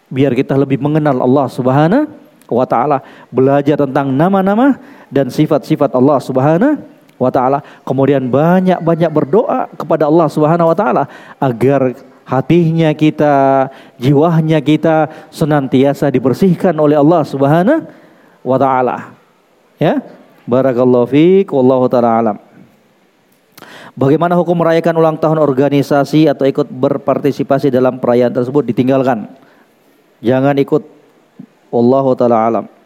[0.06, 2.06] Biar kita lebih mengenal Allah Subhanahu
[2.46, 4.78] wa taala, belajar tentang nama-nama
[5.10, 7.60] dan sifat-sifat Allah Subhanahu wa taala.
[7.82, 11.04] Kemudian banyak-banyak berdoa kepada Allah Subhanahu wa taala
[11.42, 11.92] agar
[12.24, 13.68] hatinya kita,
[13.98, 17.84] jiwanya kita senantiasa dibersihkan oleh Allah Subhanahu
[18.46, 19.12] wa taala.
[19.76, 20.00] Ya.
[20.48, 22.36] Barakallahu fiik wallahu taala alam.
[23.98, 29.26] Bagaimana hukum merayakan ulang tahun organisasi atau ikut berpartisipasi dalam perayaan tersebut ditinggalkan.
[30.22, 30.86] Jangan ikut
[31.68, 32.77] wallahu taala alam.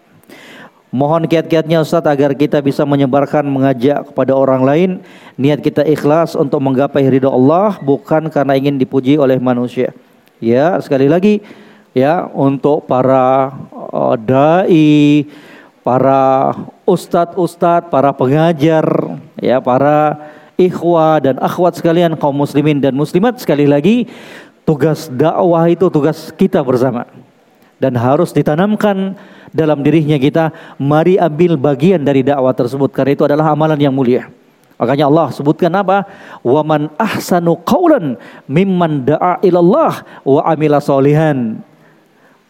[0.92, 4.90] Mohon kiat-kiatnya Ustaz agar kita bisa menyebarkan mengajak kepada orang lain
[5.40, 9.96] niat kita ikhlas untuk menggapai ridho Allah bukan karena ingin dipuji oleh manusia.
[10.36, 11.40] Ya, sekali lagi
[11.96, 15.24] ya untuk para uh, dai,
[15.80, 16.52] para
[16.84, 18.84] ustadz-ustadz, para pengajar,
[19.40, 20.28] ya para
[20.60, 24.12] ikhwah dan akhwat sekalian kaum muslimin dan muslimat sekali lagi
[24.68, 27.08] tugas dakwah itu tugas kita bersama
[27.82, 29.16] dan harus ditanamkan
[29.52, 30.50] dalam dirinya kita
[30.80, 34.32] mari ambil bagian dari dakwah tersebut karena itu adalah amalan yang mulia
[34.80, 36.08] makanya Allah sebutkan apa
[36.42, 38.18] waman ahsanu qaulan
[38.48, 41.60] mimman da'a ilallah wa amila solihan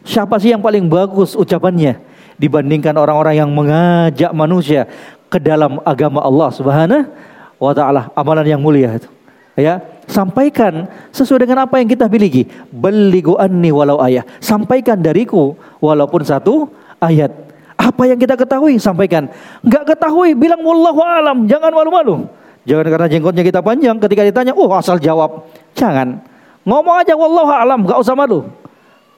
[0.01, 1.99] siapa sih yang paling bagus ucapannya
[2.41, 4.89] dibandingkan orang-orang yang mengajak manusia
[5.29, 7.09] ke dalam agama Allah Subhanahu
[7.57, 9.09] wa taala, amalan yang mulia itu.
[9.53, 12.49] Ya, sampaikan sesuai dengan apa yang kita miliki.
[12.73, 14.25] Beligu anni walau ayat.
[14.41, 16.69] Sampaikan dariku walaupun satu
[17.03, 17.31] ayat.
[17.75, 19.27] Apa yang kita ketahui sampaikan.
[19.59, 22.29] Enggak ketahui bilang wallahu alam, jangan malu-malu.
[22.63, 25.43] Jangan karena jenggotnya kita panjang ketika ditanya, "Oh, asal jawab."
[25.75, 26.23] Jangan.
[26.63, 28.47] Ngomong aja wallahu alam, enggak usah malu.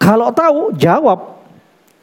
[0.01, 1.37] Kalau tahu, jawab.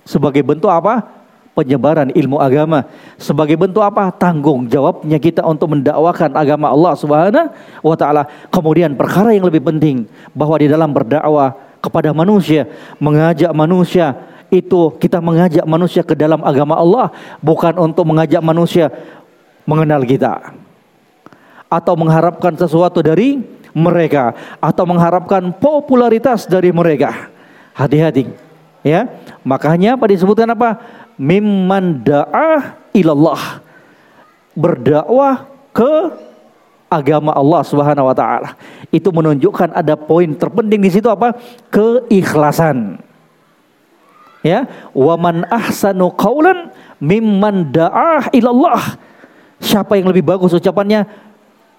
[0.06, 1.22] Sebagai bentuk apa?
[1.52, 2.88] penyebaran ilmu agama
[3.20, 7.52] sebagai bentuk apa tanggung jawabnya kita untuk mendakwakan agama Allah Subhanahu
[7.84, 11.52] wa taala kemudian perkara yang lebih penting bahwa di dalam berdakwah
[11.84, 12.64] kepada manusia
[12.96, 14.16] mengajak manusia
[14.52, 17.08] itu kita mengajak manusia ke dalam agama Allah
[17.40, 18.92] bukan untuk mengajak manusia
[19.64, 20.52] mengenal kita
[21.72, 23.40] atau mengharapkan sesuatu dari
[23.72, 27.32] mereka atau mengharapkan popularitas dari mereka
[27.72, 28.28] hati-hati
[28.84, 29.08] ya
[29.40, 30.76] makanya apa disebutkan apa
[31.16, 33.64] mimman da'ah ilallah
[34.52, 36.12] berdakwah ke
[36.92, 38.52] agama Allah Subhanahu wa taala.
[38.92, 41.32] Itu menunjukkan ada poin terpenting di situ apa?
[41.72, 43.00] Keikhlasan.
[44.42, 48.98] Ya, wa man ahsanu qaulan mimman da'ah ilallah.
[49.62, 51.06] Siapa yang lebih bagus ucapannya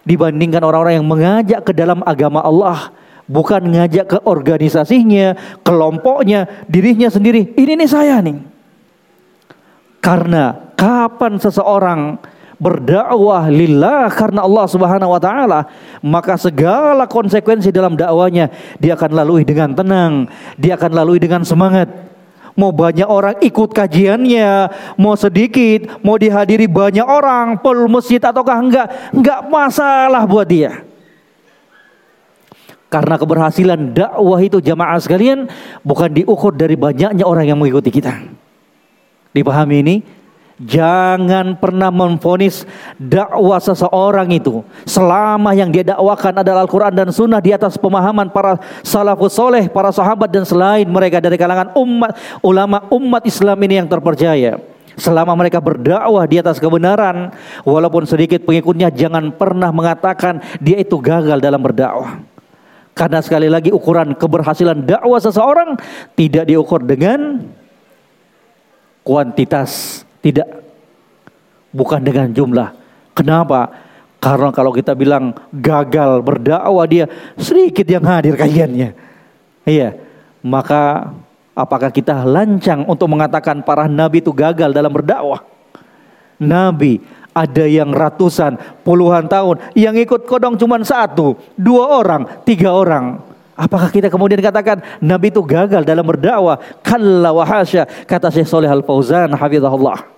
[0.08, 2.96] dibandingkan orang-orang yang mengajak ke dalam agama Allah,
[3.28, 7.52] bukan ngajak ke organisasinya, kelompoknya, dirinya sendiri.
[7.52, 8.40] Ini nih saya nih.
[10.00, 12.20] Karena kapan seseorang
[12.60, 15.68] berdakwah lillah karena Allah Subhanahu wa taala,
[16.00, 18.48] maka segala konsekuensi dalam dakwanya
[18.80, 22.13] dia akan lalui dengan tenang, dia akan lalui dengan semangat.
[22.54, 24.70] Mau banyak orang ikut kajiannya,
[25.02, 30.86] mau sedikit, mau dihadiri banyak orang, pol masjid ataukah enggak, enggak masalah buat dia.
[32.94, 35.50] Karena keberhasilan dakwah itu jamaah sekalian
[35.82, 38.22] bukan diukur dari banyaknya orang yang mengikuti kita.
[39.34, 39.96] Dipahami ini?
[40.64, 42.64] Jangan pernah memfonis
[42.96, 48.56] dakwah seseorang itu selama yang dia dakwakan adalah Al-Quran dan Sunnah di atas pemahaman para
[48.80, 53.92] salafus soleh, para sahabat dan selain mereka dari kalangan umat ulama umat Islam ini yang
[53.92, 54.56] terpercaya.
[54.94, 57.34] Selama mereka berdakwah di atas kebenaran,
[57.66, 62.22] walaupun sedikit pengikutnya, jangan pernah mengatakan dia itu gagal dalam berdakwah.
[62.94, 65.82] Karena sekali lagi ukuran keberhasilan dakwah seseorang
[66.14, 67.42] tidak diukur dengan
[69.02, 70.48] kuantitas, tidak
[71.76, 72.72] bukan dengan jumlah.
[73.12, 73.68] Kenapa?
[74.24, 78.96] Karena kalau kita bilang gagal berdakwah dia sedikit yang hadir kajiannya.
[79.68, 80.00] Iya.
[80.40, 81.12] Maka
[81.52, 85.44] apakah kita lancang untuk mengatakan para nabi itu gagal dalam berdakwah?
[86.40, 88.56] Nabi ada yang ratusan,
[88.86, 93.20] puluhan tahun, yang ikut kodong cuma satu, dua orang, tiga orang.
[93.54, 96.58] Apakah kita kemudian katakan Nabi itu gagal dalam berdakwah?
[96.82, 100.13] Kalla wa hasya, kata Syekh Saleh Al-Fauzan hafizahullah.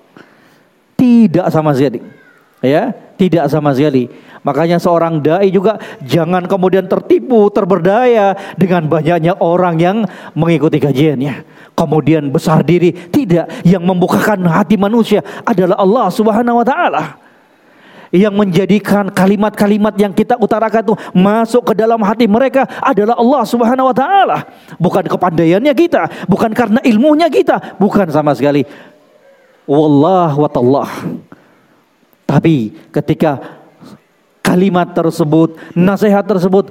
[1.05, 2.01] Tidak sama sekali.
[2.65, 4.09] Ya, tidak sama sekali.
[4.41, 9.97] Makanya seorang dai juga jangan kemudian tertipu, terberdaya dengan banyaknya orang yang
[10.33, 11.45] mengikuti kajiannya.
[11.77, 13.49] Kemudian besar diri, tidak.
[13.61, 17.03] Yang membukakan hati manusia adalah Allah Subhanahu wa taala
[18.15, 23.91] yang menjadikan kalimat-kalimat yang kita utarakan itu masuk ke dalam hati mereka adalah Allah Subhanahu
[23.91, 24.37] wa taala.
[24.79, 28.63] Bukan kepandaiannya kita, bukan karena ilmunya kita, bukan sama sekali.
[29.65, 30.89] Wallah wa tallah.
[32.25, 33.61] Tapi ketika
[34.41, 36.69] kalimat tersebut, nasihat tersebut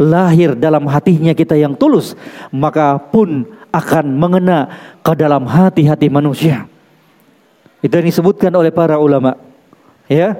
[0.00, 2.16] lahir dalam hatinya kita yang tulus,
[2.50, 4.72] maka pun akan mengena
[5.04, 6.68] ke dalam hati-hati manusia.
[7.84, 9.36] Itu yang disebutkan oleh para ulama.
[10.08, 10.36] Ya.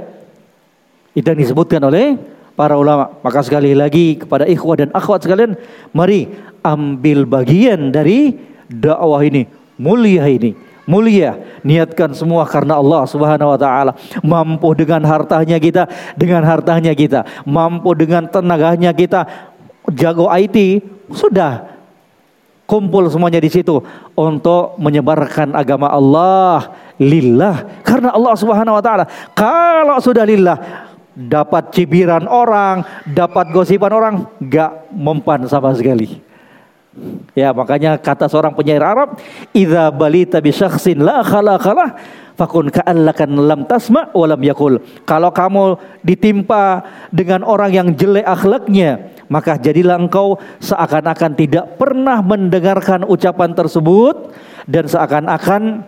[1.13, 2.17] Itu yang disebutkan oleh
[2.57, 3.21] para ulama.
[3.21, 5.59] Maka sekali lagi kepada ikhwah dan akhwat sekalian,
[5.93, 6.31] mari
[6.65, 8.33] ambil bagian dari
[8.67, 9.45] dakwah ini,
[9.77, 10.57] mulia ini.
[10.85, 13.93] Mulia, niatkan semua karena Allah Subhanahu wa taala.
[14.21, 19.25] Mampu dengan hartanya kita, dengan hartanya kita, mampu dengan tenaganya kita,
[19.93, 21.75] jago IT, sudah
[22.65, 23.81] kumpul semuanya di situ
[24.17, 29.05] untuk menyebarkan agama Allah lillah karena Allah Subhanahu wa taala.
[29.37, 30.59] Kalau sudah lillah
[31.15, 34.15] dapat cibiran orang, dapat gosipan orang,
[34.51, 36.24] gak mempan sama sekali.
[37.35, 39.19] Ya, makanya kata seorang penyair Arab,
[39.51, 41.99] "Idza balita bi syakhsin la khalaqalah
[42.39, 45.75] fakun ka'allakan lam tasma wa lam yakul." Kalau kamu
[46.07, 54.31] ditimpa dengan orang yang jelek akhlaknya, maka jadilah engkau seakan-akan tidak pernah mendengarkan ucapan tersebut
[54.71, 55.83] dan seakan-akan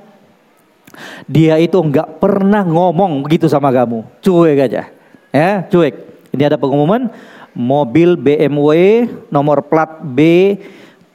[1.31, 4.03] dia itu enggak pernah ngomong begitu sama kamu.
[4.27, 4.91] Cuek aja.
[5.31, 5.95] Ya, cuek.
[6.35, 7.09] Ini ada pengumuman
[7.57, 10.21] mobil BMW nomor plat B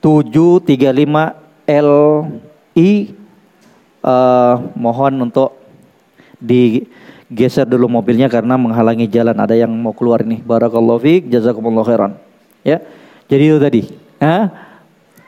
[0.02, 2.92] 735 LI
[4.02, 5.62] uh, mohon untuk
[6.42, 9.38] digeser dulu mobilnya karena menghalangi jalan.
[9.38, 10.42] Ada yang mau keluar ini.
[10.42, 12.12] Barakallahu fiik jazakumullah khairan.
[12.66, 12.82] Ya
[13.30, 13.82] jadi itu tadi.
[14.22, 14.70] Ha?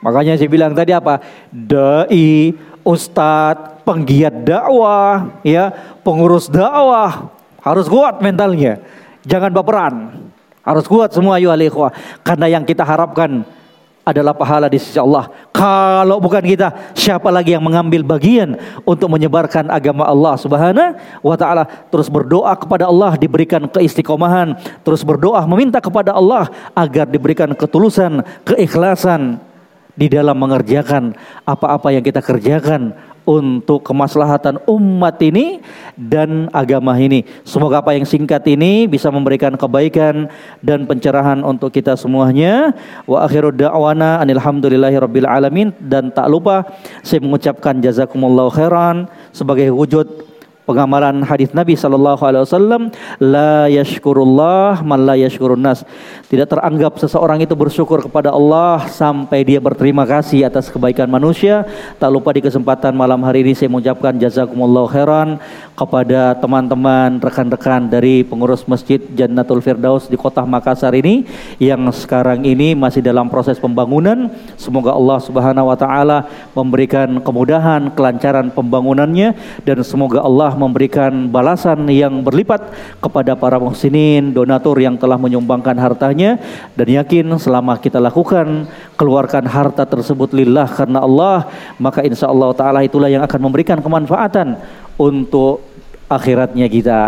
[0.04, 1.18] makanya saya bilang tadi apa?
[1.48, 2.52] Dai
[2.84, 5.72] ustadz penggiat dakwah ya
[6.04, 7.32] pengurus dakwah.
[7.64, 8.84] Harus kuat mentalnya.
[9.24, 9.94] Jangan baperan.
[10.60, 11.48] Harus kuat semua ayu
[12.24, 13.44] karena yang kita harapkan
[14.04, 15.32] adalah pahala di sisi Allah.
[15.50, 20.94] Kalau bukan kita, siapa lagi yang mengambil bagian untuk menyebarkan agama Allah Subhanahu
[21.24, 21.64] wa taala?
[21.88, 29.40] Terus berdoa kepada Allah diberikan keistiqomahan, terus berdoa meminta kepada Allah agar diberikan ketulusan, keikhlasan
[29.96, 31.16] di dalam mengerjakan
[31.48, 32.92] apa-apa yang kita kerjakan
[33.24, 35.60] untuk kemaslahatan umat ini
[35.96, 37.24] dan agama ini.
[37.44, 40.28] Semoga apa yang singkat ini bisa memberikan kebaikan
[40.60, 42.76] dan pencerahan untuk kita semuanya.
[43.08, 46.68] Wa akhiru da'wana anilhamdulillahi rabbil alamin dan tak lupa
[47.00, 50.33] saya mengucapkan jazakumullahu khairan sebagai wujud
[50.64, 52.82] pengamalan hadis Nabi sallallahu alaihi wasallam
[53.20, 55.84] la yashkurullah man la yashkurun nas.
[56.28, 61.68] Tidak teranggap seseorang itu bersyukur kepada Allah sampai dia berterima kasih atas kebaikan manusia.
[62.00, 65.38] Tak lupa di kesempatan malam hari ini saya mengucapkan jazakumullah khairan
[65.74, 71.26] kepada teman-teman rekan-rekan dari pengurus Masjid Jannatul Firdaus di kota Makassar ini
[71.58, 74.30] yang sekarang ini masih dalam proses pembangunan.
[74.54, 79.34] Semoga Allah Subhanahu wa taala memberikan kemudahan kelancaran pembangunannya
[79.66, 82.70] dan semoga Allah memberikan balasan yang berlipat
[83.02, 86.38] kepada para muhsinin, donatur yang telah menyumbangkan hartanya.
[86.78, 91.50] Dan yakin selama kita lakukan keluarkan harta tersebut lillah karena Allah,
[91.82, 94.54] maka insya Allah taala itulah yang akan memberikan kemanfaatan
[94.96, 95.64] untuk
[96.10, 97.00] akhiratnya kita.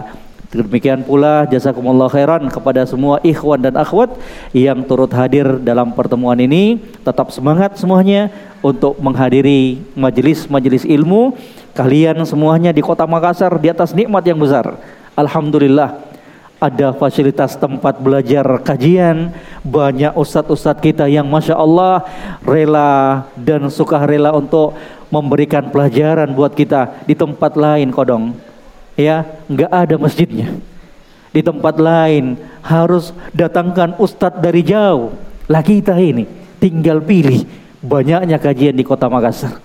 [0.47, 4.15] Demikian pula jazakumullah khairan kepada semua ikhwan dan akhwat
[4.55, 6.81] yang turut hadir dalam pertemuan ini.
[7.03, 8.31] Tetap semangat semuanya
[8.63, 11.37] untuk menghadiri majelis-majelis ilmu
[11.77, 14.81] Kalian semuanya di kota Makassar di atas nikmat yang besar.
[15.13, 16.01] Alhamdulillah
[16.57, 19.29] ada fasilitas tempat belajar kajian,
[19.61, 22.01] banyak ustadz-ustadz kita yang masya Allah
[22.41, 24.73] rela dan suka rela untuk
[25.09, 28.35] memberikan pelajaran buat kita di tempat lain kodong,
[28.99, 30.51] ya nggak ada masjidnya.
[31.31, 35.13] Di tempat lain harus datangkan ustadz dari jauh.
[35.47, 36.25] Lah kita ini
[36.57, 37.45] tinggal pilih
[37.85, 39.61] banyaknya kajian di kota Makassar.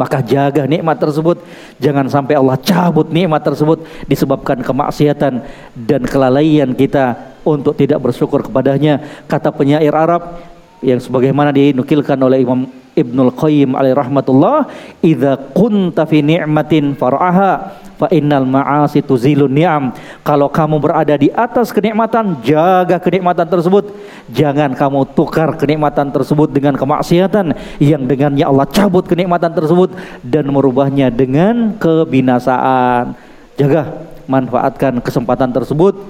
[0.00, 1.44] Maka jaga nikmat tersebut
[1.76, 5.44] Jangan sampai Allah cabut nikmat tersebut Disebabkan kemaksiatan
[5.76, 10.40] dan kelalaian kita Untuk tidak bersyukur kepadanya Kata penyair Arab
[10.80, 14.66] Yang sebagaimana dinukilkan oleh Imam Ibnul Qayyim alaih rahmatullah
[15.00, 19.92] Iza kunta fi ni'matin far'aha fa innal ma'asi tuzilun ni'am.
[20.24, 23.92] Kalau kamu berada di atas kenikmatan, jaga kenikmatan tersebut.
[24.32, 29.92] Jangan kamu tukar kenikmatan tersebut dengan kemaksiatan yang dengannya Allah cabut kenikmatan tersebut
[30.24, 33.12] dan merubahnya dengan kebinasaan.
[33.60, 36.00] Jaga, manfaatkan kesempatan tersebut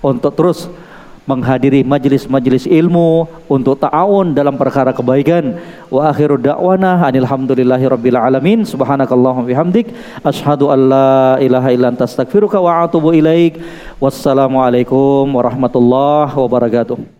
[0.00, 0.72] untuk terus
[1.30, 5.54] menghadiri majelis-majelis ilmu untuk ta'awun dalam perkara kebaikan.
[5.94, 8.66] Wa akhiru da'wana anilhamdulillahi rabbil alamin.
[8.66, 9.94] Subhanakallahumma bihamdik.
[10.26, 13.62] Asyhadu an la ilaha illa anta astaghfiruka wa atubu ilaik.
[14.02, 17.19] Wassalamu alaikum warahmatullahi wabarakatuh